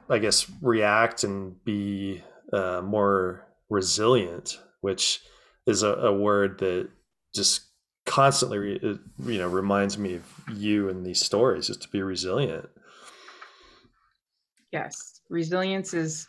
I 0.10 0.18
guess, 0.18 0.52
react 0.62 1.24
and 1.24 1.64
be 1.64 2.24
uh, 2.52 2.82
more 2.84 3.48
resilient, 3.70 4.60
which 4.82 5.22
is 5.66 5.82
a, 5.82 5.94
a 5.94 6.14
word 6.14 6.60
that 6.60 6.90
just 7.34 7.62
constantly, 8.06 8.82
uh, 8.84 8.96
you 9.26 9.40
know, 9.40 9.48
reminds 9.48 9.98
me 9.98 10.16
of 10.16 10.26
you 10.54 10.90
and 10.90 11.06
these 11.06 11.22
stories, 11.22 11.70
is 11.70 11.78
to 11.78 11.88
be 11.88 12.02
resilient. 12.02 12.68
Yes, 14.72 15.22
resilience 15.30 15.94
is 15.94 16.28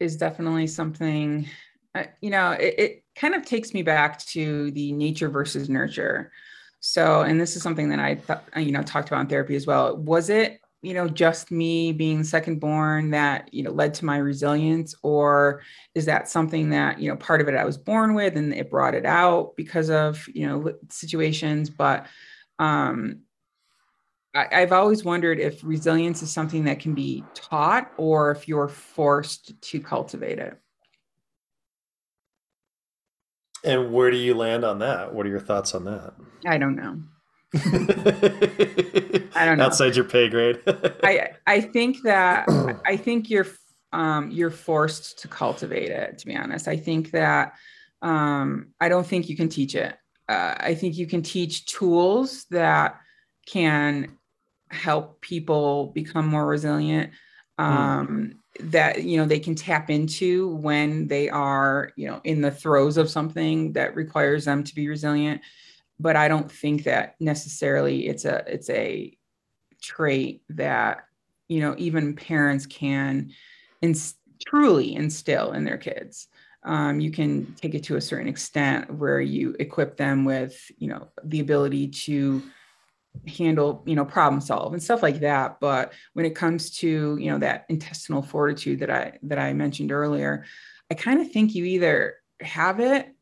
is 0.00 0.16
definitely 0.16 0.66
something. 0.66 1.46
Uh, 1.94 2.04
you 2.20 2.30
know, 2.30 2.52
it, 2.52 2.74
it 2.78 3.04
kind 3.14 3.34
of 3.34 3.44
takes 3.44 3.72
me 3.72 3.82
back 3.82 4.18
to 4.26 4.70
the 4.72 4.92
nature 4.92 5.28
versus 5.28 5.68
nurture. 5.68 6.32
So, 6.80 7.22
and 7.22 7.40
this 7.40 7.56
is 7.56 7.62
something 7.62 7.88
that 7.90 8.00
I 8.00 8.16
thought, 8.16 8.44
you 8.56 8.72
know 8.72 8.82
talked 8.82 9.08
about 9.08 9.20
in 9.22 9.26
therapy 9.28 9.56
as 9.56 9.66
well. 9.66 9.96
Was 9.96 10.28
it 10.30 10.60
you 10.82 10.92
know 10.94 11.08
just 11.08 11.50
me 11.50 11.92
being 11.92 12.24
second 12.24 12.60
born 12.60 13.10
that 13.10 13.52
you 13.54 13.62
know 13.62 13.70
led 13.70 13.94
to 13.94 14.04
my 14.04 14.16
resilience, 14.18 14.94
or 15.02 15.62
is 15.94 16.06
that 16.06 16.28
something 16.28 16.70
that 16.70 16.98
you 16.98 17.08
know 17.10 17.16
part 17.16 17.40
of 17.40 17.48
it 17.48 17.54
I 17.54 17.64
was 17.64 17.78
born 17.78 18.14
with 18.14 18.36
and 18.36 18.52
it 18.52 18.70
brought 18.70 18.94
it 18.94 19.06
out 19.06 19.54
because 19.56 19.90
of 19.90 20.26
you 20.34 20.46
know 20.46 20.74
situations, 20.90 21.70
but 21.70 22.06
um 22.58 23.20
I, 24.34 24.48
I've 24.52 24.72
always 24.72 25.04
wondered 25.04 25.38
if 25.38 25.62
resilience 25.62 26.22
is 26.22 26.32
something 26.32 26.64
that 26.64 26.80
can 26.80 26.94
be 26.94 27.24
taught 27.34 27.92
or 27.96 28.32
if 28.32 28.48
you're 28.48 28.68
forced 28.68 29.60
to 29.60 29.80
cultivate 29.80 30.38
it. 30.38 30.58
And 33.62 33.92
where 33.92 34.10
do 34.10 34.16
you 34.16 34.34
land 34.34 34.64
on 34.64 34.80
that? 34.80 35.14
What 35.14 35.24
are 35.24 35.30
your 35.30 35.40
thoughts 35.40 35.74
on 35.74 35.84
that? 35.84 36.14
I 36.46 36.58
don't 36.58 36.76
know. 36.76 37.00
I 39.34 39.44
don't 39.46 39.58
know. 39.58 39.64
Outside 39.64 39.96
your 39.96 40.04
pay 40.04 40.28
grade. 40.28 40.60
I 40.66 41.30
I 41.46 41.60
think 41.60 42.02
that 42.02 42.46
I 42.84 42.96
think 42.96 43.30
you're 43.30 43.46
um, 43.92 44.30
you're 44.30 44.50
forced 44.50 45.20
to 45.20 45.28
cultivate 45.28 45.90
it. 45.90 46.18
To 46.18 46.26
be 46.26 46.36
honest, 46.36 46.66
I 46.66 46.76
think 46.76 47.12
that 47.12 47.54
um, 48.02 48.72
I 48.80 48.88
don't 48.88 49.06
think 49.06 49.28
you 49.28 49.36
can 49.36 49.48
teach 49.48 49.76
it. 49.76 49.96
Uh, 50.28 50.54
I 50.58 50.74
think 50.74 50.96
you 50.96 51.06
can 51.06 51.22
teach 51.22 51.66
tools 51.66 52.44
that 52.50 53.00
can 53.46 54.18
help 54.74 55.20
people 55.20 55.86
become 55.94 56.26
more 56.26 56.46
resilient. 56.46 57.12
Um, 57.58 58.34
That 58.60 59.02
you 59.04 59.16
know 59.16 59.26
they 59.26 59.40
can 59.40 59.54
tap 59.54 59.90
into 59.90 60.54
when 60.56 61.08
they 61.08 61.28
are 61.28 61.92
you 61.96 62.08
know 62.08 62.20
in 62.24 62.40
the 62.40 62.50
throes 62.50 62.96
of 62.96 63.10
something 63.10 63.72
that 63.72 63.96
requires 63.96 64.44
them 64.44 64.62
to 64.64 64.74
be 64.74 64.88
resilient. 64.88 65.40
But 65.98 66.16
I 66.16 66.28
don't 66.28 66.50
think 66.50 66.84
that 66.84 67.16
necessarily 67.20 68.06
it's 68.08 68.24
a 68.24 68.44
it's 68.46 68.70
a 68.70 69.16
trait 69.80 70.42
that 70.50 71.06
you 71.48 71.60
know 71.60 71.74
even 71.78 72.14
parents 72.14 72.66
can 72.66 73.30
ins- 73.82 74.14
truly 74.46 74.94
instill 74.94 75.52
in 75.52 75.64
their 75.64 75.78
kids 75.78 76.28
um, 76.64 76.98
you 76.98 77.10
can 77.10 77.54
take 77.54 77.74
it 77.74 77.84
to 77.84 77.96
a 77.96 78.00
certain 78.00 78.28
extent 78.28 78.92
where 78.94 79.20
you 79.20 79.54
equip 79.60 79.96
them 79.96 80.24
with 80.24 80.70
you 80.78 80.88
know 80.88 81.08
the 81.22 81.40
ability 81.40 81.88
to 81.88 82.42
handle 83.28 83.82
you 83.86 83.94
know 83.94 84.04
problem 84.04 84.40
solve 84.40 84.72
and 84.72 84.82
stuff 84.82 85.02
like 85.02 85.20
that. 85.20 85.60
But 85.60 85.92
when 86.12 86.26
it 86.26 86.34
comes 86.34 86.70
to 86.78 87.16
you 87.18 87.30
know 87.30 87.38
that 87.38 87.66
intestinal 87.68 88.22
fortitude 88.22 88.80
that 88.80 88.90
i 88.90 89.18
that 89.22 89.38
i 89.38 89.52
mentioned 89.52 89.92
earlier 89.92 90.44
i 90.90 90.94
kind 90.94 91.20
of 91.20 91.30
think 91.30 91.54
you 91.54 91.64
either 91.64 92.16
have 92.40 92.80
it 92.80 93.14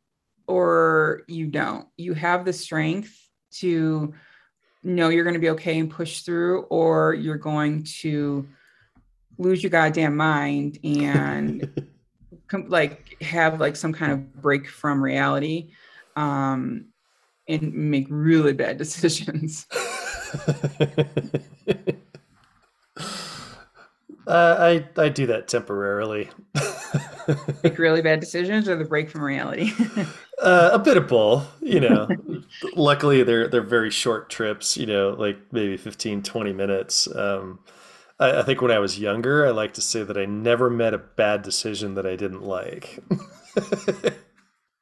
or 0.46 1.22
you 1.28 1.46
don't. 1.46 1.86
You 1.96 2.14
have 2.14 2.44
the 2.44 2.52
strength 2.52 3.16
to 3.52 4.14
know 4.82 5.08
you're 5.08 5.24
going 5.24 5.34
to 5.34 5.40
be 5.40 5.50
okay 5.50 5.78
and 5.78 5.90
push 5.90 6.22
through, 6.22 6.62
or 6.62 7.14
you're 7.14 7.36
going 7.36 7.84
to 8.00 8.46
lose 9.38 9.62
your 9.62 9.70
goddamn 9.70 10.16
mind 10.16 10.78
and 10.84 11.88
com- 12.48 12.68
like 12.68 13.22
have 13.22 13.60
like 13.60 13.76
some 13.76 13.92
kind 13.92 14.12
of 14.12 14.42
break 14.42 14.68
from 14.68 15.02
reality. 15.02 15.72
Um, 16.16 16.86
and 17.52 17.72
make 17.74 18.06
really 18.10 18.52
bad 18.52 18.76
decisions. 18.78 19.66
uh, 22.96 23.00
I 24.26 24.86
I 24.96 25.08
do 25.08 25.26
that 25.26 25.48
temporarily. 25.48 26.30
make 27.62 27.78
really 27.78 28.02
bad 28.02 28.20
decisions 28.20 28.68
or 28.68 28.76
the 28.76 28.84
break 28.84 29.10
from 29.10 29.22
reality. 29.22 29.70
Uh, 30.40 30.70
a 30.72 30.78
bit 30.78 30.96
of 30.96 31.06
both, 31.08 31.46
you 31.60 31.80
know. 31.80 32.08
Luckily, 32.74 33.22
they're 33.22 33.48
they're 33.48 33.62
very 33.62 33.90
short 33.90 34.30
trips, 34.30 34.76
you 34.76 34.86
know, 34.86 35.10
like 35.10 35.38
maybe 35.52 35.76
15, 35.76 36.22
20 36.22 36.52
minutes. 36.52 37.08
Um, 37.14 37.60
I, 38.18 38.40
I 38.40 38.42
think 38.42 38.60
when 38.62 38.70
I 38.70 38.78
was 38.78 38.98
younger, 38.98 39.46
I 39.46 39.50
like 39.50 39.74
to 39.74 39.80
say 39.80 40.02
that 40.02 40.16
I 40.16 40.24
never 40.24 40.68
met 40.70 40.94
a 40.94 40.98
bad 40.98 41.42
decision 41.42 41.94
that 41.94 42.06
I 42.06 42.16
didn't 42.16 42.42
like. 42.42 42.98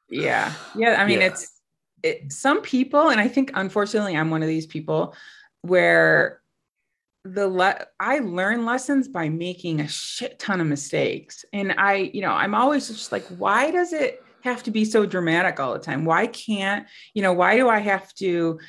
yeah. 0.09 0.53
Yeah. 0.75 1.01
I 1.01 1.05
mean, 1.05 1.21
Yeah. 1.21 1.27
it's 1.27 1.60
it, 2.03 2.31
some 2.31 2.61
people, 2.61 3.09
and 3.09 3.19
I 3.19 3.27
think 3.27 3.51
unfortunately 3.53 4.15
I'm 4.15 4.29
one 4.29 4.41
of 4.41 4.49
these 4.49 4.65
people 4.65 5.15
where 5.61 6.41
the 7.23 7.47
le- 7.47 7.85
I 7.99 8.19
learn 8.19 8.65
lessons 8.65 9.07
by 9.07 9.29
making 9.29 9.81
a 9.81 9.87
shit 9.87 10.39
ton 10.39 10.61
of 10.61 10.67
mistakes. 10.67 11.45
And 11.53 11.73
I, 11.77 12.11
you 12.13 12.21
know, 12.21 12.31
I'm 12.31 12.55
always 12.55 12.87
just 12.87 13.11
like, 13.11 13.25
why 13.27 13.71
does 13.71 13.93
it 13.93 14.23
have 14.43 14.63
to 14.63 14.71
be 14.71 14.85
so 14.85 15.05
dramatic 15.05 15.59
all 15.59 15.73
the 15.73 15.79
time? 15.79 16.05
Why 16.05 16.27
can't, 16.27 16.87
you 17.13 17.21
know, 17.21 17.33
why 17.33 17.57
do 17.57 17.69
I 17.69 17.79
have 17.79 18.11
to, 18.15 18.59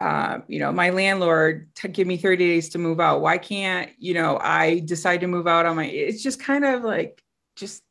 uh, 0.00 0.38
you 0.48 0.58
know, 0.58 0.72
my 0.72 0.90
landlord 0.90 1.68
to 1.76 1.88
give 1.88 2.06
me 2.06 2.16
30 2.16 2.48
days 2.48 2.70
to 2.70 2.78
move 2.78 2.98
out? 2.98 3.20
Why 3.20 3.38
can't, 3.38 3.90
you 3.98 4.14
know, 4.14 4.38
I 4.42 4.80
decide 4.80 5.20
to 5.20 5.28
move 5.28 5.46
out 5.46 5.66
on 5.66 5.76
my, 5.76 5.86
it's 5.86 6.22
just 6.22 6.42
kind 6.42 6.64
of 6.64 6.82
like, 6.82 7.22
just 7.54 7.82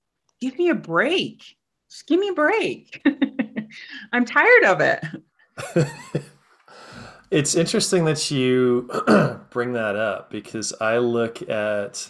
give 0.42 0.58
me 0.58 0.70
a 0.70 0.76
break. 0.76 1.44
Just 1.90 2.08
give 2.08 2.20
me 2.20 2.30
a 2.30 2.34
break. 2.34 3.02
I'm 4.12 4.26
tired 4.26 4.64
of 4.66 4.82
it. 4.82 5.04
It's 7.32 7.54
interesting 7.54 8.06
that 8.06 8.32
you 8.32 8.90
bring 9.52 9.74
that 9.74 9.96
up 9.96 10.32
because 10.32 10.74
I 10.82 10.98
look 10.98 11.48
at 11.48 12.10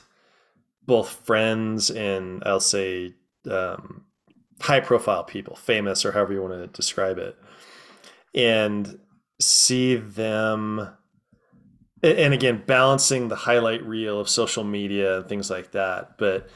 both 0.85 1.09
friends 1.09 1.89
and 1.91 2.41
I'll 2.45 2.61
say 2.61 3.15
um, 3.49 4.05
high 4.61 4.79
profile 4.79 5.25
people, 5.25 5.57
famous 5.57 6.05
or 6.05 6.13
however 6.13 6.33
you 6.33 6.41
want 6.41 6.53
to 6.53 6.67
describe 6.67 7.17
it, 7.17 7.37
and 8.33 8.97
see 9.41 9.97
them. 9.97 10.89
And 12.01 12.33
again, 12.33 12.63
balancing 12.65 13.27
the 13.27 13.35
highlight 13.35 13.85
reel 13.85 14.21
of 14.21 14.29
social 14.29 14.63
media 14.63 15.17
and 15.17 15.27
things 15.27 15.49
like 15.49 15.71
that. 15.71 16.17
But 16.17 16.49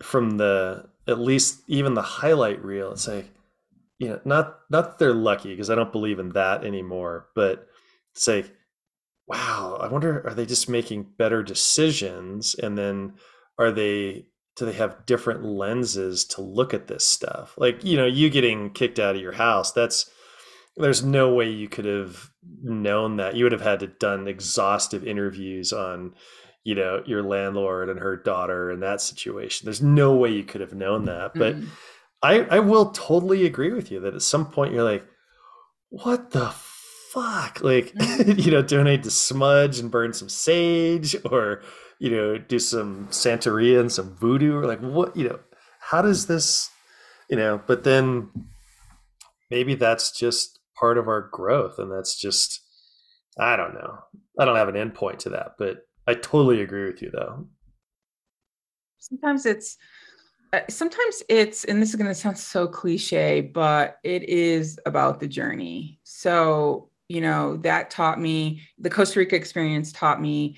from 0.00 0.36
the, 0.36 0.88
at 1.08 1.18
least 1.18 1.62
even 1.66 1.94
the 1.94 2.02
highlight 2.02 2.64
reel, 2.64 2.92
it's 2.92 3.08
like, 3.08 3.35
you 3.98 4.08
know, 4.08 4.20
not, 4.24 4.58
not 4.70 4.82
that 4.90 4.98
they're 4.98 5.14
lucky 5.14 5.50
because 5.50 5.70
I 5.70 5.74
don't 5.74 5.92
believe 5.92 6.18
in 6.18 6.30
that 6.30 6.64
anymore, 6.64 7.28
but 7.34 7.66
like, 8.26 8.54
wow, 9.26 9.78
I 9.80 9.88
wonder, 9.88 10.26
are 10.26 10.34
they 10.34 10.46
just 10.46 10.68
making 10.68 11.12
better 11.18 11.42
decisions? 11.42 12.54
And 12.54 12.76
then 12.76 13.14
are 13.58 13.72
they, 13.72 14.26
do 14.56 14.64
they 14.64 14.72
have 14.72 15.04
different 15.06 15.44
lenses 15.44 16.24
to 16.24 16.40
look 16.40 16.72
at 16.72 16.86
this 16.88 17.04
stuff? 17.04 17.54
Like, 17.58 17.84
you 17.84 17.96
know, 17.96 18.06
you 18.06 18.30
getting 18.30 18.70
kicked 18.70 18.98
out 18.98 19.16
of 19.16 19.20
your 19.20 19.32
house, 19.32 19.72
that's, 19.72 20.10
there's 20.76 21.02
no 21.02 21.34
way 21.34 21.50
you 21.50 21.68
could 21.68 21.86
have 21.86 22.30
known 22.62 23.16
that. 23.16 23.34
You 23.34 23.44
would 23.44 23.52
have 23.52 23.62
had 23.62 23.80
to 23.80 23.86
done 23.86 24.28
exhaustive 24.28 25.06
interviews 25.06 25.72
on, 25.72 26.14
you 26.64 26.74
know, 26.74 27.02
your 27.06 27.22
landlord 27.22 27.88
and 27.88 27.98
her 27.98 28.16
daughter 28.16 28.70
and 28.70 28.82
that 28.82 29.00
situation. 29.00 29.64
There's 29.64 29.82
no 29.82 30.14
way 30.14 30.32
you 30.32 30.44
could 30.44 30.60
have 30.60 30.74
known 30.74 31.06
that. 31.06 31.32
But 31.34 31.56
Mm. 31.56 31.68
I, 32.22 32.40
I 32.42 32.58
will 32.60 32.90
totally 32.90 33.46
agree 33.46 33.72
with 33.72 33.90
you 33.90 34.00
that 34.00 34.14
at 34.14 34.22
some 34.22 34.46
point 34.46 34.72
you're 34.72 34.84
like, 34.84 35.06
what 35.90 36.30
the 36.30 36.52
fuck? 37.12 37.62
Like, 37.62 37.92
mm-hmm. 37.92 38.32
you 38.38 38.50
know, 38.50 38.62
donate 38.62 39.02
to 39.04 39.10
Smudge 39.10 39.78
and 39.78 39.90
burn 39.90 40.12
some 40.12 40.28
sage 40.28 41.16
or, 41.30 41.62
you 41.98 42.10
know, 42.10 42.38
do 42.38 42.58
some 42.58 43.08
Santeria 43.08 43.80
and 43.80 43.92
some 43.92 44.16
voodoo 44.16 44.56
or 44.56 44.66
like, 44.66 44.80
what, 44.80 45.16
you 45.16 45.28
know, 45.28 45.38
how 45.80 46.02
does 46.02 46.26
this, 46.26 46.70
you 47.30 47.36
know, 47.36 47.60
but 47.66 47.84
then 47.84 48.30
maybe 49.50 49.74
that's 49.74 50.10
just 50.10 50.58
part 50.78 50.98
of 50.98 51.08
our 51.08 51.28
growth 51.32 51.78
and 51.78 51.90
that's 51.90 52.18
just, 52.18 52.60
I 53.38 53.56
don't 53.56 53.74
know. 53.74 53.98
I 54.38 54.44
don't 54.44 54.56
have 54.56 54.68
an 54.68 54.74
endpoint 54.74 55.18
to 55.20 55.30
that, 55.30 55.52
but 55.58 55.86
I 56.06 56.14
totally 56.14 56.60
agree 56.60 56.86
with 56.86 57.02
you 57.02 57.10
though. 57.10 57.46
sometimes 58.98 59.46
it's 59.46 59.76
sometimes 60.68 61.22
it's 61.28 61.64
and 61.64 61.80
this 61.80 61.90
is 61.90 61.96
going 61.96 62.08
to 62.08 62.14
sound 62.14 62.38
so 62.38 62.66
cliche 62.66 63.40
but 63.40 63.98
it 64.02 64.28
is 64.28 64.78
about 64.86 65.20
the 65.20 65.28
journey. 65.28 65.98
So 66.04 66.90
you 67.08 67.20
know 67.20 67.56
that 67.58 67.90
taught 67.90 68.20
me 68.20 68.62
the 68.78 68.90
costa 68.90 69.20
rica 69.20 69.36
experience 69.36 69.92
taught 69.92 70.20
me 70.20 70.56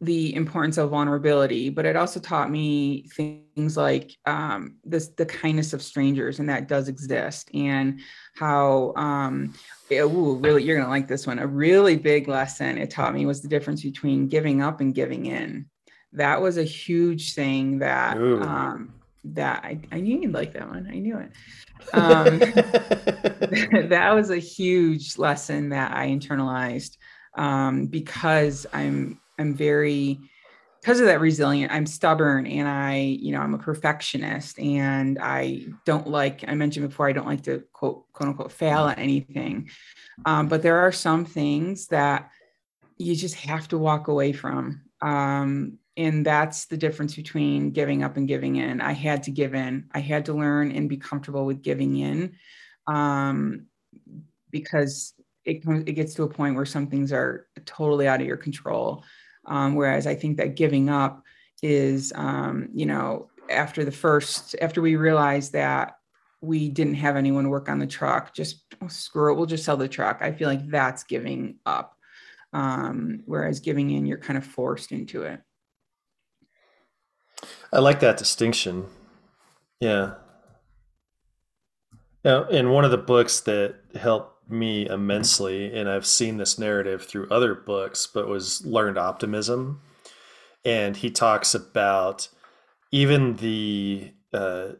the 0.00 0.34
importance 0.34 0.78
of 0.78 0.88
vulnerability 0.88 1.68
but 1.68 1.84
it 1.84 1.94
also 1.94 2.18
taught 2.18 2.50
me 2.50 3.06
things 3.14 3.76
like 3.76 4.16
um, 4.24 4.76
this 4.82 5.08
the 5.08 5.26
kindness 5.26 5.74
of 5.74 5.82
strangers 5.82 6.38
and 6.38 6.48
that 6.48 6.68
does 6.68 6.88
exist 6.88 7.50
and 7.52 8.00
how 8.34 8.94
um, 8.96 9.52
it, 9.90 10.02
ooh, 10.02 10.36
really 10.36 10.62
you're 10.62 10.76
going 10.76 10.86
to 10.86 10.90
like 10.90 11.08
this 11.08 11.26
one. 11.26 11.38
A 11.38 11.46
really 11.46 11.96
big 11.96 12.28
lesson 12.28 12.78
it 12.78 12.90
taught 12.90 13.14
me 13.14 13.26
was 13.26 13.42
the 13.42 13.48
difference 13.48 13.82
between 13.82 14.28
giving 14.28 14.62
up 14.62 14.80
and 14.80 14.94
giving 14.94 15.26
in. 15.26 15.66
That 16.12 16.40
was 16.40 16.56
a 16.56 16.64
huge 16.64 17.34
thing 17.34 17.80
that 17.80 18.16
um, 18.16 18.94
that 19.24 19.64
I, 19.64 19.80
I 19.92 20.00
knew 20.00 20.20
you'd 20.20 20.32
like 20.32 20.52
that 20.54 20.68
one. 20.68 20.88
I 20.90 20.98
knew 20.98 21.18
it. 21.18 21.30
Um, 21.94 22.38
that 23.88 24.12
was 24.14 24.30
a 24.30 24.36
huge 24.36 25.16
lesson 25.16 25.70
that 25.70 25.96
I 25.96 26.08
internalized 26.08 26.98
um, 27.36 27.86
because 27.86 28.66
I'm 28.74 29.18
I'm 29.38 29.54
very 29.54 30.20
because 30.80 31.00
of 31.00 31.06
that 31.06 31.20
resilient. 31.20 31.72
I'm 31.72 31.86
stubborn 31.86 32.46
and 32.46 32.68
I 32.68 32.96
you 32.98 33.32
know 33.32 33.40
I'm 33.40 33.54
a 33.54 33.58
perfectionist 33.58 34.58
and 34.58 35.18
I 35.20 35.66
don't 35.86 36.06
like 36.06 36.44
I 36.46 36.54
mentioned 36.54 36.88
before 36.88 37.08
I 37.08 37.12
don't 37.12 37.26
like 37.26 37.42
to 37.44 37.64
quote 37.72 38.04
quote 38.12 38.28
unquote 38.28 38.52
fail 38.52 38.86
at 38.86 38.98
anything. 38.98 39.70
Um, 40.26 40.48
but 40.48 40.62
there 40.62 40.78
are 40.78 40.92
some 40.92 41.24
things 41.24 41.86
that 41.86 42.30
you 42.98 43.16
just 43.16 43.36
have 43.36 43.68
to 43.68 43.78
walk 43.78 44.08
away 44.08 44.32
from. 44.32 44.82
Um, 45.00 45.78
and 46.00 46.24
that's 46.24 46.64
the 46.64 46.78
difference 46.78 47.14
between 47.14 47.72
giving 47.72 48.02
up 48.02 48.16
and 48.16 48.26
giving 48.26 48.56
in. 48.56 48.80
I 48.80 48.92
had 48.92 49.22
to 49.24 49.30
give 49.30 49.54
in. 49.54 49.84
I 49.92 50.00
had 50.00 50.24
to 50.24 50.32
learn 50.32 50.72
and 50.72 50.88
be 50.88 50.96
comfortable 50.96 51.44
with 51.44 51.60
giving 51.60 51.98
in 51.98 52.36
um, 52.86 53.66
because 54.50 55.12
it, 55.44 55.62
it 55.86 55.92
gets 55.92 56.14
to 56.14 56.22
a 56.22 56.28
point 56.28 56.56
where 56.56 56.64
some 56.64 56.86
things 56.86 57.12
are 57.12 57.46
totally 57.66 58.08
out 58.08 58.22
of 58.22 58.26
your 58.26 58.38
control. 58.38 59.04
Um, 59.46 59.74
whereas 59.74 60.06
i 60.06 60.14
think 60.14 60.36
that 60.36 60.54
giving 60.54 60.90
up 60.90 61.24
is 61.62 62.12
um, 62.14 62.68
you 62.74 62.84
know 62.84 63.30
after 63.48 63.86
the 63.86 63.90
first 63.90 64.54
after 64.60 64.82
we 64.82 64.96
realized 64.96 65.54
that 65.54 65.96
we 66.42 66.68
didn't 66.68 66.94
have 66.94 67.16
anyone 67.16 67.48
work 67.48 67.68
on 67.70 67.78
the 67.78 67.86
truck 67.86 68.34
just 68.34 68.64
oh, 68.82 68.88
screw 68.88 69.32
it 69.32 69.36
we'll 69.36 69.46
just 69.46 69.64
sell 69.64 69.78
the 69.78 69.88
truck. 69.88 70.18
I 70.20 70.32
feel 70.32 70.48
like 70.48 70.68
that's 70.68 71.04
giving 71.04 71.56
up. 71.66 71.96
Um, 72.52 73.22
whereas 73.26 73.60
giving 73.60 73.90
in 73.90 74.06
you're 74.06 74.18
kind 74.18 74.36
of 74.36 74.44
forced 74.44 74.92
into 74.92 75.22
it 75.22 75.40
I 77.72 77.78
like 77.78 78.00
that 78.00 78.16
distinction. 78.16 78.86
Yeah. 79.80 80.14
Now, 82.24 82.44
in 82.48 82.70
one 82.70 82.84
of 82.84 82.90
the 82.90 82.98
books 82.98 83.40
that 83.40 83.76
helped 83.94 84.50
me 84.50 84.88
immensely, 84.88 85.72
and 85.74 85.88
I've 85.88 86.06
seen 86.06 86.36
this 86.36 86.58
narrative 86.58 87.04
through 87.04 87.28
other 87.30 87.54
books, 87.54 88.06
but 88.06 88.28
was 88.28 88.64
Learned 88.66 88.98
Optimism. 88.98 89.80
And 90.64 90.96
he 90.96 91.10
talks 91.10 91.54
about 91.54 92.28
even 92.92 93.36
the 93.36 94.12
uh, 94.32 94.70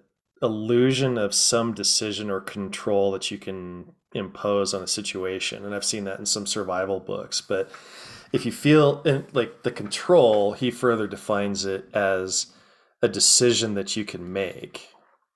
illusion 0.42 1.16
of 1.16 1.34
some 1.34 1.72
decision 1.72 2.30
or 2.30 2.40
control 2.40 3.12
that 3.12 3.30
you 3.30 3.38
can 3.38 3.92
impose 4.12 4.74
on 4.74 4.82
a 4.82 4.88
situation. 4.88 5.64
And 5.64 5.74
I've 5.74 5.84
seen 5.84 6.04
that 6.04 6.18
in 6.18 6.26
some 6.26 6.46
survival 6.46 7.00
books. 7.00 7.40
But 7.40 7.70
if 8.32 8.44
you 8.44 8.52
feel 8.52 9.02
like 9.32 9.62
the 9.62 9.70
control, 9.70 10.52
he 10.52 10.70
further 10.70 11.06
defines 11.06 11.64
it 11.64 11.88
as 11.94 12.48
a 13.02 13.08
decision 13.08 13.74
that 13.74 13.96
you 13.96 14.04
can 14.04 14.32
make 14.32 14.88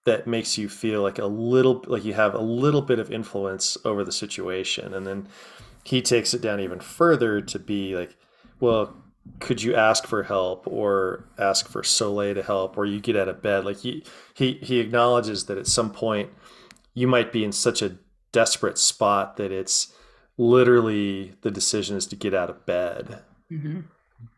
that 0.04 0.26
makes 0.26 0.58
you 0.58 0.68
feel 0.68 1.02
like 1.02 1.18
a 1.18 1.26
little 1.26 1.82
like 1.86 2.04
you 2.04 2.12
have 2.14 2.34
a 2.34 2.40
little 2.40 2.82
bit 2.82 2.98
of 2.98 3.10
influence 3.10 3.76
over 3.84 4.04
the 4.04 4.12
situation. 4.12 4.92
And 4.94 5.06
then 5.06 5.28
he 5.82 6.02
takes 6.02 6.34
it 6.34 6.42
down 6.42 6.60
even 6.60 6.80
further 6.80 7.40
to 7.40 7.58
be 7.58 7.96
like 7.96 8.16
well 8.60 8.94
could 9.40 9.62
you 9.62 9.74
ask 9.74 10.06
for 10.06 10.24
help 10.24 10.66
or 10.66 11.24
ask 11.38 11.66
for 11.66 11.82
Soleil 11.82 12.34
to 12.34 12.42
help 12.42 12.76
or 12.76 12.84
you 12.84 13.00
get 13.00 13.16
out 13.16 13.28
of 13.28 13.42
bed? 13.42 13.64
Like 13.64 13.78
he 13.78 14.04
he 14.34 14.54
he 14.62 14.80
acknowledges 14.80 15.46
that 15.46 15.58
at 15.58 15.66
some 15.66 15.90
point 15.90 16.30
you 16.92 17.06
might 17.08 17.32
be 17.32 17.44
in 17.44 17.52
such 17.52 17.82
a 17.82 17.96
desperate 18.32 18.78
spot 18.78 19.36
that 19.36 19.50
it's 19.50 19.92
literally 20.36 21.34
the 21.42 21.50
decision 21.50 21.96
is 21.96 22.06
to 22.08 22.16
get 22.16 22.34
out 22.34 22.50
of 22.50 22.66
bed. 22.66 23.20
Mm-hmm. 23.52 23.80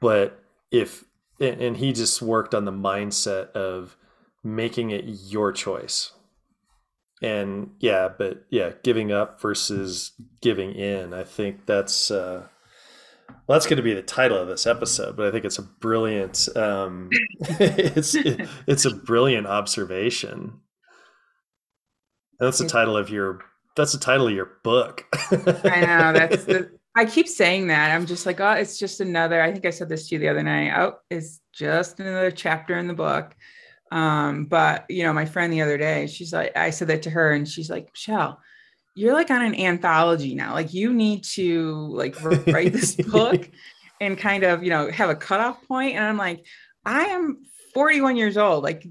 but 0.01 0.43
if 0.73 1.05
and, 1.41 1.61
and 1.61 1.77
he 1.77 1.93
just 1.93 2.23
worked 2.23 2.55
on 2.55 2.65
the 2.65 2.73
mindset 2.73 3.51
of 3.53 3.97
making 4.43 4.91
it 4.91 5.05
your 5.05 5.53
choice 5.53 6.13
and 7.23 7.71
yeah 7.81 8.09
but 8.09 8.45
yeah 8.51 8.71
giving 8.83 9.11
up 9.11 9.41
versus 9.41 10.13
giving 10.43 10.73
in 10.73 11.15
i 11.15 11.25
think 11.25 11.65
that's 11.67 12.11
uh 12.11 12.47
well, 13.47 13.55
that's 13.57 13.67
going 13.67 13.77
to 13.77 13.83
be 13.83 13.95
the 13.95 14.03
title 14.03 14.39
of 14.39 14.49
this 14.49 14.67
episode, 14.67 15.17
but 15.17 15.27
I 15.27 15.31
think 15.31 15.45
it's 15.45 15.59
a 15.59 15.63
brilliant, 15.63 16.49
um, 16.57 17.11
it's 17.41 18.15
it, 18.15 18.49
it's 18.67 18.85
a 18.85 18.95
brilliant 18.95 19.47
observation. 19.47 20.61
That's 22.41 22.59
the 22.59 22.69
title 22.69 22.97
of 22.97 23.09
your. 23.09 23.41
That's 23.77 23.93
the 23.93 23.99
title 23.99 24.27
of 24.27 24.35
your 24.35 24.51
book. 24.65 25.05
I 25.31 25.81
know 25.81 26.13
that's 26.13 26.45
the 26.45 26.71
I 26.97 27.05
keep 27.05 27.29
saying 27.29 27.67
that. 27.67 27.95
I'm 27.95 28.07
just 28.07 28.25
like, 28.25 28.41
oh, 28.41 28.53
it's 28.53 28.79
just 28.79 29.01
another. 29.01 29.43
I 29.43 29.53
think 29.53 29.67
I 29.67 29.71
said 29.71 29.91
this 29.91 30.09
to 30.09 30.15
you 30.15 30.19
the 30.19 30.31
other 30.31 30.43
night. 30.43 30.73
Oh, 30.75 30.95
it's 31.11 31.41
just 31.53 32.01
another 32.01 32.31
chapter 32.31 32.79
in 32.79 32.87
the 32.87 32.95
book. 32.95 33.37
Um, 33.93 34.47
but 34.47 34.87
you 34.89 35.03
know, 35.03 35.13
my 35.13 35.27
friend 35.27 35.53
the 35.53 35.61
other 35.61 35.77
day, 35.77 36.07
she's 36.07 36.33
like, 36.33 36.57
I 36.57 36.71
said 36.71 36.89
that 36.89 37.03
to 37.03 37.11
her, 37.11 37.33
and 37.33 37.47
she's 37.47 37.69
like, 37.69 37.91
Michelle, 37.93 38.41
you're 38.95 39.13
like 39.13 39.31
on 39.31 39.43
an 39.43 39.55
anthology 39.55 40.35
now. 40.35 40.55
Like 40.55 40.73
you 40.73 40.95
need 40.95 41.23
to 41.35 41.87
like 41.93 42.17
write 42.47 42.73
this 42.73 42.95
book 43.11 43.49
and 44.01 44.17
kind 44.17 44.43
of, 44.43 44.65
you 44.65 44.71
know, 44.71 44.91
have 44.91 45.11
a 45.11 45.15
cutoff 45.15 45.63
point. 45.69 45.97
And 45.97 46.05
I'm 46.05 46.17
like, 46.17 46.47
I 46.87 47.05
am 47.05 47.45
41 47.75 48.17
years 48.17 48.39
old. 48.39 48.65
Like 48.65 48.87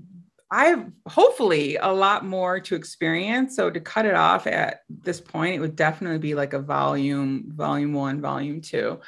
I 0.51 0.65
have 0.65 0.91
hopefully 1.07 1.77
a 1.77 1.91
lot 1.91 2.25
more 2.25 2.59
to 2.59 2.75
experience. 2.75 3.55
So 3.55 3.69
to 3.69 3.79
cut 3.79 4.05
it 4.05 4.13
off 4.13 4.45
at 4.47 4.81
this 4.89 5.19
point, 5.19 5.55
it 5.55 5.59
would 5.59 5.75
definitely 5.75 6.19
be 6.19 6.35
like 6.35 6.53
a 6.53 6.59
volume, 6.59 7.51
volume 7.55 7.93
one, 7.93 8.21
volume 8.21 8.61
two. 8.61 8.99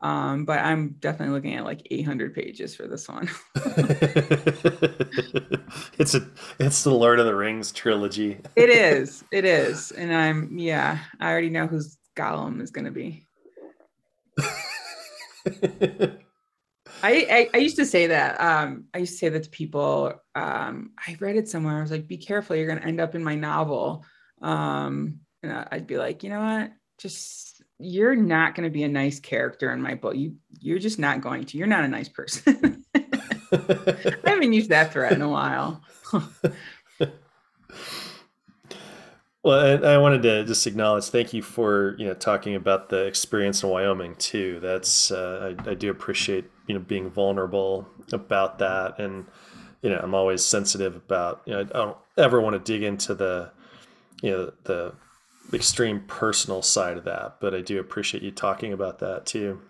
Um, 0.00 0.44
but 0.44 0.58
I'm 0.58 0.96
definitely 1.00 1.34
looking 1.34 1.54
at 1.54 1.64
like 1.64 1.86
800 1.90 2.34
pages 2.34 2.76
for 2.76 2.86
this 2.86 3.08
one. 3.08 3.30
it's 5.98 6.14
a 6.14 6.28
it's 6.60 6.84
the 6.84 6.90
Lord 6.90 7.18
of 7.18 7.26
the 7.26 7.34
Rings 7.34 7.72
trilogy. 7.72 8.38
it 8.54 8.68
is. 8.68 9.24
It 9.32 9.46
is. 9.46 9.90
And 9.92 10.14
I'm 10.14 10.58
yeah, 10.58 10.98
I 11.18 11.30
already 11.30 11.48
know 11.50 11.66
who's 11.66 11.96
Gollum 12.16 12.60
is 12.60 12.70
going 12.70 12.84
to 12.84 12.90
be. 12.90 13.26
I, 17.04 17.26
I, 17.30 17.50
I 17.52 17.56
used 17.58 17.76
to 17.76 17.84
say 17.84 18.06
that. 18.06 18.40
Um, 18.40 18.86
I 18.94 18.98
used 18.98 19.12
to 19.12 19.18
say 19.18 19.28
that 19.28 19.42
to 19.42 19.50
people. 19.50 20.14
Um, 20.34 20.92
I 21.06 21.18
read 21.20 21.36
it 21.36 21.50
somewhere. 21.50 21.76
I 21.76 21.82
was 21.82 21.90
like, 21.90 22.08
"Be 22.08 22.16
careful, 22.16 22.56
you're 22.56 22.66
going 22.66 22.80
to 22.80 22.86
end 22.86 22.98
up 22.98 23.14
in 23.14 23.22
my 23.22 23.34
novel." 23.34 24.06
Um, 24.40 25.20
and 25.42 25.66
I'd 25.70 25.86
be 25.86 25.98
like, 25.98 26.22
"You 26.22 26.30
know 26.30 26.40
what? 26.40 26.72
Just 26.96 27.62
you're 27.78 28.16
not 28.16 28.54
going 28.54 28.64
to 28.64 28.72
be 28.72 28.84
a 28.84 28.88
nice 28.88 29.20
character 29.20 29.70
in 29.70 29.82
my 29.82 29.96
book. 29.96 30.16
You 30.16 30.36
you're 30.60 30.78
just 30.78 30.98
not 30.98 31.20
going 31.20 31.44
to. 31.44 31.58
You're 31.58 31.66
not 31.66 31.84
a 31.84 31.88
nice 31.88 32.08
person." 32.08 32.86
I 32.94 34.16
haven't 34.24 34.54
used 34.54 34.70
that 34.70 34.92
threat 34.92 35.12
in 35.12 35.22
a 35.22 35.28
while. 35.28 35.82
Well, 39.44 39.84
I 39.84 39.98
wanted 39.98 40.22
to 40.22 40.42
just 40.46 40.66
acknowledge, 40.66 41.04
thank 41.10 41.34
you 41.34 41.42
for 41.42 41.96
you 41.98 42.06
know 42.06 42.14
talking 42.14 42.54
about 42.54 42.88
the 42.88 43.04
experience 43.04 43.62
in 43.62 43.68
Wyoming 43.68 44.14
too. 44.14 44.58
That's 44.60 45.10
uh, 45.10 45.54
I, 45.66 45.72
I 45.72 45.74
do 45.74 45.90
appreciate 45.90 46.46
you 46.66 46.74
know 46.74 46.80
being 46.80 47.10
vulnerable 47.10 47.86
about 48.12 48.58
that, 48.58 48.98
and 48.98 49.26
you 49.82 49.90
know 49.90 50.00
I'm 50.02 50.14
always 50.14 50.44
sensitive 50.44 50.96
about 50.96 51.42
you 51.46 51.52
know 51.52 51.60
I 51.60 51.64
don't 51.64 51.96
ever 52.16 52.40
want 52.40 52.54
to 52.54 52.72
dig 52.72 52.82
into 52.82 53.14
the 53.14 53.50
you 54.22 54.30
know 54.30 54.52
the 54.64 54.94
extreme 55.52 56.00
personal 56.06 56.62
side 56.62 56.96
of 56.96 57.04
that, 57.04 57.36
but 57.40 57.54
I 57.54 57.60
do 57.60 57.80
appreciate 57.80 58.22
you 58.22 58.30
talking 58.30 58.72
about 58.72 58.98
that 59.00 59.26
too. 59.26 59.60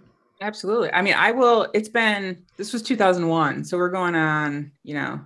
Absolutely. 0.40 0.92
I 0.92 1.02
mean, 1.02 1.14
I 1.14 1.30
will. 1.32 1.68
It's 1.74 1.88
been 1.88 2.44
this 2.56 2.72
was 2.72 2.82
2001, 2.82 3.64
so 3.64 3.76
we're 3.76 3.90
going 3.90 4.14
on 4.14 4.72
you 4.82 4.94
know 4.94 5.20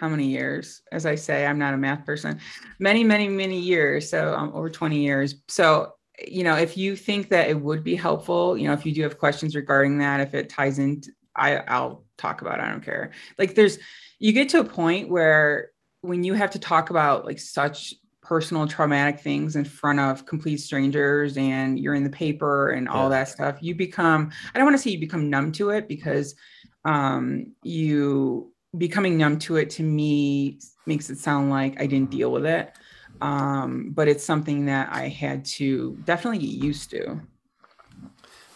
how 0.00 0.08
many 0.08 0.26
years? 0.26 0.80
As 0.92 1.04
I 1.04 1.14
say, 1.14 1.46
I'm 1.46 1.58
not 1.58 1.74
a 1.74 1.76
math 1.76 2.06
person. 2.06 2.40
Many, 2.78 3.04
many, 3.04 3.28
many 3.28 3.58
years. 3.58 4.08
So 4.08 4.34
um, 4.34 4.50
over 4.54 4.70
20 4.70 4.98
years. 4.98 5.34
So 5.46 5.92
you 6.26 6.44
know, 6.44 6.56
if 6.56 6.76
you 6.76 6.96
think 6.96 7.28
that 7.30 7.48
it 7.48 7.60
would 7.60 7.84
be 7.84 7.94
helpful, 7.94 8.56
you 8.56 8.66
know, 8.66 8.74
if 8.74 8.84
you 8.84 8.94
do 8.94 9.02
have 9.02 9.18
questions 9.18 9.54
regarding 9.54 9.98
that, 9.98 10.20
if 10.20 10.34
it 10.34 10.48
ties 10.48 10.78
in, 10.78 11.02
I, 11.36 11.56
I'll 11.56 12.04
talk 12.18 12.40
about. 12.40 12.58
It. 12.58 12.62
I 12.62 12.70
don't 12.70 12.84
care. 12.84 13.12
Like, 13.38 13.54
there's 13.54 13.78
you 14.18 14.32
get 14.32 14.48
to 14.50 14.60
a 14.60 14.64
point 14.64 15.08
where 15.08 15.70
when 16.02 16.24
you 16.24 16.34
have 16.34 16.50
to 16.50 16.58
talk 16.58 16.90
about 16.90 17.24
like 17.24 17.38
such 17.38 17.94
personal 18.22 18.66
traumatic 18.66 19.20
things 19.20 19.56
in 19.56 19.64
front 19.64 19.98
of 19.98 20.24
complete 20.26 20.58
strangers 20.58 21.36
and 21.36 21.78
you're 21.80 21.94
in 21.94 22.04
the 22.04 22.10
paper 22.10 22.70
and 22.70 22.88
all 22.88 23.04
yeah. 23.04 23.18
that 23.18 23.28
stuff 23.28 23.58
you 23.60 23.74
become 23.74 24.30
i 24.54 24.58
don't 24.58 24.66
want 24.66 24.76
to 24.76 24.80
say 24.80 24.88
you 24.88 25.00
become 25.00 25.28
numb 25.28 25.50
to 25.50 25.70
it 25.70 25.88
because 25.88 26.36
um 26.84 27.52
you 27.64 28.52
becoming 28.76 29.16
numb 29.18 29.38
to 29.38 29.56
it 29.56 29.70
to 29.70 29.82
me 29.82 30.60
makes 30.86 31.10
it 31.10 31.18
sound 31.18 31.50
like 31.50 31.80
I 31.80 31.86
didn't 31.86 32.10
deal 32.10 32.32
with 32.32 32.46
it. 32.46 32.72
Um, 33.20 33.92
but 33.92 34.08
it's 34.08 34.24
something 34.24 34.66
that 34.66 34.88
I 34.92 35.08
had 35.08 35.44
to 35.46 35.96
definitely 36.04 36.38
get 36.38 36.50
used 36.64 36.90
to. 36.90 37.20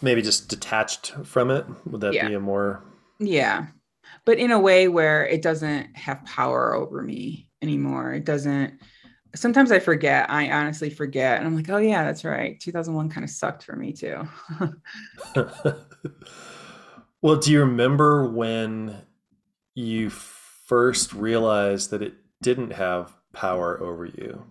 Maybe 0.01 0.21
just 0.21 0.49
detached 0.49 1.13
from 1.23 1.49
it. 1.51 1.65
Would 1.85 2.01
that 2.01 2.13
Yeah. 2.13 2.27
be 2.27 2.33
a 2.33 2.39
more 2.39 2.83
Yeah. 3.19 3.67
But 4.25 4.39
in 4.39 4.51
a 4.51 4.59
way 4.59 4.87
where 4.87 5.25
it 5.25 5.41
doesn't 5.41 5.95
have 5.97 6.23
power 6.25 6.73
over 6.75 7.01
me 7.01 7.49
anymore. 7.61 8.13
It 8.13 8.25
doesn't. 8.25 8.79
Sometimes 9.35 9.71
I 9.71 9.79
forget. 9.79 10.29
I 10.29 10.51
honestly 10.51 10.89
forget. 10.89 11.37
And 11.37 11.47
I'm 11.47 11.55
like, 11.55 11.69
oh, 11.69 11.77
yeah, 11.77 12.03
that's 12.03 12.23
right. 12.23 12.59
2001 12.59 13.09
kind 13.09 13.23
of 13.23 13.29
sucked 13.29 13.63
for 13.63 13.75
me 13.75 13.93
too. 13.93 14.27
well, 17.21 17.37
do 17.37 17.51
you 17.51 17.59
remember 17.61 18.29
when 18.29 19.01
you 19.75 20.09
first 20.09 21.13
realized 21.13 21.91
that 21.91 22.01
it 22.01 22.15
didn't 22.41 22.71
have 22.71 23.15
power 23.33 23.79
over 23.81 24.05
you 24.05 24.45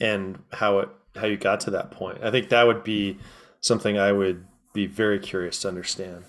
and 0.00 0.38
how 0.52 0.78
it 0.80 0.88
how 1.16 1.26
you 1.26 1.36
got 1.36 1.60
to 1.60 1.70
that 1.70 1.90
point? 1.90 2.18
I 2.22 2.30
think 2.30 2.48
that 2.48 2.66
would 2.66 2.82
be 2.84 3.18
something 3.60 3.98
I 3.98 4.12
would 4.12 4.44
be 4.72 4.86
very 4.86 5.18
curious 5.18 5.60
to 5.60 5.68
understand. 5.68 6.24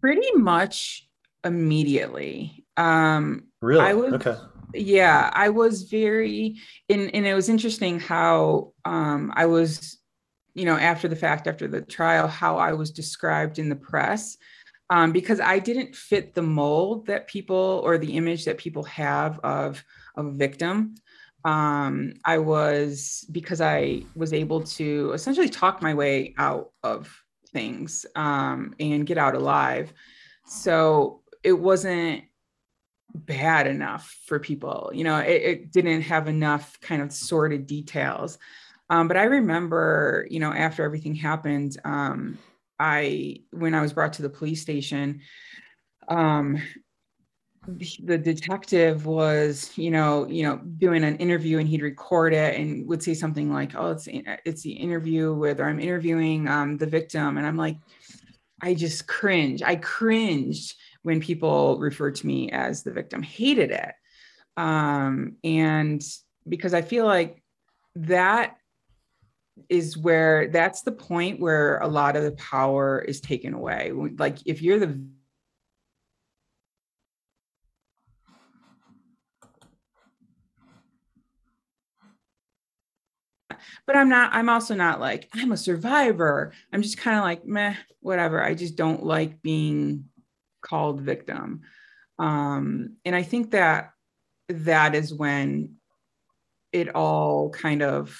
Pretty 0.00 0.32
much 0.34 1.08
immediately. 1.44 2.64
Um, 2.76 3.44
Really? 3.62 3.84
I 3.84 3.94
was- 3.94 4.12
okay. 4.14 4.36
yeah 4.74 5.30
i 5.32 5.48
was 5.48 5.84
very 5.84 6.56
and, 6.90 7.14
and 7.14 7.24
it 7.24 7.34
was 7.34 7.48
interesting 7.48 7.98
how 8.00 8.72
um 8.84 9.32
i 9.34 9.46
was 9.46 9.98
you 10.54 10.64
know 10.64 10.76
after 10.76 11.06
the 11.08 11.16
fact 11.16 11.46
after 11.46 11.66
the 11.68 11.80
trial 11.80 12.26
how 12.26 12.58
i 12.58 12.72
was 12.72 12.90
described 12.90 13.58
in 13.58 13.68
the 13.68 13.76
press 13.76 14.36
um, 14.90 15.12
because 15.12 15.40
i 15.40 15.58
didn't 15.58 15.94
fit 15.94 16.34
the 16.34 16.42
mold 16.42 17.06
that 17.06 17.28
people 17.28 17.80
or 17.84 17.96
the 17.96 18.12
image 18.16 18.44
that 18.44 18.58
people 18.58 18.82
have 18.84 19.38
of 19.40 19.82
of 20.16 20.26
a 20.26 20.32
victim 20.32 20.94
um, 21.46 22.12
i 22.24 22.36
was 22.36 23.24
because 23.32 23.60
i 23.60 24.02
was 24.14 24.32
able 24.32 24.62
to 24.62 25.12
essentially 25.12 25.48
talk 25.48 25.80
my 25.80 25.94
way 25.94 26.34
out 26.38 26.72
of 26.82 27.22
things 27.52 28.04
um, 28.16 28.74
and 28.80 29.06
get 29.06 29.16
out 29.16 29.34
alive 29.34 29.92
so 30.46 31.22
it 31.42 31.52
wasn't 31.52 32.24
bad 33.16 33.66
enough 33.66 34.14
for 34.26 34.38
people. 34.38 34.90
You 34.92 35.04
know, 35.04 35.18
it, 35.18 35.42
it 35.42 35.72
didn't 35.72 36.02
have 36.02 36.28
enough 36.28 36.78
kind 36.80 37.02
of 37.02 37.12
sordid 37.12 37.66
details. 37.66 38.38
Um, 38.90 39.08
but 39.08 39.16
I 39.16 39.24
remember, 39.24 40.26
you 40.30 40.38
know, 40.38 40.52
after 40.52 40.84
everything 40.84 41.14
happened, 41.14 41.76
um, 41.84 42.38
I 42.78 43.38
when 43.50 43.74
I 43.74 43.80
was 43.80 43.92
brought 43.92 44.12
to 44.14 44.22
the 44.22 44.28
police 44.28 44.60
station, 44.60 45.22
um, 46.08 46.60
the 48.02 48.18
detective 48.18 49.06
was, 49.06 49.76
you 49.76 49.90
know, 49.90 50.26
you 50.28 50.42
know, 50.42 50.56
doing 50.56 51.04
an 51.04 51.16
interview 51.16 51.58
and 51.58 51.68
he'd 51.68 51.82
record 51.82 52.32
it 52.32 52.58
and 52.58 52.86
would 52.86 53.02
say 53.02 53.14
something 53.14 53.52
like, 53.52 53.74
"Oh, 53.74 53.90
it's 53.90 54.08
it's 54.08 54.62
the 54.62 54.72
interview 54.72 55.34
with, 55.34 55.60
or 55.60 55.64
I'm 55.64 55.80
interviewing 55.80 56.48
um, 56.48 56.76
the 56.76 56.86
victim," 56.86 57.36
and 57.38 57.46
I'm 57.46 57.56
like, 57.56 57.76
I 58.62 58.74
just 58.74 59.06
cringe. 59.06 59.62
I 59.62 59.76
cringed 59.76 60.74
when 61.02 61.20
people 61.20 61.78
referred 61.78 62.16
to 62.16 62.26
me 62.26 62.50
as 62.50 62.82
the 62.82 62.92
victim, 62.92 63.22
hated 63.22 63.70
it. 63.70 63.92
Um, 64.56 65.36
and 65.44 66.02
because 66.48 66.74
I 66.74 66.82
feel 66.82 67.04
like 67.04 67.42
that 67.96 68.56
is 69.68 69.96
where 69.96 70.48
that's 70.48 70.82
the 70.82 70.92
point 70.92 71.40
where 71.40 71.78
a 71.78 71.88
lot 71.88 72.16
of 72.16 72.22
the 72.22 72.32
power 72.32 73.00
is 73.00 73.20
taken 73.20 73.54
away. 73.54 73.92
Like 74.18 74.38
if 74.46 74.62
you're 74.62 74.78
the 74.78 75.00
but 83.86 83.96
I'm 83.96 84.08
not, 84.08 84.34
I'm 84.34 84.48
also 84.48 84.74
not 84.74 85.00
like, 85.00 85.28
I'm 85.34 85.52
a 85.52 85.56
survivor. 85.56 86.52
I'm 86.72 86.82
just 86.82 86.98
kind 86.98 87.16
of 87.16 87.24
like, 87.24 87.46
meh, 87.46 87.74
whatever. 88.00 88.42
I 88.42 88.54
just 88.54 88.76
don't 88.76 89.04
like 89.04 89.42
being 89.42 90.06
called 90.60 91.00
victim. 91.00 91.62
Um, 92.18 92.96
and 93.04 93.14
I 93.14 93.22
think 93.22 93.52
that 93.52 93.92
that 94.48 94.94
is 94.94 95.12
when 95.12 95.76
it 96.72 96.94
all 96.94 97.50
kind 97.50 97.82
of 97.82 98.18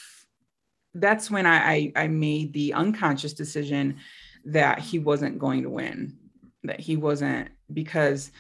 that's 0.95 1.31
when 1.31 1.47
I, 1.47 1.73
I 1.73 1.93
I 1.97 2.09
made 2.09 2.53
the 2.53 2.73
unconscious 2.73 3.35
decision 3.35 3.99
that 4.47 4.79
he 4.79 4.99
wasn't 4.99 5.39
going 5.39 5.63
to 5.63 5.71
win, 5.71 6.17
that 6.65 6.81
he 6.81 6.97
wasn't 6.97 7.51
because 7.73 8.31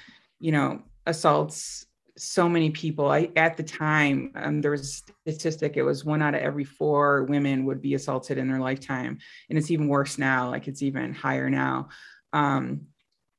you 0.40 0.52
know 0.52 0.82
assaults 1.06 1.85
so 2.16 2.48
many 2.48 2.70
people. 2.70 3.10
I 3.10 3.30
at 3.36 3.56
the 3.56 3.62
time 3.62 4.32
um, 4.36 4.60
there 4.60 4.70
was 4.70 4.82
a 4.82 5.30
statistic 5.30 5.76
it 5.76 5.82
was 5.82 6.04
one 6.04 6.22
out 6.22 6.34
of 6.34 6.40
every 6.40 6.64
four 6.64 7.24
women 7.24 7.64
would 7.66 7.82
be 7.82 7.94
assaulted 7.94 8.38
in 8.38 8.48
their 8.48 8.60
lifetime, 8.60 9.18
and 9.48 9.58
it's 9.58 9.70
even 9.70 9.88
worse 9.88 10.18
now. 10.18 10.50
Like 10.50 10.68
it's 10.68 10.82
even 10.82 11.12
higher 11.12 11.50
now. 11.50 11.88
Um, 12.32 12.86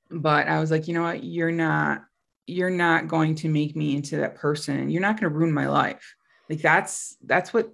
but 0.09 0.47
I 0.47 0.59
was 0.59 0.71
like, 0.71 0.87
you 0.87 0.93
know 0.93 1.03
what? 1.03 1.23
You're 1.23 1.51
not 1.51 2.03
you're 2.45 2.69
not 2.69 3.07
going 3.07 3.35
to 3.35 3.49
make 3.49 3.75
me 3.75 3.95
into 3.95 4.17
that 4.17 4.35
person. 4.35 4.89
You're 4.89 5.01
not 5.01 5.19
going 5.19 5.31
to 5.31 5.37
ruin 5.37 5.51
my 5.51 5.67
life. 5.67 6.15
Like 6.49 6.61
that's 6.61 7.17
that's 7.25 7.53
what 7.53 7.71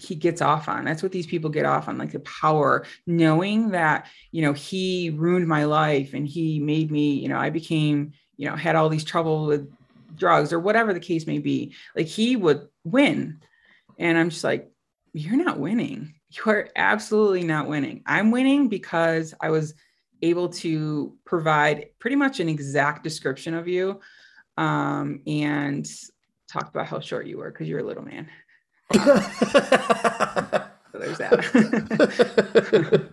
he 0.00 0.14
gets 0.14 0.40
off 0.40 0.68
on. 0.68 0.84
That's 0.84 1.02
what 1.02 1.12
these 1.12 1.26
people 1.26 1.50
get 1.50 1.66
off 1.66 1.88
on, 1.88 1.98
like 1.98 2.12
the 2.12 2.20
power, 2.20 2.86
knowing 3.06 3.70
that, 3.70 4.06
you 4.32 4.42
know, 4.42 4.52
he 4.52 5.10
ruined 5.10 5.46
my 5.46 5.64
life 5.64 6.14
and 6.14 6.26
he 6.26 6.58
made 6.58 6.90
me, 6.90 7.14
you 7.14 7.28
know, 7.28 7.38
I 7.38 7.50
became, 7.50 8.12
you 8.36 8.48
know, 8.48 8.56
had 8.56 8.74
all 8.74 8.88
these 8.88 9.04
trouble 9.04 9.46
with 9.46 9.70
drugs 10.16 10.52
or 10.52 10.58
whatever 10.58 10.92
the 10.92 11.00
case 11.00 11.26
may 11.26 11.38
be. 11.38 11.74
Like 11.94 12.06
he 12.06 12.36
would 12.36 12.68
win. 12.84 13.40
And 13.98 14.18
I'm 14.18 14.30
just 14.30 14.44
like, 14.44 14.70
you're 15.12 15.42
not 15.42 15.58
winning. 15.58 16.14
You 16.30 16.42
are 16.52 16.68
absolutely 16.76 17.44
not 17.44 17.68
winning. 17.68 18.02
I'm 18.06 18.30
winning 18.30 18.68
because 18.68 19.34
I 19.40 19.50
was 19.50 19.74
able 20.22 20.48
to 20.48 21.16
provide 21.24 21.86
pretty 21.98 22.16
much 22.16 22.40
an 22.40 22.48
exact 22.48 23.04
description 23.04 23.54
of 23.54 23.68
you 23.68 24.00
um, 24.56 25.20
and 25.26 25.86
talked 26.50 26.68
about 26.68 26.86
how 26.86 27.00
short 27.00 27.26
you 27.26 27.38
were 27.38 27.50
because 27.50 27.68
you're 27.68 27.80
a 27.80 27.84
little 27.84 28.04
man. 28.04 28.28
So 30.96 31.02
there's 31.02 31.18
that. 31.18 33.10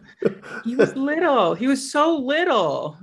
he 0.64 0.76
was 0.78 0.96
little. 0.96 1.54
He 1.54 1.68
was 1.68 1.92
so 1.92 2.16
little. 2.16 2.98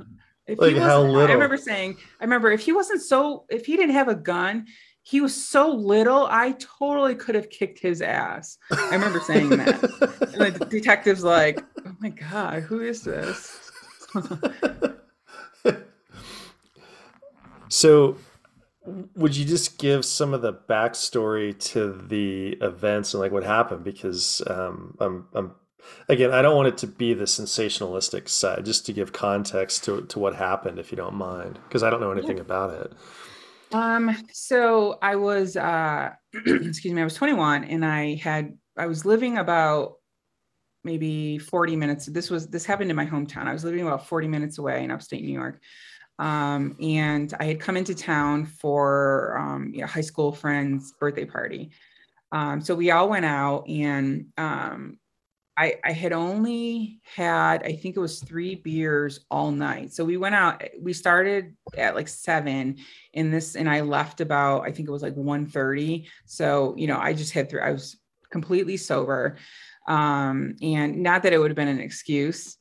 If 0.51 0.59
Like 0.59 0.75
he 0.75 0.81
how 0.81 1.03
little? 1.03 1.29
I 1.29 1.33
remember 1.33 1.57
saying, 1.57 1.97
I 2.21 2.25
remember 2.25 2.51
if 2.51 2.61
he 2.61 2.73
wasn't 2.73 3.03
so, 3.03 3.45
if 3.51 3.67
he 3.67 3.77
didn't 3.77 3.95
have 3.95 4.09
a 4.09 4.17
gun, 4.17 4.67
he 5.03 5.21
was 5.21 5.35
so 5.35 5.71
little, 5.71 6.27
I 6.31 6.57
totally 6.59 7.15
could 7.15 7.35
have 7.35 7.51
kicked 7.51 7.79
his 7.79 8.03
ass. 8.03 8.59
I 8.71 8.91
remember 8.93 9.21
saying 9.21 9.51
that. 9.51 10.21
And 10.41 10.55
the 10.55 10.65
detective's 10.67 11.25
like, 11.25 11.61
oh 11.85 11.93
my 12.01 12.11
God, 12.11 12.63
who 12.63 12.81
is 12.81 13.03
this? 13.03 13.73
so, 17.69 18.17
would 19.15 19.37
you 19.37 19.45
just 19.45 19.79
give 19.79 20.05
some 20.05 20.35
of 20.35 20.43
the 20.43 20.53
backstory 20.53 21.59
to 21.71 21.93
the 21.93 22.57
events 22.61 23.15
and 23.15 23.21
like 23.21 23.33
what 23.33 23.45
happened? 23.45 23.85
Because 23.85 24.43
um, 24.47 24.97
I'm, 25.01 25.27
I'm, 25.35 25.55
again, 26.09 26.33
I 26.33 26.43
don't 26.43 26.57
want 26.57 26.69
it 26.69 26.79
to 26.79 26.87
be 26.87 27.15
the 27.15 27.25
sensationalistic 27.25 28.29
side, 28.29 28.65
just 28.65 28.87
to 28.87 28.93
give 28.93 29.13
context 29.13 29.85
to 29.85 30.03
to 30.03 30.19
what 30.19 30.37
happened, 30.37 30.79
if 30.79 30.91
you 30.91 30.97
don't 30.97 31.15
mind, 31.15 31.59
because 31.69 31.83
I 31.83 31.91
don't 31.91 32.01
know 32.01 32.13
anything 32.13 32.41
about 32.41 32.73
it. 32.75 32.93
Um, 33.73 34.17
so 34.33 34.99
I 35.01 35.17
was 35.17 35.57
uh 35.57 36.11
excuse 36.35 36.93
me, 36.93 37.01
I 37.01 37.05
was 37.05 37.15
21 37.15 37.65
and 37.65 37.85
I 37.85 38.17
had 38.17 38.57
I 38.77 38.87
was 38.87 39.05
living 39.05 39.39
about 39.39 39.95
maybe 40.85 41.39
40 41.39 41.77
minutes. 41.77 42.07
This 42.07 42.31
was 42.31 42.49
this 42.49 42.65
happened 42.65 42.91
in 42.91 42.97
my 42.97 43.07
hometown. 43.07 43.47
I 43.47 43.53
was 43.53 43.65
living 43.65 43.83
about 43.83 44.07
40 44.07 44.29
minutes 44.29 44.59
away 44.59 44.83
in 44.83 44.91
upstate 44.91 45.23
New 45.23 45.33
York. 45.33 45.61
Um, 46.19 46.77
and 46.81 47.33
I 47.41 47.45
had 47.45 47.61
come 47.61 47.79
into 47.79 47.95
town 47.95 48.45
for 48.45 49.39
um, 49.39 49.73
you 49.73 49.81
know, 49.81 49.87
high 49.87 50.03
school 50.03 50.33
friend's 50.33 50.93
birthday 50.93 51.25
party. 51.25 51.71
Um, 52.33 52.61
so 52.61 52.75
we 52.75 52.91
all 52.91 53.09
went 53.09 53.25
out 53.25 53.69
and 53.69 54.27
um, 54.37 54.99
I, 55.61 55.75
I 55.85 55.93
had 55.93 56.15
only 56.15 57.01
had, 57.03 57.63
I 57.65 57.73
think 57.73 57.95
it 57.95 58.01
was 58.01 58.23
three 58.23 58.55
beers 58.55 59.27
all 59.31 59.51
night. 59.51 59.93
So 59.93 60.07
we 60.07 60.17
went 60.17 60.35
out, 60.35 60.65
we 60.81 60.95
started 60.95 61.55
at 61.77 61.95
like 61.95 62.09
seven 62.09 62.79
in 63.13 63.31
this, 63.31 63.57
and 63.57 63.69
I 63.69 63.83
left 63.83 64.23
about, 64.23 64.63
I 64.63 64.73
think 64.73 64.89
it 64.89 64.91
was 64.91 65.03
like 65.03 65.15
1.30. 65.17 66.07
So, 66.25 66.75
you 66.79 66.87
know, 66.87 66.97
I 66.97 67.13
just 67.13 67.35
hit 67.35 67.51
three, 67.51 67.61
I 67.61 67.73
was 67.73 67.99
completely 68.31 68.79
sober. 68.79 69.37
Um, 69.87 70.57
and 70.63 71.03
not 71.03 71.25
that 71.25 71.35
it 71.35 71.39
would 71.39 71.51
have 71.51 71.57
been 71.57 71.69
an 71.69 71.81
excuse. 71.81 72.57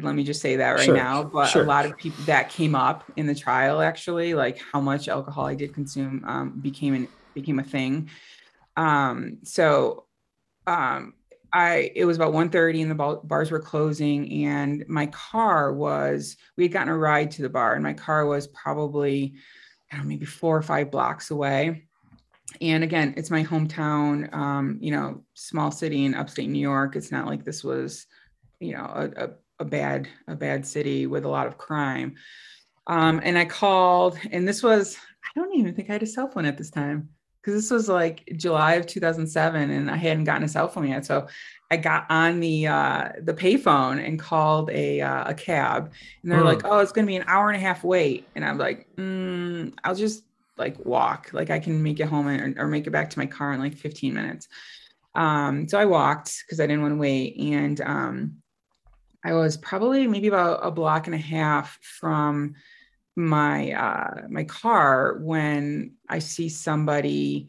Let 0.00 0.16
me 0.16 0.24
just 0.24 0.42
say 0.42 0.56
that 0.56 0.70
right 0.72 0.86
Sure, 0.86 0.96
now, 0.96 1.22
but 1.22 1.46
sure. 1.46 1.62
a 1.62 1.66
lot 1.66 1.86
of 1.86 1.96
people 1.96 2.24
that 2.24 2.48
came 2.48 2.74
up 2.74 3.04
in 3.14 3.28
the 3.28 3.34
trial 3.36 3.80
actually, 3.80 4.34
like 4.34 4.60
how 4.72 4.80
much 4.80 5.06
alcohol 5.06 5.46
I 5.46 5.54
did 5.54 5.72
consume 5.72 6.24
um, 6.26 6.58
became 6.60 6.94
an, 6.94 7.08
became 7.32 7.60
a 7.60 7.64
thing. 7.64 8.10
Um, 8.76 9.38
so 9.44 10.06
um, 10.66 11.14
I 11.54 11.92
it 11.94 12.04
was 12.04 12.16
about 12.16 12.32
1:30 12.32 12.82
and 12.82 12.90
the 12.90 13.20
bars 13.22 13.50
were 13.50 13.60
closing 13.60 14.44
and 14.44 14.84
my 14.88 15.06
car 15.06 15.72
was 15.72 16.36
we 16.56 16.64
had 16.64 16.72
gotten 16.72 16.88
a 16.92 16.98
ride 16.98 17.30
to 17.32 17.42
the 17.42 17.48
bar 17.48 17.74
and 17.74 17.82
my 17.82 17.94
car 17.94 18.26
was 18.26 18.48
probably 18.48 19.34
I 19.90 19.96
don't 19.96 20.04
know 20.04 20.08
maybe 20.08 20.26
4 20.26 20.56
or 20.56 20.62
5 20.62 20.90
blocks 20.90 21.30
away. 21.30 21.86
And 22.60 22.84
again, 22.84 23.14
it's 23.16 23.30
my 23.30 23.44
hometown 23.44 24.32
um, 24.34 24.78
you 24.80 24.90
know, 24.90 25.24
small 25.34 25.70
city 25.70 26.04
in 26.04 26.14
upstate 26.14 26.50
New 26.50 26.58
York. 26.60 26.96
It's 26.96 27.12
not 27.12 27.26
like 27.26 27.44
this 27.44 27.62
was, 27.62 28.06
you 28.60 28.74
know, 28.74 28.84
a, 28.84 29.24
a, 29.24 29.30
a 29.60 29.64
bad 29.64 30.08
a 30.26 30.34
bad 30.34 30.66
city 30.66 31.06
with 31.06 31.24
a 31.24 31.28
lot 31.28 31.46
of 31.46 31.56
crime. 31.56 32.16
Um, 32.88 33.20
and 33.22 33.38
I 33.38 33.44
called 33.44 34.18
and 34.32 34.46
this 34.46 34.62
was 34.62 34.96
I 35.24 35.38
don't 35.38 35.54
even 35.54 35.74
think 35.74 35.88
I 35.88 35.94
had 35.94 36.02
a 36.02 36.06
cell 36.06 36.28
phone 36.28 36.46
at 36.46 36.58
this 36.58 36.70
time 36.70 37.10
because 37.44 37.60
this 37.62 37.70
was 37.70 37.88
like 37.88 38.24
July 38.36 38.74
of 38.74 38.86
2007 38.86 39.70
and 39.70 39.90
I 39.90 39.96
hadn't 39.96 40.24
gotten 40.24 40.44
a 40.44 40.48
cell 40.48 40.68
phone 40.68 40.88
yet. 40.88 41.04
So 41.06 41.28
I 41.70 41.76
got 41.76 42.06
on 42.10 42.40
the 42.40 42.66
uh, 42.68 43.08
the 43.22 43.34
payphone 43.34 44.06
and 44.06 44.18
called 44.18 44.70
a 44.70 45.00
uh, 45.00 45.30
a 45.30 45.34
cab, 45.34 45.92
and 46.22 46.32
they're 46.32 46.42
Hmm. 46.42 46.44
like, 46.44 46.62
"Oh, 46.64 46.78
it's 46.78 46.92
going 46.92 47.06
to 47.06 47.10
be 47.10 47.16
an 47.16 47.24
hour 47.26 47.48
and 47.48 47.56
a 47.56 47.60
half 47.60 47.84
wait," 47.84 48.30
and 48.34 48.44
I'm 48.44 48.58
like, 48.58 48.88
mm, 48.98 49.74
"I'll 49.84 49.94
just 49.94 50.24
like 50.56 50.78
walk, 50.84 51.30
like 51.32 51.50
I 51.50 51.58
can 51.58 51.82
make 51.82 52.00
it 52.00 52.06
home 52.06 52.28
and, 52.28 52.58
or 52.58 52.68
make 52.68 52.86
it 52.86 52.90
back 52.90 53.10
to 53.10 53.18
my 53.18 53.26
car 53.26 53.52
in 53.52 53.60
like 53.60 53.74
15 53.76 54.14
minutes." 54.14 54.48
Um, 55.14 55.68
so 55.68 55.78
I 55.78 55.84
walked 55.86 56.44
because 56.46 56.60
I 56.60 56.66
didn't 56.66 56.82
want 56.82 56.92
to 56.94 56.98
wait, 56.98 57.36
and 57.38 57.80
um, 57.80 58.36
I 59.24 59.32
was 59.34 59.56
probably 59.56 60.06
maybe 60.06 60.28
about 60.28 60.60
a 60.62 60.70
block 60.70 61.06
and 61.06 61.14
a 61.14 61.18
half 61.18 61.78
from 61.82 62.54
my 63.16 63.72
uh 63.72 64.22
my 64.28 64.44
car 64.44 65.18
when 65.20 65.92
I 66.08 66.18
see 66.18 66.48
somebody 66.48 67.48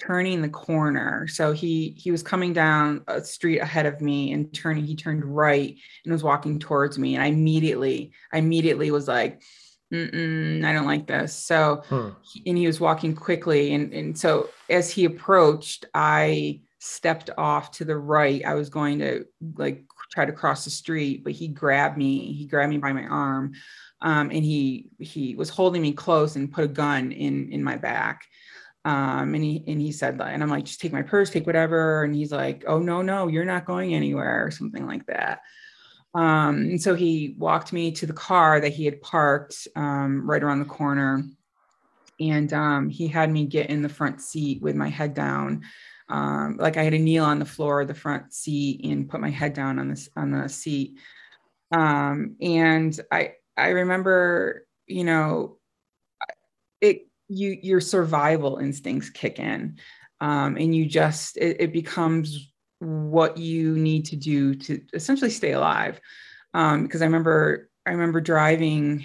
turning 0.00 0.40
the 0.40 0.48
corner. 0.48 1.26
So 1.28 1.52
he 1.52 1.94
he 1.98 2.10
was 2.10 2.22
coming 2.22 2.52
down 2.52 3.04
a 3.06 3.22
street 3.22 3.58
ahead 3.58 3.86
of 3.86 4.00
me 4.00 4.32
and 4.32 4.52
turning 4.52 4.84
he 4.84 4.96
turned 4.96 5.24
right 5.24 5.76
and 6.04 6.12
was 6.12 6.24
walking 6.24 6.58
towards 6.58 6.98
me 6.98 7.14
and 7.14 7.22
I 7.22 7.26
immediately 7.26 8.12
I 8.32 8.38
immediately 8.38 8.90
was 8.90 9.06
like 9.08 9.42
Mm-mm, 9.92 10.64
I 10.64 10.72
don't 10.72 10.86
like 10.86 11.06
this. 11.06 11.34
So 11.34 11.82
Hmm. 11.88 12.10
and 12.46 12.56
he 12.56 12.66
was 12.66 12.80
walking 12.80 13.14
quickly 13.14 13.74
and 13.74 13.92
and 13.92 14.18
so 14.18 14.48
as 14.70 14.90
he 14.90 15.04
approached 15.04 15.84
I 15.92 16.62
stepped 16.78 17.30
off 17.38 17.70
to 17.72 17.84
the 17.84 17.96
right. 17.96 18.44
I 18.44 18.54
was 18.54 18.68
going 18.68 18.98
to 19.00 19.24
like 19.56 19.84
try 20.10 20.24
to 20.24 20.32
cross 20.32 20.64
the 20.64 20.70
street, 20.70 21.22
but 21.22 21.32
he 21.32 21.46
grabbed 21.46 21.96
me. 21.96 22.32
He 22.32 22.46
grabbed 22.46 22.70
me 22.70 22.78
by 22.78 22.92
my 22.92 23.04
arm 23.04 23.52
um, 24.02 24.30
and 24.30 24.44
he 24.44 24.90
he 24.98 25.34
was 25.34 25.48
holding 25.48 25.80
me 25.80 25.92
close 25.92 26.36
and 26.36 26.52
put 26.52 26.64
a 26.64 26.68
gun 26.68 27.12
in 27.12 27.50
in 27.50 27.62
my 27.64 27.76
back. 27.76 28.26
Um, 28.84 29.34
and 29.34 29.44
he 29.44 29.64
and 29.68 29.80
he 29.80 29.92
said 29.92 30.18
that 30.18 30.34
and 30.34 30.42
i'm 30.42 30.50
like 30.50 30.64
just 30.64 30.80
take 30.80 30.92
my 30.92 31.02
purse 31.02 31.30
take 31.30 31.46
whatever. 31.46 32.02
And 32.02 32.14
he's 32.14 32.32
like 32.32 32.64
oh 32.66 32.80
no 32.80 33.00
no 33.00 33.28
you're 33.28 33.44
not 33.44 33.64
going 33.64 33.94
anywhere 33.94 34.44
or 34.44 34.50
something 34.50 34.86
like 34.86 35.06
that. 35.06 35.40
Um, 36.14 36.56
and 36.56 36.82
so 36.82 36.94
he 36.94 37.36
walked 37.38 37.72
me 37.72 37.92
to 37.92 38.06
the 38.06 38.12
car 38.12 38.60
that 38.60 38.72
he 38.72 38.84
had 38.84 39.00
parked 39.00 39.66
um, 39.76 40.28
right 40.28 40.42
around 40.42 40.58
the 40.58 40.66
corner. 40.66 41.24
And 42.20 42.52
um, 42.52 42.90
he 42.90 43.08
had 43.08 43.30
me 43.30 43.46
get 43.46 43.70
in 43.70 43.82
the 43.82 43.88
front 43.88 44.20
seat 44.20 44.60
with 44.60 44.76
my 44.76 44.88
head 44.88 45.14
down. 45.14 45.62
Um, 46.08 46.58
like 46.58 46.76
i 46.76 46.82
had 46.82 46.92
to 46.92 46.98
kneel 46.98 47.24
on 47.24 47.38
the 47.38 47.46
floor 47.46 47.80
of 47.80 47.88
the 47.88 47.94
front 47.94 48.34
seat 48.34 48.84
and 48.84 49.08
put 49.08 49.20
my 49.20 49.30
head 49.30 49.54
down 49.54 49.78
on 49.78 49.88
this 49.88 50.10
on 50.16 50.32
the 50.32 50.48
seat. 50.48 50.98
Um, 51.70 52.36
and 52.40 53.00
i 53.10 53.34
I 53.56 53.68
remember, 53.68 54.66
you 54.86 55.04
know, 55.04 55.58
it 56.80 57.06
you 57.28 57.56
your 57.62 57.80
survival 57.80 58.58
instincts 58.58 59.10
kick 59.10 59.38
in, 59.38 59.78
um, 60.20 60.56
and 60.56 60.74
you 60.74 60.86
just 60.86 61.36
it, 61.36 61.56
it 61.60 61.72
becomes 61.72 62.52
what 62.78 63.38
you 63.38 63.78
need 63.78 64.06
to 64.06 64.16
do 64.16 64.54
to 64.54 64.80
essentially 64.92 65.30
stay 65.30 65.52
alive. 65.52 66.00
Um, 66.54 66.82
because 66.82 67.02
I 67.02 67.06
remember 67.06 67.70
I 67.86 67.92
remember 67.92 68.20
driving, 68.20 69.04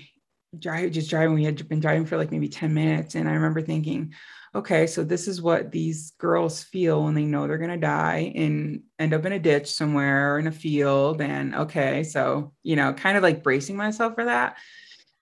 drive 0.58 0.92
just 0.92 1.10
driving. 1.10 1.36
We 1.36 1.44
had 1.44 1.68
been 1.70 1.80
driving 1.80 2.06
for 2.06 2.18
like 2.18 2.32
maybe 2.32 2.50
ten 2.50 2.74
minutes, 2.74 3.16
and 3.16 3.30
I 3.30 3.34
remember 3.34 3.62
thinking, 3.62 4.14
okay, 4.58 4.88
so 4.88 5.04
this 5.04 5.28
is 5.28 5.40
what 5.40 5.72
these 5.72 6.12
girls 6.18 6.64
feel 6.64 7.04
when 7.04 7.14
they 7.14 7.26
know 7.26 7.46
they're 7.46 7.60
going 7.60 7.70
to 7.70 7.78
die 7.78 8.32
and 8.36 8.82
end 8.98 9.14
up 9.14 9.24
in 9.24 9.32
a 9.32 9.40
ditch 9.40 9.72
somewhere 9.72 10.34
or 10.34 10.40
in 10.40 10.48
a 10.48 10.52
field. 10.52 11.22
And 11.22 11.54
okay, 11.54 12.04
so, 12.04 12.54
you 12.64 12.76
know, 12.76 12.92
kind 12.94 13.18
of 13.18 13.24
like 13.24 13.44
bracing 13.44 13.78
myself 13.78 14.16
for 14.16 14.26
that. 14.26 14.58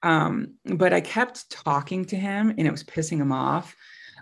Um, 0.04 0.54
but 0.64 0.94
I 0.94 1.02
kept 1.02 1.50
talking 1.50 2.06
to 2.06 2.16
him 2.16 2.50
and 2.50 2.66
it 2.66 2.72
was 2.72 2.84
pissing 2.84 3.18
him 3.18 3.34
off. 3.34 3.76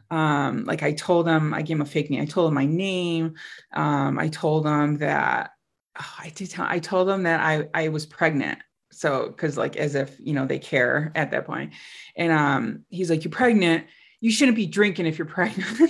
Um, 0.09 0.65
like 0.65 0.81
I 0.81 0.93
told 0.93 1.27
him, 1.27 1.53
I 1.53 1.61
gave 1.61 1.77
him 1.77 1.81
a 1.81 1.85
fake 1.85 2.09
name. 2.09 2.21
I 2.21 2.25
told 2.25 2.47
him 2.47 2.55
my 2.55 2.65
name. 2.65 3.35
Um, 3.73 4.17
I 4.17 4.29
told 4.29 4.65
him 4.65 4.97
that 4.97 5.51
oh, 5.99 6.13
I 6.19 6.29
did 6.29 6.49
tell, 6.49 6.65
I 6.67 6.79
told 6.79 7.07
him 7.07 7.23
that 7.23 7.39
I, 7.39 7.67
I 7.73 7.89
was 7.89 8.07
pregnant. 8.07 8.57
So, 8.91 9.31
cause 9.31 9.57
like 9.57 9.75
as 9.75 9.93
if, 9.95 10.15
you 10.19 10.33
know, 10.33 10.45
they 10.45 10.59
care 10.59 11.11
at 11.13 11.31
that 11.31 11.45
point. 11.45 11.73
And 12.15 12.31
um, 12.31 12.85
he's 12.89 13.09
like, 13.09 13.23
you're 13.23 13.31
pregnant 13.31 13.85
you 14.23 14.31
shouldn't 14.31 14.55
be 14.55 14.65
drinking 14.65 15.05
if 15.05 15.17
you're 15.17 15.27
pregnant. 15.27 15.67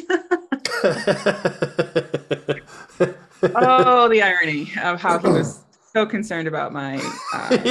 oh, 3.54 4.10
the 4.10 4.24
irony 4.24 4.72
of 4.82 5.00
how 5.00 5.20
he 5.20 5.28
was 5.28 5.64
so 5.94 6.08
concerned 6.08 6.48
about 6.48 6.74
my 6.74 6.96
uh, 7.32 7.50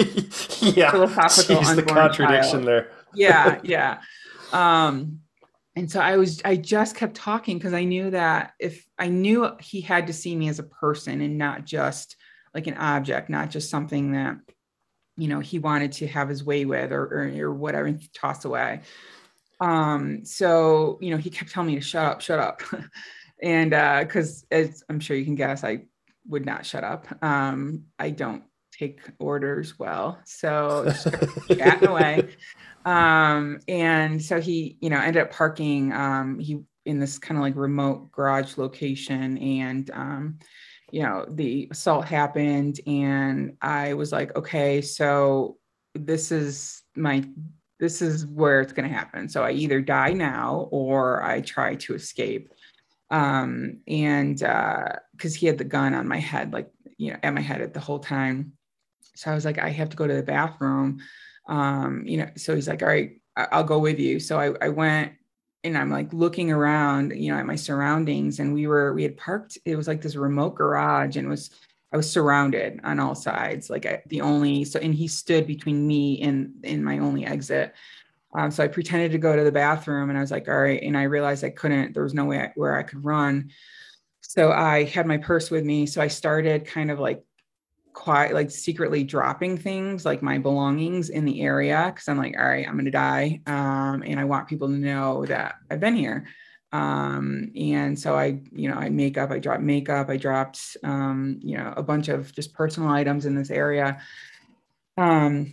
yeah, 0.60 0.92
philosophical 0.92 1.56
Jeez, 1.56 1.74
the 1.74 1.82
contradiction 1.82 2.64
child. 2.64 2.68
there. 2.68 2.92
yeah, 3.16 3.58
yeah. 3.64 3.98
Um, 4.52 5.22
and 5.74 5.90
so 5.90 5.98
I 5.98 6.16
was, 6.16 6.40
I 6.44 6.54
just 6.54 6.94
kept 6.94 7.16
talking 7.16 7.58
because 7.58 7.72
I 7.72 7.82
knew 7.82 8.10
that 8.10 8.52
if 8.60 8.86
I 8.96 9.08
knew 9.08 9.50
he 9.58 9.80
had 9.80 10.06
to 10.06 10.12
see 10.12 10.36
me 10.36 10.48
as 10.48 10.60
a 10.60 10.64
person 10.64 11.20
and 11.22 11.38
not 11.38 11.64
just 11.64 12.14
like 12.54 12.68
an 12.68 12.74
object, 12.74 13.28
not 13.28 13.50
just 13.50 13.68
something 13.68 14.12
that, 14.12 14.36
you 15.16 15.26
know, 15.26 15.40
he 15.40 15.58
wanted 15.58 15.90
to 15.94 16.06
have 16.06 16.28
his 16.28 16.44
way 16.44 16.64
with 16.66 16.92
or, 16.92 17.02
or, 17.02 17.46
or 17.46 17.52
whatever 17.52 17.86
and 17.86 18.00
toss 18.14 18.44
away. 18.44 18.82
Um, 19.62 20.24
so, 20.24 20.98
you 21.00 21.10
know, 21.10 21.16
he 21.16 21.30
kept 21.30 21.50
telling 21.52 21.68
me 21.68 21.76
to 21.76 21.80
shut 21.80 22.04
up, 22.04 22.20
shut 22.20 22.38
up. 22.38 22.62
and 23.42 23.72
uh, 23.72 24.04
cause 24.04 24.44
as 24.50 24.82
I'm 24.88 25.00
sure 25.00 25.16
you 25.16 25.24
can 25.24 25.36
guess, 25.36 25.64
I 25.64 25.84
would 26.28 26.44
not 26.44 26.66
shut 26.66 26.84
up. 26.84 27.06
Um, 27.22 27.84
I 27.98 28.10
don't 28.10 28.42
take 28.72 29.00
orders 29.18 29.78
well. 29.78 30.20
So 30.24 30.92
chatting 31.48 31.88
away. 31.88 32.28
Um, 32.84 33.60
and 33.68 34.20
so 34.20 34.40
he, 34.40 34.76
you 34.80 34.90
know, 34.90 34.98
ended 34.98 35.22
up 35.22 35.30
parking 35.30 35.92
um 35.92 36.38
he 36.38 36.58
in 36.84 36.98
this 36.98 37.18
kind 37.18 37.38
of 37.38 37.42
like 37.42 37.54
remote 37.56 38.10
garage 38.10 38.58
location 38.58 39.38
and 39.38 39.90
um 39.92 40.38
you 40.90 41.02
know 41.02 41.24
the 41.28 41.68
assault 41.70 42.04
happened 42.04 42.80
and 42.86 43.56
i 43.62 43.94
was 43.94 44.12
like 44.12 44.34
okay 44.36 44.80
so 44.80 45.56
this 45.94 46.32
is 46.32 46.82
my 46.96 47.24
this 47.82 48.00
is 48.00 48.24
where 48.26 48.60
it's 48.60 48.72
going 48.72 48.88
to 48.88 48.94
happen. 48.94 49.28
So 49.28 49.42
i 49.42 49.50
either 49.50 49.80
die 49.80 50.12
now 50.12 50.68
or 50.70 51.20
i 51.24 51.40
try 51.40 51.74
to 51.74 51.94
escape. 51.94 52.54
Um 53.10 53.80
and 53.88 54.40
uh 54.40 54.90
because 55.10 55.34
he 55.34 55.48
had 55.48 55.58
the 55.58 55.64
gun 55.64 55.92
on 55.92 56.06
my 56.06 56.18
head 56.18 56.52
like 56.52 56.70
you 56.96 57.10
know 57.10 57.18
at 57.24 57.34
my 57.34 57.40
head 57.40 57.60
at 57.60 57.74
the 57.74 57.80
whole 57.80 57.98
time. 57.98 58.52
So 59.16 59.32
i 59.32 59.34
was 59.34 59.44
like 59.44 59.58
i 59.58 59.68
have 59.68 59.90
to 59.90 59.96
go 59.96 60.06
to 60.06 60.14
the 60.14 60.22
bathroom. 60.22 61.00
Um 61.48 62.04
you 62.06 62.18
know 62.18 62.30
so 62.36 62.54
he's 62.54 62.68
like 62.68 62.82
all 62.82 62.88
right 62.88 63.20
i'll 63.36 63.64
go 63.64 63.80
with 63.80 63.98
you. 63.98 64.20
So 64.20 64.38
i, 64.38 64.54
I 64.64 64.68
went 64.68 65.14
and 65.64 65.76
i'm 65.76 65.90
like 65.90 66.12
looking 66.12 66.52
around 66.52 67.12
you 67.16 67.32
know 67.32 67.38
at 67.38 67.46
my 67.46 67.56
surroundings 67.56 68.38
and 68.38 68.54
we 68.54 68.68
were 68.68 68.92
we 68.94 69.02
had 69.02 69.16
parked 69.16 69.58
it 69.64 69.76
was 69.76 69.88
like 69.88 70.02
this 70.02 70.16
remote 70.16 70.54
garage 70.54 71.16
and 71.16 71.28
was 71.28 71.50
i 71.92 71.96
was 71.96 72.10
surrounded 72.10 72.80
on 72.84 73.00
all 73.00 73.14
sides 73.14 73.70
like 73.70 73.86
I, 73.86 74.02
the 74.06 74.20
only 74.20 74.64
so 74.64 74.78
and 74.80 74.94
he 74.94 75.08
stood 75.08 75.46
between 75.46 75.86
me 75.86 76.20
and 76.22 76.54
and 76.64 76.84
my 76.84 76.98
only 76.98 77.24
exit. 77.24 77.74
Um, 78.34 78.50
so 78.50 78.64
i 78.64 78.68
pretended 78.68 79.12
to 79.12 79.18
go 79.18 79.36
to 79.36 79.44
the 79.44 79.52
bathroom 79.52 80.08
and 80.08 80.18
i 80.18 80.22
was 80.22 80.30
like 80.30 80.48
all 80.48 80.60
right 80.60 80.82
and 80.82 80.96
i 80.96 81.02
realized 81.02 81.44
i 81.44 81.50
couldn't 81.50 81.92
there 81.92 82.02
was 82.02 82.14
no 82.14 82.24
way 82.24 82.40
I, 82.40 82.52
where 82.54 82.76
i 82.76 82.82
could 82.82 83.04
run. 83.04 83.50
So 84.22 84.50
i 84.52 84.84
had 84.84 85.06
my 85.06 85.18
purse 85.18 85.50
with 85.50 85.64
me 85.64 85.86
so 85.86 86.00
i 86.00 86.08
started 86.08 86.66
kind 86.66 86.90
of 86.90 86.98
like 86.98 87.22
quiet 87.92 88.32
like 88.32 88.50
secretly 88.50 89.04
dropping 89.04 89.58
things 89.58 90.04
like 90.04 90.22
my 90.22 90.38
belongings 90.38 91.10
in 91.10 91.24
the 91.24 91.42
area 91.42 91.92
because 91.92 92.08
i'm 92.08 92.16
like 92.16 92.34
all 92.38 92.44
right 92.44 92.66
i'm 92.66 92.76
gonna 92.76 92.90
die 92.90 93.40
um, 93.46 94.02
and 94.06 94.18
i 94.18 94.24
want 94.24 94.48
people 94.48 94.68
to 94.68 94.74
know 94.74 95.26
that 95.26 95.56
i've 95.70 95.80
been 95.80 95.94
here 95.94 96.26
um, 96.72 97.50
and 97.56 97.98
so 97.98 98.14
i 98.14 98.40
you 98.52 98.68
know 98.68 98.76
i 98.76 98.88
makeup 98.88 99.30
i 99.30 99.38
dropped 99.38 99.62
makeup 99.62 100.08
i 100.08 100.16
dropped 100.16 100.76
um, 100.84 101.38
you 101.42 101.56
know 101.56 101.72
a 101.76 101.82
bunch 101.82 102.08
of 102.08 102.32
just 102.32 102.54
personal 102.54 102.88
items 102.88 103.26
in 103.26 103.34
this 103.34 103.50
area 103.50 104.00
um, 104.98 105.52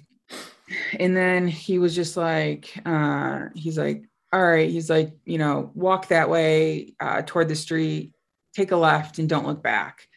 and 0.99 1.15
then 1.15 1.47
he 1.47 1.79
was 1.79 1.95
just 1.95 2.17
like 2.17 2.71
uh, 2.85 3.45
he's 3.55 3.77
like 3.77 4.03
all 4.31 4.45
right 4.45 4.69
he's 4.69 4.89
like 4.89 5.13
you 5.25 5.37
know 5.37 5.71
walk 5.73 6.07
that 6.07 6.29
way 6.29 6.93
uh, 6.99 7.21
toward 7.25 7.47
the 7.47 7.55
street 7.55 8.13
take 8.53 8.71
a 8.71 8.77
left 8.77 9.19
and 9.19 9.29
don't 9.29 9.47
look 9.47 9.63
back 9.63 10.07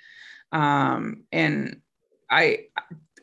um, 0.52 1.24
and 1.32 1.80
I 2.30 2.66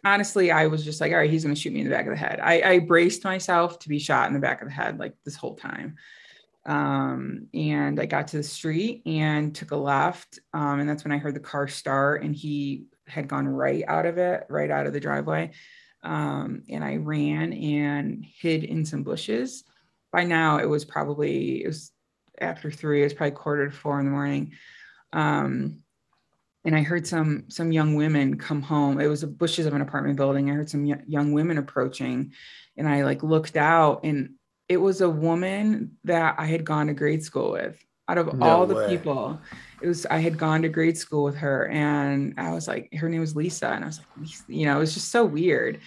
honestly, 0.05 0.51
I 0.51 0.67
was 0.67 0.83
just 0.83 1.01
like, 1.01 1.11
all 1.11 1.17
right, 1.19 1.29
he's 1.29 1.43
going 1.43 1.55
to 1.55 1.59
shoot 1.59 1.73
me 1.73 1.81
in 1.81 1.85
the 1.85 1.95
back 1.95 2.05
of 2.05 2.11
the 2.11 2.17
head. 2.17 2.39
I, 2.41 2.61
I 2.61 2.79
braced 2.79 3.23
myself 3.23 3.79
to 3.79 3.89
be 3.89 3.99
shot 3.99 4.27
in 4.27 4.33
the 4.33 4.39
back 4.39 4.61
of 4.61 4.67
the 4.67 4.73
head 4.73 4.99
like 4.99 5.13
this 5.25 5.35
whole 5.35 5.55
time. 5.55 5.95
Um, 6.69 7.47
and 7.51 7.99
I 7.99 8.05
got 8.05 8.27
to 8.29 8.37
the 8.37 8.43
street 8.43 9.01
and 9.07 9.55
took 9.55 9.71
a 9.71 9.75
left. 9.75 10.37
Um, 10.53 10.79
and 10.79 10.87
that's 10.87 11.03
when 11.03 11.11
I 11.11 11.17
heard 11.17 11.33
the 11.33 11.39
car 11.39 11.67
start 11.67 12.21
and 12.21 12.35
he 12.35 12.85
had 13.07 13.27
gone 13.27 13.47
right 13.47 13.83
out 13.87 14.05
of 14.05 14.19
it, 14.19 14.45
right 14.49 14.69
out 14.69 14.85
of 14.85 14.93
the 14.93 14.99
driveway. 14.99 15.51
Um, 16.03 16.61
and 16.69 16.83
I 16.83 16.97
ran 16.97 17.53
and 17.53 18.23
hid 18.23 18.63
in 18.63 18.85
some 18.85 19.01
bushes. 19.01 19.63
By 20.11 20.25
now, 20.25 20.59
it 20.59 20.69
was 20.69 20.85
probably 20.85 21.63
it 21.63 21.67
was 21.67 21.91
after 22.39 22.69
three. 22.69 23.01
It 23.01 23.05
was 23.05 23.13
probably 23.15 23.31
quarter 23.31 23.67
to 23.67 23.75
four 23.75 23.99
in 23.99 24.05
the 24.05 24.11
morning. 24.11 24.51
Um, 25.11 25.79
and 26.65 26.75
I 26.75 26.83
heard 26.83 27.07
some 27.07 27.45
some 27.47 27.71
young 27.71 27.95
women 27.95 28.37
come 28.37 28.61
home. 28.61 29.01
It 29.01 29.07
was 29.07 29.21
the 29.21 29.27
bushes 29.27 29.65
of 29.65 29.73
an 29.73 29.81
apartment 29.81 30.17
building. 30.17 30.51
I 30.51 30.53
heard 30.53 30.69
some 30.69 30.85
y- 30.85 31.01
young 31.07 31.31
women 31.31 31.57
approaching, 31.57 32.33
and 32.77 32.87
I 32.87 33.03
like 33.03 33.23
looked 33.23 33.57
out, 33.57 34.01
and 34.03 34.35
it 34.69 34.77
was 34.77 35.01
a 35.01 35.09
woman 35.09 35.97
that 36.03 36.35
I 36.37 36.45
had 36.45 36.63
gone 36.63 36.87
to 36.87 36.93
grade 36.93 37.23
school 37.23 37.51
with. 37.51 37.83
Out 38.07 38.17
of 38.17 38.33
No 38.33 38.45
all 38.45 38.65
the 38.65 38.75
way. 38.75 38.87
people, 38.87 39.39
it 39.81 39.87
was 39.87 40.05
I 40.05 40.19
had 40.19 40.37
gone 40.37 40.61
to 40.61 40.69
grade 40.69 40.97
school 40.97 41.23
with 41.23 41.35
her, 41.37 41.67
and 41.67 42.33
I 42.37 42.53
was 42.53 42.67
like, 42.67 42.91
her 42.93 43.09
name 43.09 43.19
was 43.19 43.35
Lisa, 43.35 43.69
and 43.69 43.83
I 43.83 43.87
was 43.87 43.99
like, 43.99 44.29
you 44.47 44.65
know, 44.65 44.77
it 44.77 44.79
was 44.79 44.93
just 44.93 45.11
so 45.11 45.25
weird. 45.25 45.79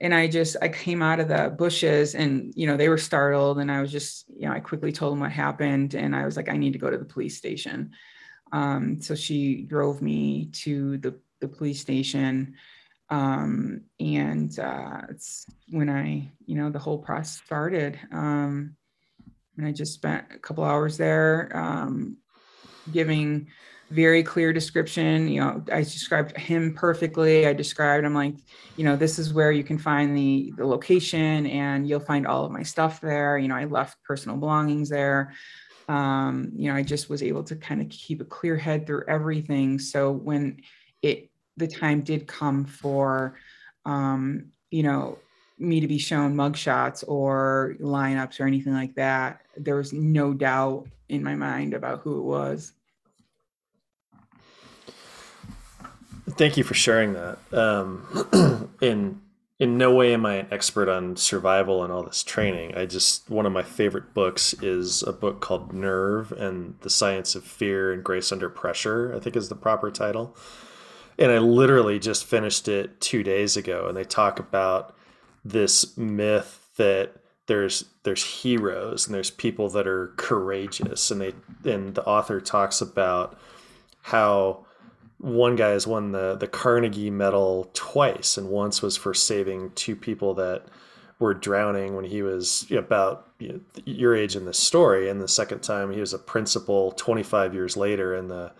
And 0.00 0.14
I 0.14 0.28
just 0.28 0.56
I 0.62 0.68
came 0.68 1.02
out 1.02 1.20
of 1.20 1.28
the 1.28 1.54
bushes, 1.58 2.14
and 2.14 2.52
you 2.56 2.66
know 2.66 2.76
they 2.76 2.88
were 2.88 2.96
startled, 2.96 3.58
and 3.58 3.70
I 3.70 3.82
was 3.82 3.92
just 3.92 4.30
you 4.34 4.48
know 4.48 4.54
I 4.54 4.60
quickly 4.60 4.92
told 4.92 5.12
them 5.12 5.20
what 5.20 5.32
happened, 5.32 5.94
and 5.94 6.16
I 6.16 6.24
was 6.24 6.36
like, 6.36 6.48
I 6.48 6.56
need 6.56 6.72
to 6.74 6.78
go 6.78 6.88
to 6.88 6.98
the 6.98 7.04
police 7.04 7.36
station. 7.36 7.90
Um, 8.52 9.02
so 9.02 9.14
she 9.14 9.62
drove 9.62 10.00
me 10.00 10.46
to 10.52 10.96
the, 10.98 11.18
the 11.40 11.48
police 11.48 11.80
station. 11.80 12.54
Um, 13.10 13.82
and 14.00 14.56
uh, 14.58 15.02
it's 15.10 15.46
when 15.70 15.88
I, 15.88 16.30
you 16.46 16.56
know, 16.56 16.70
the 16.70 16.78
whole 16.78 16.98
process 16.98 17.42
started. 17.44 17.98
Um, 18.12 18.76
and 19.56 19.66
I 19.66 19.72
just 19.72 19.94
spent 19.94 20.26
a 20.34 20.38
couple 20.38 20.64
hours 20.64 20.96
there 20.96 21.50
um, 21.54 22.18
giving 22.92 23.48
very 23.90 24.22
clear 24.22 24.52
description. 24.52 25.28
You 25.28 25.40
know, 25.40 25.64
I 25.72 25.80
described 25.80 26.36
him 26.36 26.74
perfectly. 26.74 27.46
I 27.46 27.54
described, 27.54 28.04
I'm 28.04 28.14
like, 28.14 28.34
you 28.76 28.84
know, 28.84 28.96
this 28.96 29.18
is 29.18 29.32
where 29.32 29.50
you 29.50 29.64
can 29.64 29.78
find 29.78 30.16
the, 30.16 30.52
the 30.56 30.66
location 30.66 31.46
and 31.46 31.88
you'll 31.88 32.00
find 32.00 32.26
all 32.26 32.44
of 32.44 32.52
my 32.52 32.62
stuff 32.62 33.00
there. 33.00 33.38
You 33.38 33.48
know, 33.48 33.56
I 33.56 33.64
left 33.64 34.02
personal 34.04 34.36
belongings 34.36 34.90
there 34.90 35.32
um, 35.88 36.52
you 36.54 36.70
know, 36.70 36.76
I 36.76 36.82
just 36.82 37.08
was 37.08 37.22
able 37.22 37.42
to 37.44 37.56
kind 37.56 37.80
of 37.80 37.88
keep 37.88 38.20
a 38.20 38.24
clear 38.24 38.56
head 38.56 38.86
through 38.86 39.04
everything. 39.08 39.78
So 39.78 40.12
when 40.12 40.60
it 41.02 41.27
the 41.58 41.66
time 41.66 42.02
did 42.02 42.26
come 42.26 42.64
for, 42.64 43.36
um, 43.84 44.46
you 44.70 44.82
know, 44.82 45.18
me 45.58 45.80
to 45.80 45.88
be 45.88 45.98
shown 45.98 46.34
mugshots 46.34 47.04
or 47.06 47.74
lineups 47.80 48.40
or 48.40 48.46
anything 48.46 48.72
like 48.72 48.94
that, 48.94 49.40
there 49.56 49.76
was 49.76 49.92
no 49.92 50.32
doubt 50.32 50.86
in 51.08 51.22
my 51.22 51.34
mind 51.34 51.74
about 51.74 52.00
who 52.00 52.18
it 52.18 52.22
was. 52.22 52.72
Thank 56.30 56.56
you 56.56 56.64
for 56.64 56.74
sharing 56.74 57.14
that. 57.14 57.38
Um, 57.52 58.70
in 58.80 59.20
in 59.58 59.76
no 59.76 59.92
way 59.92 60.14
am 60.14 60.24
I 60.24 60.34
an 60.36 60.48
expert 60.52 60.88
on 60.88 61.16
survival 61.16 61.82
and 61.82 61.92
all 61.92 62.04
this 62.04 62.22
training. 62.22 62.76
I 62.76 62.86
just 62.86 63.28
one 63.28 63.44
of 63.44 63.52
my 63.52 63.64
favorite 63.64 64.14
books 64.14 64.52
is 64.62 65.02
a 65.02 65.12
book 65.12 65.40
called 65.40 65.72
Nerve 65.72 66.30
and 66.32 66.76
the 66.82 66.90
Science 66.90 67.34
of 67.34 67.42
Fear 67.44 67.92
and 67.92 68.04
Grace 68.04 68.30
Under 68.30 68.48
Pressure. 68.48 69.12
I 69.16 69.18
think 69.18 69.34
is 69.34 69.48
the 69.48 69.56
proper 69.56 69.90
title. 69.90 70.36
And 71.18 71.32
I 71.32 71.38
literally 71.38 71.98
just 71.98 72.24
finished 72.24 72.68
it 72.68 73.00
two 73.00 73.22
days 73.22 73.56
ago, 73.56 73.86
and 73.88 73.96
they 73.96 74.04
talk 74.04 74.38
about 74.38 74.94
this 75.44 75.96
myth 75.96 76.70
that 76.76 77.12
there's 77.46 77.86
there's 78.04 78.22
heroes 78.22 79.06
and 79.06 79.14
there's 79.14 79.30
people 79.30 79.68
that 79.70 79.86
are 79.86 80.12
courageous, 80.16 81.10
and 81.10 81.20
they 81.20 81.32
and 81.64 81.94
the 81.94 82.04
author 82.04 82.40
talks 82.40 82.80
about 82.80 83.38
how 84.02 84.64
one 85.18 85.56
guy 85.56 85.70
has 85.70 85.86
won 85.86 86.12
the 86.12 86.36
the 86.36 86.46
Carnegie 86.46 87.10
Medal 87.10 87.70
twice, 87.74 88.36
and 88.38 88.48
once 88.48 88.80
was 88.80 88.96
for 88.96 89.12
saving 89.12 89.72
two 89.74 89.96
people 89.96 90.34
that 90.34 90.66
were 91.18 91.34
drowning 91.34 91.96
when 91.96 92.04
he 92.04 92.22
was 92.22 92.64
about 92.70 93.26
you 93.40 93.48
know, 93.48 93.60
your 93.84 94.14
age 94.14 94.36
in 94.36 94.44
this 94.44 94.58
story, 94.58 95.08
and 95.08 95.20
the 95.20 95.26
second 95.26 95.60
time 95.60 95.90
he 95.90 96.00
was 96.00 96.14
a 96.14 96.18
principal 96.18 96.92
25 96.92 97.54
years 97.54 97.76
later, 97.76 98.14
and 98.14 98.30
the 98.30 98.52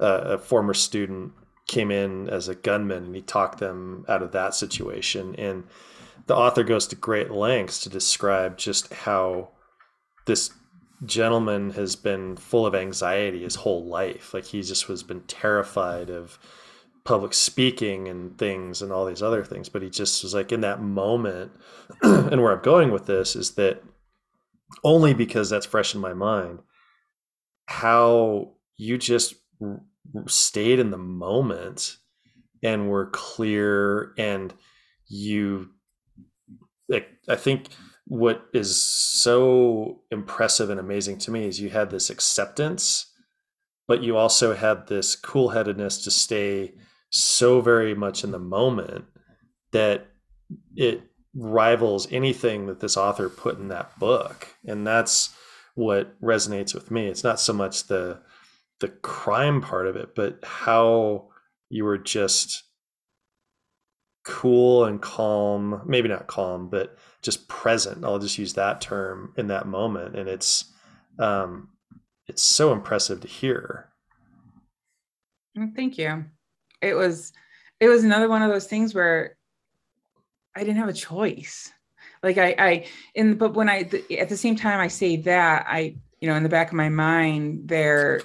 uh, 0.00 0.22
a 0.24 0.38
former 0.38 0.74
student 0.74 1.32
came 1.72 1.90
in 1.90 2.28
as 2.28 2.48
a 2.48 2.54
gunman, 2.54 3.04
and 3.04 3.16
he 3.16 3.22
talked 3.22 3.58
them 3.58 4.04
out 4.08 4.22
of 4.22 4.32
that 4.32 4.54
situation, 4.54 5.34
and 5.36 5.64
the 6.26 6.36
author 6.36 6.62
goes 6.62 6.86
to 6.88 6.96
great 6.96 7.30
lengths 7.30 7.82
to 7.82 7.88
describe 7.88 8.58
just 8.58 8.92
how 8.92 9.48
this 10.26 10.50
gentleman 11.04 11.70
has 11.70 11.96
been 11.96 12.36
full 12.36 12.66
of 12.66 12.74
anxiety 12.74 13.42
his 13.42 13.56
whole 13.56 13.84
life. 13.84 14.32
Like 14.32 14.44
he 14.44 14.62
just 14.62 14.88
was 14.88 15.02
been 15.02 15.22
terrified 15.22 16.10
of 16.10 16.38
public 17.04 17.34
speaking 17.34 18.06
and 18.06 18.38
things 18.38 18.82
and 18.82 18.92
all 18.92 19.06
these 19.06 19.22
other 19.22 19.42
things. 19.42 19.68
But 19.68 19.82
he 19.82 19.90
just 19.90 20.22
was 20.22 20.34
like 20.34 20.52
in 20.52 20.60
that 20.60 20.80
moment, 20.80 21.52
and 22.02 22.40
where 22.40 22.52
I'm 22.52 22.62
going 22.62 22.92
with 22.92 23.06
this 23.06 23.34
is 23.34 23.52
that 23.52 23.82
only 24.84 25.12
because 25.14 25.50
that's 25.50 25.66
fresh 25.66 25.94
in 25.94 26.00
my 26.00 26.14
mind, 26.14 26.60
how 27.66 28.52
you 28.76 28.96
just 28.98 29.34
stayed 30.26 30.78
in 30.78 30.90
the 30.90 30.98
moment 30.98 31.96
and 32.62 32.88
were 32.88 33.06
clear 33.06 34.12
and 34.18 34.54
you 35.08 35.70
like 36.88 37.08
I 37.28 37.36
think 37.36 37.68
what 38.06 38.46
is 38.52 38.76
so 38.76 40.02
impressive 40.10 40.70
and 40.70 40.80
amazing 40.80 41.18
to 41.18 41.30
me 41.30 41.46
is 41.46 41.60
you 41.60 41.70
had 41.70 41.90
this 41.90 42.10
acceptance, 42.10 43.12
but 43.86 44.02
you 44.02 44.16
also 44.16 44.54
had 44.54 44.86
this 44.86 45.16
cool 45.16 45.50
headedness 45.50 46.02
to 46.04 46.10
stay 46.10 46.74
so 47.10 47.60
very 47.60 47.94
much 47.94 48.24
in 48.24 48.30
the 48.30 48.38
moment 48.38 49.04
that 49.72 50.08
it 50.76 51.02
rivals 51.34 52.06
anything 52.10 52.66
that 52.66 52.80
this 52.80 52.96
author 52.96 53.28
put 53.28 53.58
in 53.58 53.68
that 53.68 53.98
book. 53.98 54.48
And 54.66 54.86
that's 54.86 55.34
what 55.74 56.20
resonates 56.20 56.74
with 56.74 56.90
me. 56.90 57.06
It's 57.06 57.24
not 57.24 57.40
so 57.40 57.52
much 57.52 57.86
the 57.86 58.20
the 58.82 58.88
crime 58.88 59.60
part 59.60 59.86
of 59.86 59.94
it, 59.94 60.16
but 60.16 60.40
how 60.42 61.28
you 61.70 61.84
were 61.84 61.96
just 61.96 62.64
cool 64.24 64.84
and 64.84 65.00
calm, 65.00 65.82
maybe 65.86 66.08
not 66.08 66.26
calm, 66.26 66.68
but 66.68 66.98
just 67.22 67.46
present. 67.46 68.04
I'll 68.04 68.18
just 68.18 68.38
use 68.38 68.54
that 68.54 68.80
term 68.80 69.32
in 69.36 69.46
that 69.46 69.66
moment. 69.66 70.16
And 70.16 70.28
it's 70.28 70.72
um 71.18 71.68
it's 72.26 72.42
so 72.42 72.72
impressive 72.72 73.20
to 73.20 73.28
hear. 73.28 73.88
Mm, 75.56 75.76
Thank 75.76 75.96
you. 75.96 76.24
It 76.80 76.94
was 76.94 77.32
it 77.78 77.86
was 77.86 78.02
another 78.02 78.28
one 78.28 78.42
of 78.42 78.50
those 78.50 78.66
things 78.66 78.94
where 78.94 79.36
I 80.56 80.60
didn't 80.60 80.78
have 80.78 80.88
a 80.88 80.92
choice. 80.92 81.72
Like 82.20 82.36
I 82.36 82.54
I 82.58 82.86
in 83.14 83.36
but 83.36 83.54
when 83.54 83.68
I 83.68 83.88
at 84.18 84.28
the 84.28 84.36
same 84.36 84.56
time 84.56 84.80
I 84.80 84.88
say 84.88 85.16
that 85.18 85.66
I 85.68 85.94
you 86.20 86.28
know 86.28 86.34
in 86.34 86.42
the 86.42 86.48
back 86.48 86.68
of 86.68 86.74
my 86.74 86.88
mind 86.88 87.68
there 87.68 88.22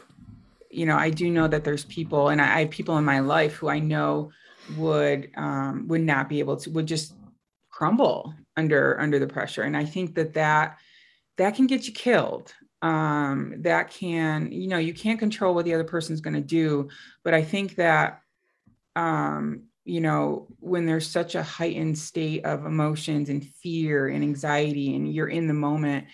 you 0.77 0.85
know 0.85 0.95
I 0.95 1.09
do 1.09 1.29
know 1.29 1.47
that 1.47 1.63
there's 1.63 1.85
people 1.85 2.29
and 2.29 2.39
I, 2.39 2.61
have 2.61 2.69
people 2.69 2.97
in 2.97 3.05
my 3.05 3.19
life 3.19 3.55
who 3.55 3.67
I 3.67 3.79
know 3.79 4.31
would 4.77 5.31
um 5.35 5.87
would 5.87 6.01
not 6.01 6.29
be 6.29 6.39
able 6.39 6.57
to 6.57 6.69
would 6.71 6.85
just 6.85 7.13
crumble 7.69 8.33
under 8.55 8.99
under 8.99 9.17
the 9.19 9.27
pressure. 9.27 9.63
And 9.63 9.75
I 9.75 9.85
think 9.85 10.15
that 10.15 10.35
that 10.35 10.77
that 11.37 11.55
can 11.55 11.67
get 11.67 11.87
you 11.87 11.93
killed. 11.93 12.53
Um 12.81 13.55
that 13.63 13.89
can 13.89 14.51
you 14.51 14.67
know 14.67 14.77
you 14.77 14.93
can't 14.93 15.19
control 15.19 15.55
what 15.55 15.65
the 15.65 15.73
other 15.73 15.83
person's 15.83 16.21
going 16.21 16.35
to 16.35 16.41
do. 16.41 16.89
But 17.23 17.33
i 17.33 17.43
think 17.43 17.75
that 17.75 18.21
um 18.95 19.63
you 19.83 20.01
know 20.01 20.47
when 20.59 20.85
there's 20.85 21.09
such 21.09 21.33
a 21.35 21.43
heightened 21.43 21.97
state 21.97 22.45
of 22.45 22.65
emotions 22.65 23.29
and 23.29 23.45
fear 23.45 24.07
and 24.09 24.23
anxiety 24.23 24.95
and 24.95 25.11
you're 25.11 25.27
in 25.27 25.47
the 25.47 25.53
moment 25.53 26.05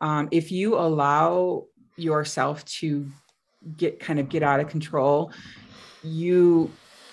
um 0.00 0.28
if 0.30 0.50
you 0.50 0.76
allow 0.76 1.66
yourself 1.96 2.64
to 2.64 3.06
get 3.76 4.00
kind 4.00 4.18
of 4.18 4.28
get 4.28 4.42
out 4.42 4.60
of 4.60 4.68
control 4.68 5.32
you 6.02 6.70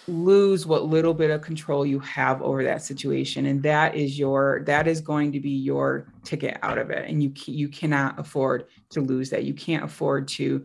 lose 0.07 0.65
what 0.65 0.85
little 0.85 1.13
bit 1.13 1.29
of 1.29 1.41
control 1.41 1.85
you 1.85 1.99
have 1.99 2.41
over 2.41 2.63
that 2.63 2.81
situation. 2.81 3.45
And 3.45 3.61
that 3.63 3.95
is 3.95 4.17
your 4.17 4.63
that 4.65 4.87
is 4.87 5.01
going 5.01 5.33
to 5.33 5.39
be 5.39 5.51
your 5.51 6.07
ticket 6.23 6.57
out 6.63 6.77
of 6.77 6.89
it. 6.89 7.09
And 7.09 7.21
you 7.21 7.33
you 7.45 7.67
cannot 7.67 8.17
afford 8.19 8.65
to 8.91 9.01
lose 9.01 9.29
that. 9.31 9.43
You 9.43 9.53
can't 9.53 9.83
afford 9.83 10.27
to 10.29 10.63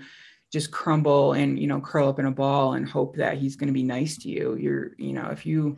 just 0.52 0.70
crumble 0.70 1.32
and 1.32 1.58
you 1.58 1.66
know 1.66 1.80
curl 1.80 2.08
up 2.08 2.18
in 2.18 2.26
a 2.26 2.30
ball 2.30 2.74
and 2.74 2.88
hope 2.88 3.16
that 3.16 3.38
he's 3.38 3.56
going 3.56 3.68
to 3.68 3.72
be 3.72 3.82
nice 3.82 4.16
to 4.18 4.28
you. 4.28 4.56
You're 4.56 4.92
you 4.98 5.12
know 5.12 5.28
if 5.30 5.44
you 5.44 5.76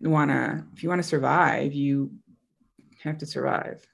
want 0.00 0.30
to 0.30 0.64
if 0.74 0.82
you 0.82 0.88
want 0.88 1.02
to 1.02 1.08
survive 1.08 1.72
you 1.72 2.12
have 3.02 3.18
to 3.18 3.26
survive 3.26 3.86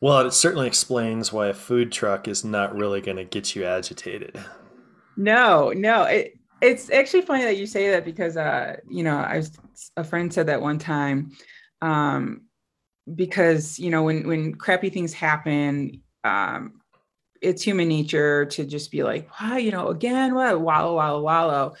Well, 0.00 0.20
it 0.20 0.32
certainly 0.32 0.66
explains 0.66 1.32
why 1.32 1.48
a 1.48 1.54
food 1.54 1.90
truck 1.90 2.28
is 2.28 2.44
not 2.44 2.76
really 2.76 3.00
going 3.00 3.16
to 3.16 3.24
get 3.24 3.56
you 3.56 3.64
agitated. 3.64 4.38
No, 5.16 5.70
no. 5.70 6.04
It, 6.04 6.38
it's 6.60 6.90
actually 6.90 7.22
funny 7.22 7.44
that 7.44 7.56
you 7.56 7.66
say 7.66 7.90
that 7.90 8.04
because, 8.04 8.36
uh, 8.36 8.76
you 8.88 9.02
know, 9.02 9.16
I 9.16 9.38
was 9.38 9.58
a 9.96 10.04
friend 10.04 10.32
said 10.32 10.46
that 10.46 10.62
one 10.62 10.78
time. 10.78 11.32
Um, 11.82 12.42
because 13.14 13.78
you 13.78 13.90
know 13.90 14.02
when 14.02 14.26
when 14.26 14.54
crappy 14.54 14.90
things 14.90 15.12
happen 15.12 16.02
um 16.24 16.80
it's 17.40 17.62
human 17.62 17.88
nature 17.88 18.44
to 18.46 18.64
just 18.64 18.90
be 18.90 19.02
like 19.02 19.28
wow 19.40 19.56
you 19.56 19.70
know 19.70 19.88
again 19.88 20.34
what 20.34 20.60
wallow 20.60 20.94
wallow 20.94 21.22
wallow 21.22 21.74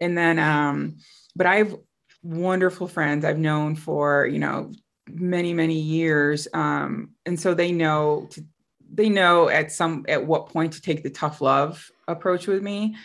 and 0.00 0.16
then 0.16 0.38
um 0.38 0.96
but 1.36 1.46
i've 1.46 1.76
wonderful 2.22 2.86
friends 2.86 3.24
i've 3.24 3.38
known 3.38 3.74
for 3.76 4.26
you 4.26 4.38
know 4.38 4.72
many 5.14 5.52
many 5.52 5.78
years 5.78 6.48
um 6.54 7.10
and 7.26 7.38
so 7.38 7.54
they 7.54 7.72
know 7.72 8.28
to, 8.30 8.44
they 8.92 9.08
know 9.08 9.48
at 9.48 9.70
some 9.70 10.04
at 10.08 10.24
what 10.24 10.48
point 10.48 10.72
to 10.72 10.80
take 10.80 11.02
the 11.02 11.10
tough 11.10 11.40
love 11.40 11.90
approach 12.08 12.46
with 12.46 12.62
me 12.62 12.96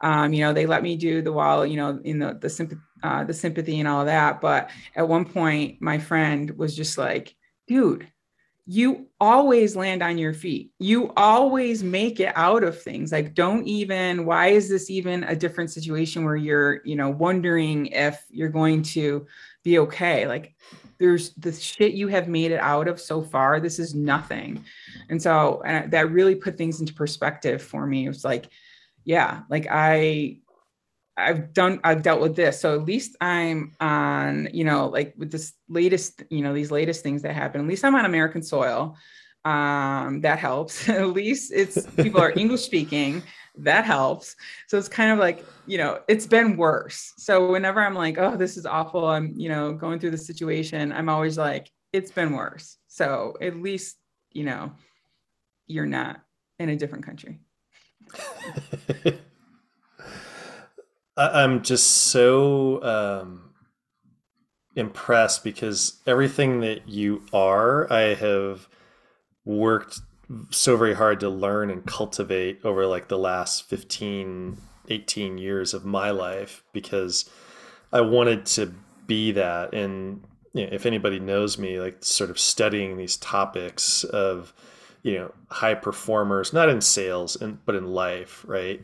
um 0.00 0.32
you 0.32 0.40
know 0.40 0.52
they 0.52 0.66
let 0.66 0.82
me 0.82 0.96
do 0.96 1.22
the 1.22 1.32
wall 1.32 1.66
you 1.66 1.76
know 1.76 2.00
in 2.04 2.18
the 2.18 2.34
the 2.34 2.50
sympathy 2.50 2.80
uh, 3.02 3.22
the 3.22 3.34
sympathy 3.34 3.80
and 3.80 3.88
all 3.88 4.00
of 4.00 4.06
that 4.06 4.40
but 4.40 4.70
at 4.96 5.06
one 5.06 5.26
point 5.26 5.80
my 5.82 5.98
friend 5.98 6.50
was 6.56 6.74
just 6.74 6.96
like 6.96 7.34
dude 7.66 8.08
you 8.66 9.08
always 9.20 9.76
land 9.76 10.02
on 10.02 10.16
your 10.16 10.32
feet. 10.32 10.72
You 10.78 11.12
always 11.16 11.82
make 11.82 12.18
it 12.18 12.32
out 12.34 12.64
of 12.64 12.80
things. 12.80 13.12
Like, 13.12 13.34
don't 13.34 13.66
even, 13.66 14.24
why 14.24 14.48
is 14.48 14.70
this 14.70 14.88
even 14.88 15.24
a 15.24 15.36
different 15.36 15.70
situation 15.70 16.24
where 16.24 16.36
you're, 16.36 16.80
you 16.84 16.96
know, 16.96 17.10
wondering 17.10 17.86
if 17.86 18.24
you're 18.30 18.48
going 18.48 18.82
to 18.82 19.26
be 19.64 19.78
okay? 19.80 20.26
Like, 20.26 20.54
there's 20.98 21.32
the 21.34 21.52
shit 21.52 21.92
you 21.92 22.08
have 22.08 22.28
made 22.28 22.50
it 22.50 22.60
out 22.60 22.88
of 22.88 23.00
so 23.00 23.22
far. 23.22 23.60
This 23.60 23.78
is 23.78 23.94
nothing. 23.94 24.64
And 25.08 25.20
so 25.20 25.62
and 25.64 25.90
that 25.92 26.10
really 26.10 26.34
put 26.34 26.56
things 26.56 26.80
into 26.80 26.94
perspective 26.94 27.62
for 27.62 27.86
me. 27.86 28.06
It 28.06 28.08
was 28.08 28.24
like, 28.24 28.46
yeah, 29.04 29.42
like 29.50 29.66
I, 29.70 30.38
I've 31.16 31.52
done 31.52 31.80
I've 31.84 32.02
dealt 32.02 32.20
with 32.20 32.34
this. 32.36 32.60
So 32.60 32.74
at 32.74 32.84
least 32.84 33.16
I'm 33.20 33.72
on, 33.80 34.48
you 34.52 34.64
know, 34.64 34.88
like 34.88 35.14
with 35.16 35.30
this 35.30 35.52
latest, 35.68 36.24
you 36.30 36.42
know, 36.42 36.52
these 36.52 36.70
latest 36.70 37.02
things 37.02 37.22
that 37.22 37.34
happen, 37.34 37.60
at 37.60 37.66
least 37.66 37.84
I'm 37.84 37.94
on 37.94 38.04
American 38.04 38.42
soil. 38.42 38.96
Um, 39.44 40.22
that 40.22 40.38
helps. 40.38 40.88
at 40.88 41.08
least 41.08 41.52
it's 41.54 41.86
people 41.96 42.20
are 42.20 42.32
English 42.36 42.62
speaking. 42.62 43.22
That 43.56 43.84
helps. 43.84 44.34
So 44.66 44.78
it's 44.78 44.88
kind 44.88 45.12
of 45.12 45.18
like, 45.18 45.44
you 45.66 45.78
know, 45.78 46.00
it's 46.08 46.26
been 46.26 46.56
worse. 46.56 47.12
So 47.18 47.50
whenever 47.52 47.80
I'm 47.80 47.94
like, 47.94 48.18
oh, 48.18 48.36
this 48.36 48.56
is 48.56 48.66
awful, 48.66 49.06
I'm, 49.06 49.32
you 49.36 49.48
know, 49.48 49.72
going 49.72 50.00
through 50.00 50.10
the 50.10 50.18
situation, 50.18 50.92
I'm 50.92 51.08
always 51.08 51.38
like, 51.38 51.70
it's 51.92 52.10
been 52.10 52.32
worse. 52.32 52.78
So 52.88 53.36
at 53.40 53.56
least, 53.56 53.96
you 54.32 54.44
know, 54.44 54.72
you're 55.66 55.86
not 55.86 56.20
in 56.58 56.68
a 56.68 56.76
different 56.76 57.06
country. 57.06 57.38
I'm 61.16 61.62
just 61.62 61.88
so 61.88 62.82
um, 62.82 63.54
impressed 64.74 65.44
because 65.44 66.00
everything 66.06 66.60
that 66.60 66.88
you 66.88 67.22
are, 67.32 67.90
I 67.92 68.14
have 68.14 68.68
worked 69.44 70.00
so 70.50 70.76
very 70.76 70.94
hard 70.94 71.20
to 71.20 71.28
learn 71.28 71.70
and 71.70 71.84
cultivate 71.86 72.60
over 72.64 72.86
like 72.86 73.08
the 73.08 73.18
last 73.18 73.68
15, 73.68 74.56
18 74.88 75.38
years 75.38 75.74
of 75.74 75.84
my 75.84 76.10
life 76.10 76.62
because 76.72 77.28
I 77.92 78.00
wanted 78.00 78.46
to 78.46 78.74
be 79.06 79.32
that. 79.32 79.74
And 79.74 80.24
you 80.52 80.64
know, 80.64 80.72
if 80.72 80.86
anybody 80.86 81.18
knows 81.18 81.58
me, 81.58 81.80
like 81.80 82.02
sort 82.04 82.30
of 82.30 82.38
studying 82.38 82.96
these 82.96 83.16
topics 83.16 84.04
of, 84.04 84.54
you 85.02 85.14
know, 85.14 85.32
high 85.50 85.74
performers, 85.74 86.52
not 86.52 86.68
in 86.68 86.80
sales, 86.80 87.36
and, 87.36 87.64
but 87.66 87.74
in 87.74 87.86
life, 87.86 88.44
right? 88.46 88.82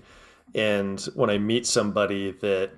And 0.55 1.01
when 1.15 1.31
I 1.31 1.39
meet 1.39 1.67
somebody 1.67 2.33
that 2.33 2.73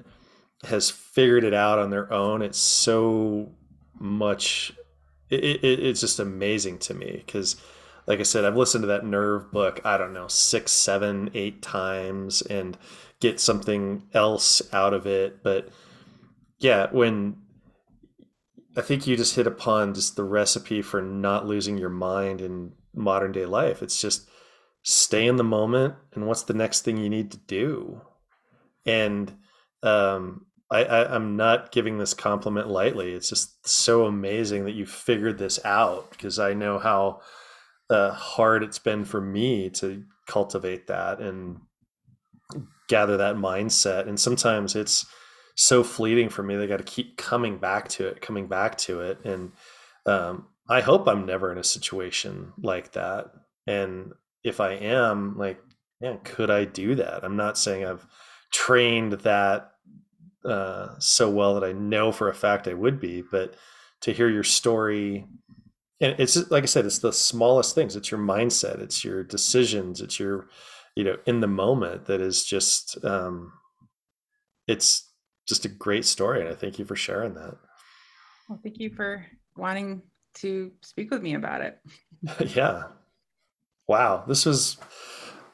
has 0.65 0.91
figured 0.91 1.43
it 1.43 1.55
out 1.55 1.79
on 1.79 1.91
their 1.91 2.13
own, 2.13 2.43
it's 2.43 2.59
so 2.59 3.51
much, 3.99 4.73
it, 5.31 5.43
it, 5.43 5.81
it's 5.81 6.01
just 6.01 6.21
amazing 6.21 6.79
to 6.81 6.95
me. 6.95 7.23
Because, 7.25 7.57
like 8.07 8.21
I 8.21 8.25
said, 8.25 8.45
I've 8.45 8.57
listened 8.57 8.83
to 8.83 8.89
that 8.89 9.07
Nerve 9.07 9.51
book, 9.53 9.81
I 9.85 9.97
don't 9.97 10.13
know, 10.13 10.29
six, 10.29 10.73
seven, 10.73 11.31
eight 11.35 11.63
times 11.63 12.43
and 12.43 12.77
get 13.21 13.41
something 13.41 14.03
else 14.13 14.63
out 14.73 14.95
of 14.95 15.07
it. 15.07 15.43
But 15.43 15.69
yeah, 16.59 16.89
when 16.91 17.37
I 18.77 18.81
think 18.81 19.07
you 19.07 19.17
just 19.17 19.37
hit 19.37 19.47
upon 19.47 19.95
just 19.95 20.17
the 20.17 20.25
recipe 20.25 20.83
for 20.83 21.01
not 21.01 21.47
losing 21.47 21.79
your 21.79 21.91
mind 21.91 22.41
in 22.41 22.73
modern 22.95 23.33
day 23.33 23.47
life, 23.47 23.83
it's 23.83 24.01
just, 24.01 24.29
stay 24.83 25.27
in 25.27 25.37
the 25.37 25.45
moment 25.45 25.95
and 26.13 26.27
what's 26.27 26.43
the 26.43 26.55
next 26.55 26.83
thing 26.83 26.97
you 26.97 27.09
need 27.09 27.31
to 27.31 27.39
do? 27.39 28.01
And 28.85 29.33
um, 29.83 30.47
I, 30.71 30.85
I, 30.85 31.15
i'm 31.15 31.37
not 31.37 31.71
giving 31.73 31.99
this 31.99 32.15
compliment 32.15 32.69
lightly. 32.69 33.13
It's 33.13 33.29
just 33.29 33.67
so 33.67 34.07
amazing 34.07 34.65
that 34.65 34.75
you 34.75 34.87
figured 34.87 35.39
this 35.39 35.65
out 35.65 36.11
because 36.11 36.39
i 36.39 36.55
know 36.55 36.79
how 36.79 37.21
uh, 37.93 38.13
hard 38.13 38.63
it's 38.63 38.79
been 38.79 39.05
for 39.05 39.21
me 39.21 39.71
to 39.71 40.05
cultivate 40.27 40.87
that 40.87 41.21
and 41.21 41.59
gather 42.89 43.17
that 43.19 43.37
mindset. 43.37 44.09
And 44.09 44.19
sometimes 44.19 44.75
it's 44.75 45.07
so 45.55 45.85
fleeting 45.85 46.31
for 46.31 46.43
me 46.43 46.57
they 46.57 46.67
got 46.67 46.79
to 46.79 46.85
keep 46.85 47.19
coming 47.19 47.59
back 47.59 47.87
to 47.87 48.07
it 48.07 48.23
coming 48.23 48.47
back 48.47 48.77
to 48.79 49.01
it. 49.01 49.19
And 49.25 49.53
um, 50.07 50.47
i 50.69 50.81
hope 50.81 51.07
i'm 51.07 51.27
never 51.27 51.53
in 51.53 51.59
a 51.59 51.65
situation 51.65 52.53
like 52.63 52.93
that. 52.93 53.27
And 53.67 54.13
if 54.45 54.61
I 54.61 54.73
am, 54.73 55.39
like, 55.39 55.61
man, 56.01 56.19
could 56.25 56.51
I 56.51 56.65
do 56.65 56.95
that? 56.97 57.25
I'm 57.25 57.37
not 57.37 57.59
saying 57.59 57.85
I've 57.85 58.07
trained 58.53 59.13
that 59.13 59.71
uh, 60.45 60.99
so 60.99 61.31
well 61.31 61.55
that 61.55 61.65
I 61.65 61.73
know 61.73 62.11
for 62.11 62.29
a 62.29 62.35
fact 62.35 62.67
I 62.67 62.75
would 62.75 63.01
be, 63.01 63.23
but 63.23 63.55
to 64.01 64.13
hear 64.13 64.29
your 64.29 64.43
story, 64.43 65.27
and 66.03 66.17
it's 66.19 66.37
like 66.51 66.65
I 66.65 66.67
said, 66.67 66.85
it's 66.85 66.99
the 66.99 67.13
smallest 67.13 67.77
things. 67.77 67.95
It's 67.95 68.11
your 68.11 68.21
mindset, 68.21 68.81
it's 68.81 69.05
your 69.05 69.23
decisions, 69.23 70.01
it's 70.01 70.19
your, 70.19 70.49
you 70.97 71.05
know, 71.05 71.17
in 71.27 71.41
the 71.41 71.47
moment 71.47 72.07
that 72.07 72.21
is 72.21 72.45
just, 72.45 73.03
um, 73.05 73.53
it's 74.67 75.09
just 75.47 75.65
a 75.65 75.69
great 75.69 76.05
story, 76.05 76.41
and 76.41 76.49
I 76.49 76.55
thank 76.55 76.81
you 76.81 76.85
for 76.85 76.97
sharing 76.97 77.35
that. 77.35 77.57
Well, 78.49 78.59
thank 78.65 78.81
you 78.81 78.91
for 78.91 79.25
wanting 79.57 80.03
to 80.35 80.73
speak 80.81 81.13
with 81.13 81.23
me 81.23 81.35
about 81.35 81.61
it. 81.61 81.79
yeah, 82.57 82.83
wow, 83.87 84.25
this 84.27 84.45
was 84.45 84.79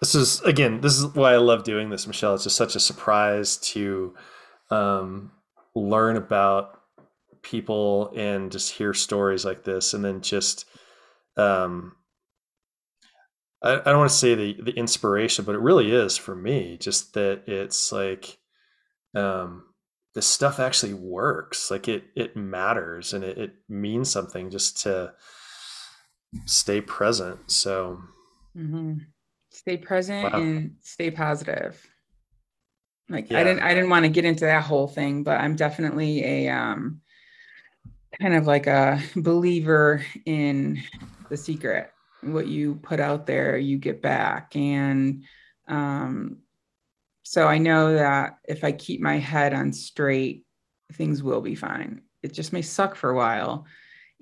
this 0.01 0.15
is 0.15 0.41
again 0.43 0.81
this 0.81 0.99
is 0.99 1.07
why 1.15 1.35
I 1.35 1.37
love 1.37 1.63
doing 1.63 1.91
this, 1.91 2.07
Michelle. 2.07 2.35
It's 2.35 2.45
just 2.45 2.57
such 2.57 2.75
a 2.75 2.81
surprise 2.81 3.59
to 3.59 4.15
um, 4.71 5.31
learn 5.75 6.17
about 6.17 6.78
people 7.51 8.13
and 8.17 8.53
just 8.53 8.73
hear 8.73 8.95
stories 8.95 9.45
like 9.45 9.65
this, 9.65 9.95
and 9.95 10.05
then 10.05 10.21
just 10.21 10.67
um, 11.37 11.97
I, 13.63 13.75
I 13.75 13.85
don't 13.85 13.99
want 13.99 14.11
to 14.11 14.17
say 14.17 14.35
the 14.35 14.57
the 14.63 14.73
inspiration, 14.77 15.45
but 15.45 15.55
it 15.55 15.61
really 15.61 15.93
is 15.93 16.17
for 16.17 16.35
me. 16.35 16.77
Just 16.79 17.15
that 17.15 17.43
it's 17.47 17.93
like 17.93 18.39
um, 19.15 19.65
this 20.15 20.27
stuff 20.27 20.61
actually 20.61 20.95
works. 20.95 21.71
Like 21.71 21.89
it 21.89 22.05
it 22.15 22.37
matters 22.37 23.13
and 23.13 23.25
it, 23.25 23.39
it 23.39 23.53
means 23.69 24.11
something 24.11 24.51
just 24.51 24.83
to 24.83 25.13
stay 26.47 26.81
present. 26.81 27.51
So 27.51 28.01
Mm-hmm. 28.59 28.95
Stay 29.51 29.77
present 29.77 30.33
wow. 30.33 30.41
and 30.41 30.77
stay 30.81 31.11
positive. 31.11 31.87
Like 33.09 33.31
yeah. 33.31 33.41
I 33.41 33.45
didn't 33.45 33.63
I 33.63 33.75
didn't 33.75 33.91
want 33.91 34.05
to 34.05 34.11
get 34.11 34.25
into 34.25 34.45
that 34.45 34.65
whole 34.65 34.89
thing, 34.89 35.23
but 35.23 35.41
I'm 35.41 35.57
definitely 35.57 36.25
a 36.25 36.49
um 36.49 37.01
kind 38.21 38.35
of 38.35 38.47
like 38.47 38.67
a 38.67 39.01
believer 39.17 40.05
in 40.25 40.83
the 41.29 41.37
secret. 41.37 41.91
What 42.23 42.47
you 42.47 42.77
put 42.77 43.01
out 43.01 43.27
there, 43.27 43.57
you 43.57 43.79
get 43.79 44.03
back. 44.03 44.57
And 44.57 45.25
um 45.69 46.39
so 47.23 47.47
I 47.47 47.59
know 47.59 47.95
that 47.95 48.39
if 48.45 48.65
I 48.65 48.73
keep 48.73 49.03
my 49.03 49.19
head 49.19 49.53
on 49.53 49.73
straight, 49.73 50.47
things 50.95 51.23
will 51.23 51.43
be 51.43 51.55
fine. 51.55 52.01
It 52.23 52.33
just 52.33 52.55
may 52.55 52.63
suck 52.63 52.95
for 52.95 53.11
a 53.11 53.17
while. 53.17 53.67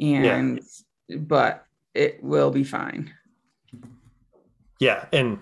And 0.00 0.60
yeah. 1.08 1.18
but 1.18 1.64
it 1.94 2.22
will 2.22 2.50
be 2.50 2.64
fine. 2.64 3.12
Yeah, 4.78 5.06
and 5.12 5.38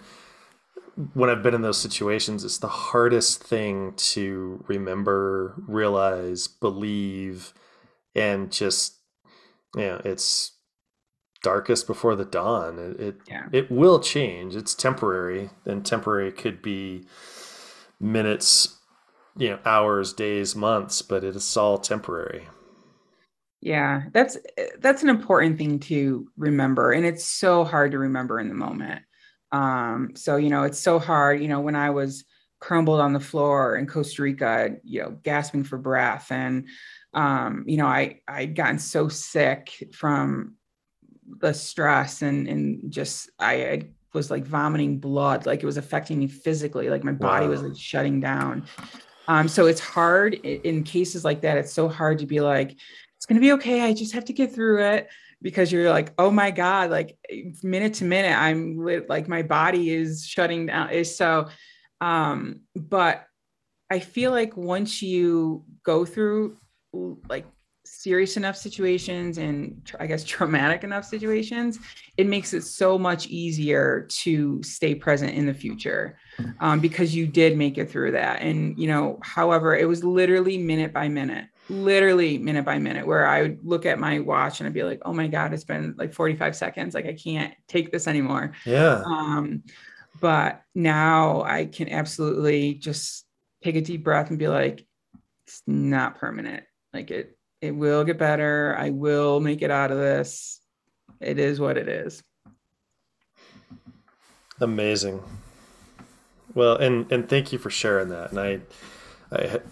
when 1.15 1.29
I've 1.29 1.43
been 1.43 1.55
in 1.55 1.63
those 1.63 1.81
situations, 1.81 2.45
it's 2.45 2.59
the 2.59 2.69
hardest 2.69 3.43
thing 3.43 3.95
to 3.97 4.63
remember, 4.69 5.55
realize, 5.67 6.47
believe, 6.47 7.53
and 8.15 8.51
just 8.51 8.99
you 9.75 9.83
know, 9.83 10.01
it's 10.05 10.53
darkest 11.43 11.87
before 11.87 12.17
the 12.17 12.25
dawn. 12.25 12.79
It 12.79 13.01
it, 13.01 13.17
yeah. 13.29 13.47
it 13.53 13.71
will 13.71 14.01
change. 14.01 14.57
It's 14.57 14.75
temporary, 14.75 15.51
and 15.65 15.85
temporary 15.85 16.33
could 16.33 16.63
be 16.63 17.07
minutes, 18.01 18.79
you 19.37 19.51
know, 19.51 19.59
hours, 19.65 20.13
days, 20.13 20.55
months, 20.55 21.03
but 21.03 21.25
it's 21.25 21.57
all 21.57 21.79
temporary. 21.79 22.49
Yeah, 23.61 24.03
that's 24.13 24.37
that's 24.79 25.03
an 25.03 25.09
important 25.09 25.59
thing 25.59 25.79
to 25.81 26.29
remember, 26.37 26.93
and 26.93 27.07
it's 27.07 27.25
so 27.25 27.65
hard 27.65 27.93
to 27.93 27.99
remember 27.99 28.39
in 28.39 28.49
the 28.49 28.55
moment. 28.55 29.03
Um, 29.53 30.11
so, 30.17 30.35
you 30.35 30.51
know, 30.51 30.65
it's 30.65 30.81
so 30.81 30.99
hard, 30.99 31.41
you 31.41 31.47
know, 31.47 31.61
when 31.61 31.77
I 31.77 31.91
was 31.91 32.25
crumbled 32.59 33.01
on 33.01 33.13
the 33.13 33.21
floor 33.21 33.77
in 33.77 33.87
Costa 33.87 34.23
Rica, 34.23 34.71
you 34.83 35.01
know, 35.01 35.17
gasping 35.23 35.63
for 35.63 35.79
breath 35.79 36.33
and 36.33 36.67
um, 37.15 37.65
you 37.67 37.77
know, 37.77 37.87
I 37.87 38.21
I'd 38.29 38.55
gotten 38.55 38.79
so 38.79 39.09
sick 39.09 39.91
from 39.93 40.57
the 41.41 41.55
stress 41.55 42.23
and 42.23 42.49
and 42.49 42.93
just 42.93 43.31
I, 43.39 43.55
I 43.55 43.83
was 44.13 44.31
like 44.31 44.45
vomiting 44.45 44.99
blood, 44.99 45.47
like 45.47 45.63
it 45.63 45.67
was 45.67 45.77
affecting 45.77 46.19
me 46.19 46.27
physically, 46.27 46.91
like 46.91 47.05
my 47.05 47.13
body 47.13 47.47
Wow. 47.47 47.53
was 47.53 47.63
like 47.63 47.77
shutting 47.77 48.21
down. 48.21 48.67
Um, 49.27 49.49
so 49.49 49.67
it's 49.67 49.81
hard 49.81 50.35
in 50.35 50.85
cases 50.85 51.25
like 51.25 51.41
that. 51.43 51.57
It's 51.57 51.73
so 51.73 51.89
hard 51.89 52.19
to 52.19 52.27
be 52.27 52.41
like, 52.41 52.77
it's 53.17 53.27
gonna 53.27 53.41
be 53.41 53.53
okay. 53.53 53.81
I 53.83 53.95
just 53.95 54.13
have 54.13 54.27
to 54.27 54.33
get 54.33 54.53
through 54.53 54.85
it 54.85 55.09
because 55.41 55.73
you're 55.73 55.91
like, 55.91 56.13
oh 56.19 56.31
my 56.31 56.51
god, 56.51 56.91
like 56.91 57.17
minute 57.63 57.95
to 57.95 58.05
minute, 58.05 58.37
I'm 58.37 58.79
lit, 58.79 59.09
like 59.09 59.29
my 59.29 59.43
body 59.43 59.91
is 59.91 60.27
shutting 60.27 60.67
down. 60.67 60.91
Is 60.91 61.17
so, 61.17 61.49
um, 62.01 62.61
but 62.75 63.25
I 63.91 64.01
feel 64.01 64.31
like 64.31 64.57
once 64.57 65.03
you 65.03 65.65
go 65.85 66.05
through 66.05 66.57
like 67.29 67.47
serious 67.85 68.37
enough 68.37 68.57
situations 68.57 69.39
and 69.39 69.81
I 70.01 70.07
guess 70.07 70.25
traumatic 70.25 70.85
enough 70.85 71.05
situations, 71.05 71.79
it 72.17 72.27
makes 72.27 72.55
it 72.55 72.63
so 72.63 72.99
much 72.99 73.27
easier 73.27 74.07
to 74.09 74.63
stay 74.63 74.95
present 74.95 75.33
in 75.35 75.47
the 75.47 75.55
future 75.55 76.19
um, 76.61 76.81
because 76.81 77.15
you 77.15 77.27
did 77.27 77.57
make 77.57 77.79
it 77.79 77.91
through 77.91 78.13
that. 78.13 78.41
And, 78.41 78.79
you 78.79 78.89
know, 78.89 79.19
however, 79.23 79.77
it 79.77 79.87
was 79.87 80.03
literally 80.03 80.57
minute 80.57 80.93
by 80.93 81.09
minute, 81.09 81.47
literally 81.69 82.39
minute 82.39 82.65
by 82.65 82.79
minute, 82.79 83.07
where 83.07 83.27
I 83.27 83.43
would 83.43 83.59
look 83.63 83.87
at 83.87 83.99
my 83.99 84.21
watch 84.21 84.61
and 84.61 84.67
I'd 84.67 84.75
be 84.75 84.83
like, 84.83 85.03
oh 85.05 85.13
my 85.13 85.27
God, 85.27 85.53
it's 85.53 85.65
been 85.65 85.95
like 85.99 86.13
45 86.13 86.57
seconds. 86.57 86.95
Like, 86.95 87.07
I 87.07 87.13
can't 87.15 87.55
take 87.69 87.93
this 87.93 88.09
anymore. 88.09 88.53
Yeah. 88.65 89.03
Um, 89.05 89.63
but 90.21 90.63
now 90.75 91.43
I 91.43 91.67
can 91.67 91.91
absolutely 91.91 92.75
just 92.75 93.27
take 93.63 93.77
a 93.77 93.83
deep 93.83 94.05
breath 94.05 94.31
and 94.31 94.39
be 94.39 94.49
like, 94.49 94.87
it's 95.47 95.63
not 95.67 96.17
permanent. 96.17 96.65
Like 96.95 97.11
it, 97.11 97.37
it 97.61 97.73
will 97.73 98.05
get 98.05 98.19
better. 98.19 98.77
I 98.79 98.91
will 98.91 99.41
make 99.41 99.61
it 99.61 99.71
out 99.71 99.91
of 99.91 99.99
this. 99.99 100.61
It 101.21 101.41
is 101.41 101.59
what 101.59 101.77
it 101.77 101.89
is. 101.89 102.23
Amazing. 104.61 105.21
Well, 106.55 106.77
and 106.77 107.11
and 107.11 107.29
thank 107.29 107.53
you 107.53 107.59
for 107.59 107.71
sharing 107.71 108.11
that. 108.11 108.31
And 108.31 108.41
I, 108.41 108.61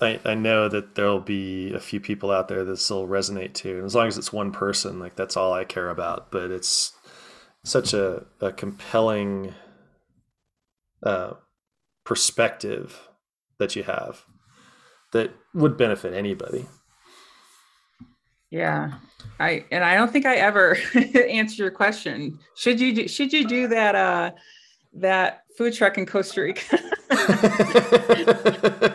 I, 0.01 0.21
I, 0.25 0.35
know 0.35 0.69
that 0.69 0.97
there'll 0.97 1.21
be 1.21 1.73
a 1.73 1.79
few 1.79 2.01
people 2.01 2.33
out 2.33 2.49
there 2.49 2.65
that 2.65 2.79
still 2.79 3.07
resonate 3.07 3.55
too. 3.55 3.77
And 3.77 3.85
as 3.85 3.95
long 3.95 4.09
as 4.09 4.19
it's 4.19 4.33
one 4.33 4.51
person, 4.51 4.99
like 4.99 5.15
that's 5.15 5.37
all 5.37 5.53
I 5.53 5.65
care 5.65 5.89
about. 5.89 6.33
But 6.33 6.51
it's 6.51 6.93
such 7.65 7.95
a, 7.95 8.27
a 8.41 8.51
compelling 8.51 9.55
uh, 11.05 11.35
perspective 12.05 13.09
that 13.59 13.77
you 13.77 13.85
have 13.85 14.25
that 15.13 15.33
would 15.55 15.77
benefit 15.77 16.15
anybody. 16.15 16.67
Yeah. 18.53 18.93
I 19.41 19.65
and 19.73 19.83
I 19.83 19.95
don't 19.95 20.13
think 20.13 20.27
I 20.27 20.37
ever 20.37 20.77
answered 20.95 21.59
your 21.59 21.71
question. 21.71 22.39
Should 22.55 22.79
you 22.81 22.95
do 22.95 23.09
should 23.09 23.33
you 23.33 23.49
do 23.49 23.67
that 23.69 23.95
uh 23.95 24.33
that 24.93 25.45
food 25.57 25.73
truck 25.73 25.97
in 25.97 26.05
Costa 26.05 26.43
Rica? 26.43 26.79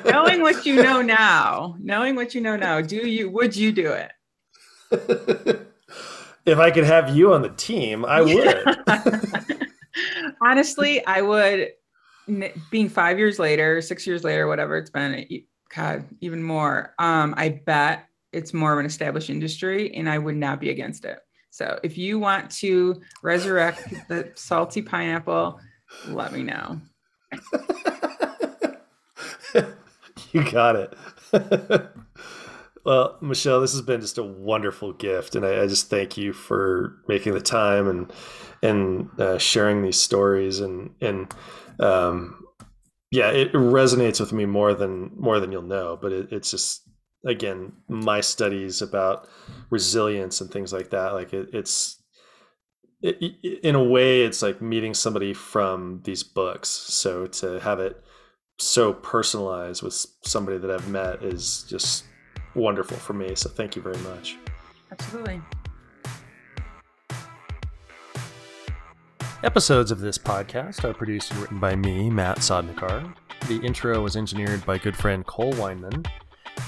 knowing 0.11 0.41
what 0.41 0.63
you 0.65 0.75
know 0.75 1.01
now, 1.01 1.75
knowing 1.79 2.15
what 2.15 2.35
you 2.35 2.41
know 2.41 2.55
now, 2.55 2.81
do 2.81 2.97
you 2.97 3.31
would 3.31 3.55
you 3.55 3.71
do 3.71 3.93
it? 3.93 4.11
if 6.45 6.59
I 6.59 6.69
could 6.69 6.85
have 6.85 7.15
you 7.15 7.33
on 7.33 7.41
the 7.41 7.49
team, 7.49 8.05
I 8.05 8.21
would. 8.21 8.63
Honestly, 10.39 11.03
I 11.07 11.21
would 11.21 11.71
being 12.69 12.89
5 12.89 13.17
years 13.17 13.39
later, 13.39 13.81
6 13.81 14.05
years 14.05 14.23
later, 14.23 14.47
whatever 14.47 14.77
it's 14.77 14.91
been, 14.91 15.25
god, 15.75 16.05
even 16.21 16.43
more. 16.43 16.93
Um 16.99 17.33
I 17.35 17.49
bet 17.65 18.07
it's 18.33 18.53
more 18.53 18.73
of 18.73 18.79
an 18.79 18.85
established 18.85 19.29
industry 19.29 19.93
and 19.95 20.09
I 20.09 20.17
would 20.17 20.35
not 20.35 20.59
be 20.59 20.69
against 20.69 21.05
it. 21.05 21.19
So 21.49 21.79
if 21.83 21.97
you 21.97 22.19
want 22.19 22.51
to 22.51 23.01
resurrect 23.23 23.93
the 24.09 24.31
salty 24.35 24.81
pineapple, 24.81 25.59
let 26.07 26.33
me 26.33 26.43
know. 26.43 26.79
you 30.31 30.51
got 30.51 30.75
it. 30.75 30.93
well, 32.85 33.17
Michelle, 33.21 33.61
this 33.61 33.71
has 33.71 33.81
been 33.81 34.01
just 34.01 34.17
a 34.17 34.23
wonderful 34.23 34.93
gift, 34.93 35.35
and 35.35 35.45
I, 35.45 35.63
I 35.63 35.67
just 35.67 35.89
thank 35.89 36.17
you 36.17 36.33
for 36.33 36.97
making 37.07 37.33
the 37.33 37.41
time 37.41 37.87
and 37.87 38.13
and 38.63 39.09
uh, 39.19 39.37
sharing 39.37 39.81
these 39.81 39.99
stories 39.99 40.59
and 40.59 40.91
and 41.01 41.33
um, 41.79 42.45
yeah, 43.11 43.29
it 43.29 43.53
resonates 43.53 44.19
with 44.19 44.33
me 44.33 44.45
more 44.45 44.73
than 44.73 45.11
more 45.17 45.39
than 45.39 45.51
you'll 45.51 45.61
know. 45.61 45.97
But 45.99 46.11
it, 46.11 46.31
it's 46.31 46.51
just 46.51 46.86
again 47.25 47.73
my 47.87 48.21
studies 48.21 48.81
about 48.81 49.27
resilience 49.69 50.39
and 50.41 50.49
things 50.51 50.71
like 50.73 50.89
that. 50.91 51.13
Like 51.13 51.33
it, 51.33 51.49
it's 51.53 52.01
it, 53.01 53.17
it- 53.21 53.59
in 53.63 53.75
a 53.75 53.83
way, 53.83 54.21
it's 54.23 54.41
like 54.41 54.61
meeting 54.61 54.93
somebody 54.93 55.33
from 55.33 56.01
these 56.03 56.23
books. 56.23 56.69
So 56.69 57.27
to 57.27 57.59
have 57.59 57.79
it 57.79 58.01
so 58.59 58.91
personalized 58.93 59.83
with 59.83 59.93
somebody 60.23 60.57
that 60.57 60.71
I've 60.71 60.87
met 60.89 61.21
is 61.23 61.65
just 61.69 62.05
wonderful 62.55 62.97
for 62.97 63.13
me. 63.13 63.35
So 63.35 63.49
thank 63.49 63.75
you 63.75 63.81
very 63.81 63.97
much. 63.99 64.35
Absolutely. 64.91 65.41
Episodes 69.43 69.91
of 69.91 69.99
this 69.99 70.17
podcast 70.17 70.83
are 70.83 70.93
produced 70.93 71.31
and 71.31 71.39
written 71.41 71.59
by 71.59 71.75
me, 71.75 72.09
Matt 72.09 72.37
Sodnikar. 72.39 73.13
The 73.47 73.59
intro 73.63 74.01
was 74.01 74.15
engineered 74.15 74.65
by 74.65 74.79
good 74.79 74.95
friend 74.97 75.23
Cole 75.27 75.53
Weinman. 75.53 76.05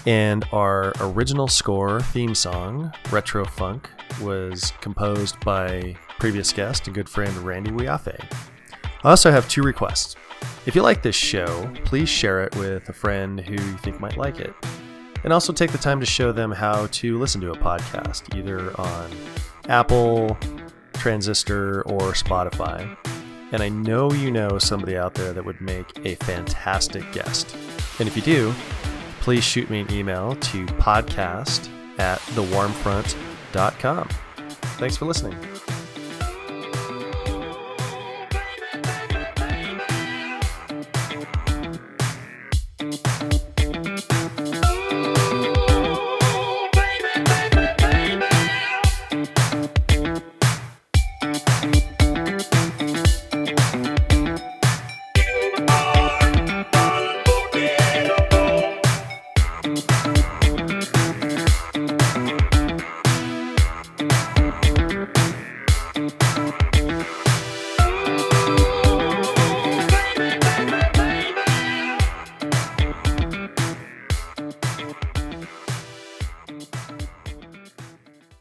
And 0.06 0.46
our 0.52 0.94
original 1.02 1.48
score 1.48 2.02
theme 2.02 2.34
song, 2.34 2.92
Retro 3.12 3.46
Funk, 3.46 3.90
was 4.22 4.72
composed 4.82 5.40
by 5.42 5.96
previous 6.20 6.52
guest 6.52 6.88
and 6.88 6.96
good 6.96 7.10
friend 7.10 7.36
Randy 7.38 7.72
Wiafe. 7.72 8.18
I 9.04 9.10
also 9.10 9.32
have 9.32 9.48
two 9.48 9.62
requests. 9.62 10.16
If 10.66 10.76
you 10.76 10.82
like 10.82 11.02
this 11.02 11.16
show, 11.16 11.72
please 11.86 12.10
share 12.10 12.44
it 12.44 12.56
with 12.56 12.90
a 12.90 12.94
friend 12.94 13.40
who 13.40 13.54
you 13.54 13.78
think 13.78 14.00
might 14.00 14.18
like 14.18 14.40
it. 14.40 14.54
And 15.24 15.34
also 15.34 15.52
take 15.52 15.72
the 15.72 15.78
time 15.78 16.00
to 16.00 16.06
show 16.06 16.32
them 16.32 16.52
how 16.52 16.88
to 16.88 17.18
listen 17.18 17.42
to 17.42 17.52
a 17.52 17.58
podcast, 17.58 18.36
either 18.38 18.80
on 18.80 19.12
Apple, 19.68 20.38
Transistor, 20.94 21.82
or 21.84 22.14
Spotify. 22.14 22.98
And 23.52 23.62
I 23.62 23.70
know 23.70 24.12
you 24.12 24.32
know 24.32 24.60
somebody 24.60 24.96
out 24.96 25.14
there 25.16 25.34
that 25.34 25.44
would 25.44 25.60
make 25.60 26.06
a 26.06 26.16
fantastic 26.16 27.10
guest. 27.12 27.56
And 28.00 28.08
if 28.08 28.16
you 28.16 28.22
do, 28.22 28.54
please 29.20 29.44
shoot 29.44 29.70
me 29.70 29.82
an 29.82 29.92
email 29.92 30.36
to 30.36 30.66
podcast 30.66 31.70
at 32.00 32.20
thewarmfront.com. 32.20 34.08
Thanks 34.78 34.98
for 34.98 35.06
listening. 35.06 35.38